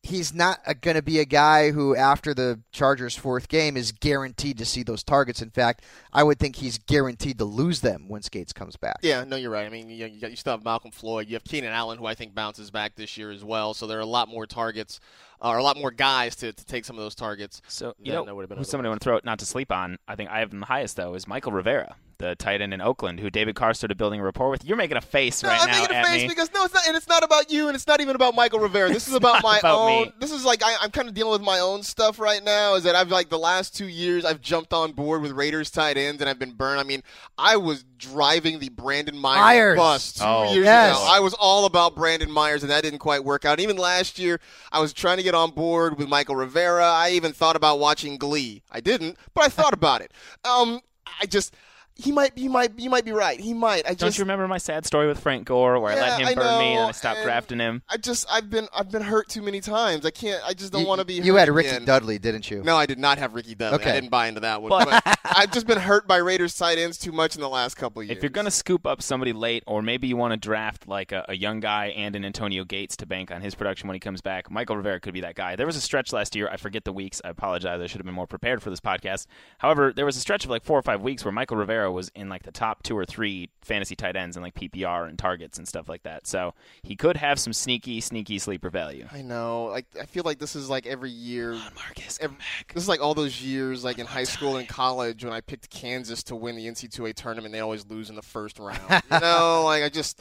[0.03, 4.59] he's not going to be a guy who, after the Chargers' fourth game, is guaranteed
[4.59, 5.41] to see those targets.
[5.41, 8.99] In fact, I would think he's guaranteed to lose them when Skates comes back.
[9.03, 9.65] Yeah, no, you're right.
[9.65, 11.29] I mean, you, you, still have Malcolm Floyd.
[11.29, 13.75] You have Keenan Allen, who I think bounces back this year as well.
[13.75, 14.99] So there are a lot more targets,
[15.43, 17.61] or a lot more guys to, to take some of those targets.
[17.69, 19.25] So you than know, there would have been who's somebody I want to throw it
[19.25, 19.99] not to sleep on.
[20.09, 22.81] I think I have him the highest though is Mychal Rivera, the tight end in
[22.81, 24.65] Oakland, who David Carr started building a rapport with.
[24.65, 26.29] You're making a face No, right I'm now making a at face me.
[26.29, 28.61] because no, it's not, and it's not about you, and it's not even about Mychal
[28.63, 28.89] Rivera.
[28.89, 30.03] This is about my about own.
[30.05, 30.13] me.
[30.21, 32.75] This is like I, I'm kind of dealing with my own stuff right now.
[32.75, 35.97] Is that I've like the last two years I've jumped on board with Raiders tight
[35.97, 36.79] ends, and I've been burned.
[36.81, 37.03] I mean,
[37.37, 39.77] I was driving the Brandon Myers, Myers.
[39.79, 40.97] bus two Oh, years yes.
[40.97, 41.07] ago.
[41.11, 43.61] I was all about Brandon Myers, and that didn't quite work out.
[43.61, 46.85] Even last year, I was trying to get on board with Mychal Rivera.
[46.85, 48.63] I even thought about watching Glee.
[48.71, 50.13] I didn't, but I thought about it.
[50.45, 50.81] Um,
[51.21, 51.55] I just.
[51.95, 53.39] He might, he might, you might be right.
[53.39, 53.85] He might.
[53.87, 56.27] I just Don't you remember my sad story with Frank Gore, where I let him
[56.29, 57.83] I burn me and I stopped and- drafting him?
[57.89, 60.07] I just I've been I've been hurt too many times.
[60.07, 60.43] I can't.
[60.47, 61.15] I just don't want to be.
[61.15, 61.85] You hurt had Ricky again.
[61.85, 62.63] Dudley, didn't you?
[62.63, 63.81] No, I did not have Ricky Dudley.
[63.81, 63.91] Okay.
[63.91, 64.71] I didn't buy into that one.
[64.71, 67.77] But- But, I've just been hurt by Raiders tight ends too much in the last
[67.77, 68.17] couple of years.
[68.17, 71.13] If you're going to scoop up somebody late, or maybe you want to draft like
[71.13, 74.01] a, a young guy and an Antonio Gates to bank on his production when he
[74.01, 75.57] comes back, Mychal Rivera could be that guy.
[75.57, 76.49] There was a stretch last year.
[76.51, 77.21] I forget the weeks.
[77.25, 77.81] I apologize.
[77.81, 79.27] I should have been more prepared for this podcast.
[79.59, 81.93] However, there was a stretch of like four or five weeks where Mychal Rivera Rivera
[81.93, 85.19] was in like the top two or three fantasy tight ends and like PPR and
[85.19, 86.27] targets and stuff like that.
[86.27, 89.07] So he could have some sneaky, sneaky sleeper value.
[89.13, 89.65] I know.
[89.65, 91.53] Like I feel like this is like every year.
[91.75, 92.37] Marcus, Every,
[92.73, 95.71] this is like all those years, like in high school and college, when I picked
[95.71, 97.53] Kansas to win the NC2A tournament.
[97.53, 98.81] They always lose in the first round.
[99.11, 100.21] you know, like I just.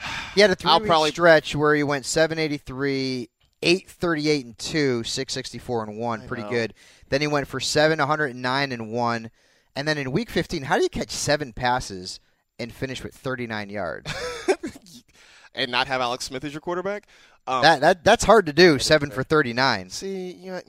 [0.34, 3.28] He had a 3 I'll week probably- stretch where he went 783,
[3.62, 6.28] 838 and 2, 664 and 1.
[6.28, 6.74] Pretty good.
[7.08, 9.30] Then he went for 7, 109 and 1.
[9.78, 12.18] And then in week 15, how do you catch seven passes
[12.58, 14.12] and finish with 39 yards?
[15.54, 17.06] and not have Alex Smith as your quarterback.
[17.46, 19.90] Um, that, that That's hard to do, 7 for 39.
[19.90, 20.60] see, you know,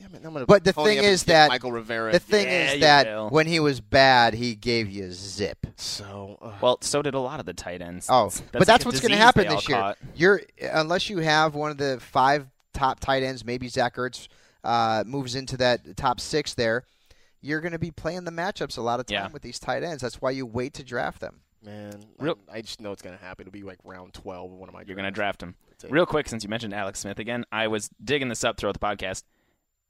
[0.00, 0.46] damn it, I'm gonna.
[0.46, 2.12] But the thing is that- Mychal Rivera.
[2.12, 3.28] The thing Yeah, is that will.
[3.28, 5.66] when he was bad, he gave you zip.
[5.76, 8.06] so uh, Well, so did a lot of the tight ends.
[8.08, 9.76] Oh, That's- but that's like a what's going to happen this year.
[9.76, 9.98] caught.
[10.14, 10.40] You're
[10.72, 14.28] unless you have one of the five top tight ends, maybe Zach Ertz
[14.64, 16.84] uh, moves into that top six there.
[17.40, 19.28] You're going to be playing the matchups a lot of time Yeah.
[19.32, 20.02] with these tight ends.
[20.02, 21.40] That's why you wait to draft them.
[21.62, 23.42] man, Real- I, I just know it's gonna happen.
[23.46, 24.82] It'll be like round twelve of one of my.
[24.86, 25.56] You're going to draft him.
[25.90, 28.78] Real quick, since you mentioned Alex Smith again, I was digging this up throughout the
[28.78, 29.24] podcast.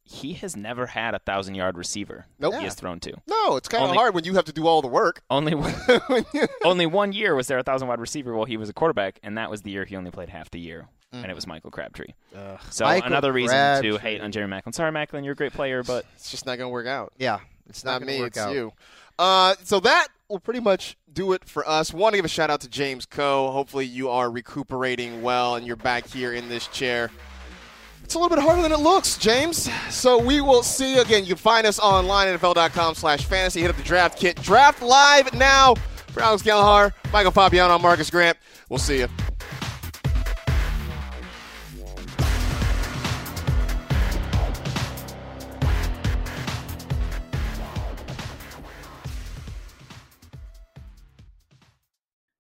[0.09, 2.27] He has never had a thousand yard receiver.
[2.39, 2.55] Nope.
[2.55, 3.13] He has thrown to.
[3.29, 5.23] No, it's kind of hard when you have to do all the work.
[5.31, 5.75] Only one,
[6.65, 9.37] only one year was there a thousand wide receiver while he was a quarterback, and
[9.37, 10.87] that was the year he only played half the year,
[11.23, 12.13] and it was Michael Crabtree.
[12.37, 13.91] Ugh, So Michael another reason Crabtree.
[13.91, 14.75] to hate on Jerry Maclin.
[14.75, 17.13] Sorry, Maclin, you're a great player, but it's just not gonna work out.
[17.19, 18.53] Yeah, it's not, not me, work it's out.
[18.55, 18.73] you.
[19.19, 21.93] Uh, so that will pretty much do it for us.
[21.93, 23.51] Want to give a shout out to James Koh.
[23.51, 27.11] Hopefully, you are recuperating well and you're back here in this chair.
[28.05, 29.69] It's a little bit harder than it looks, James.
[29.91, 31.23] So we will see you again.
[31.23, 33.63] You can find us online at NFL.com slash fantasy.
[33.63, 34.41] Hit up the draft kit.
[34.43, 35.75] Draft live now
[36.09, 38.39] for Alex Gallagher, Michael Fabiano, I'm Marcus Grant.
[38.69, 39.09] We'll see you.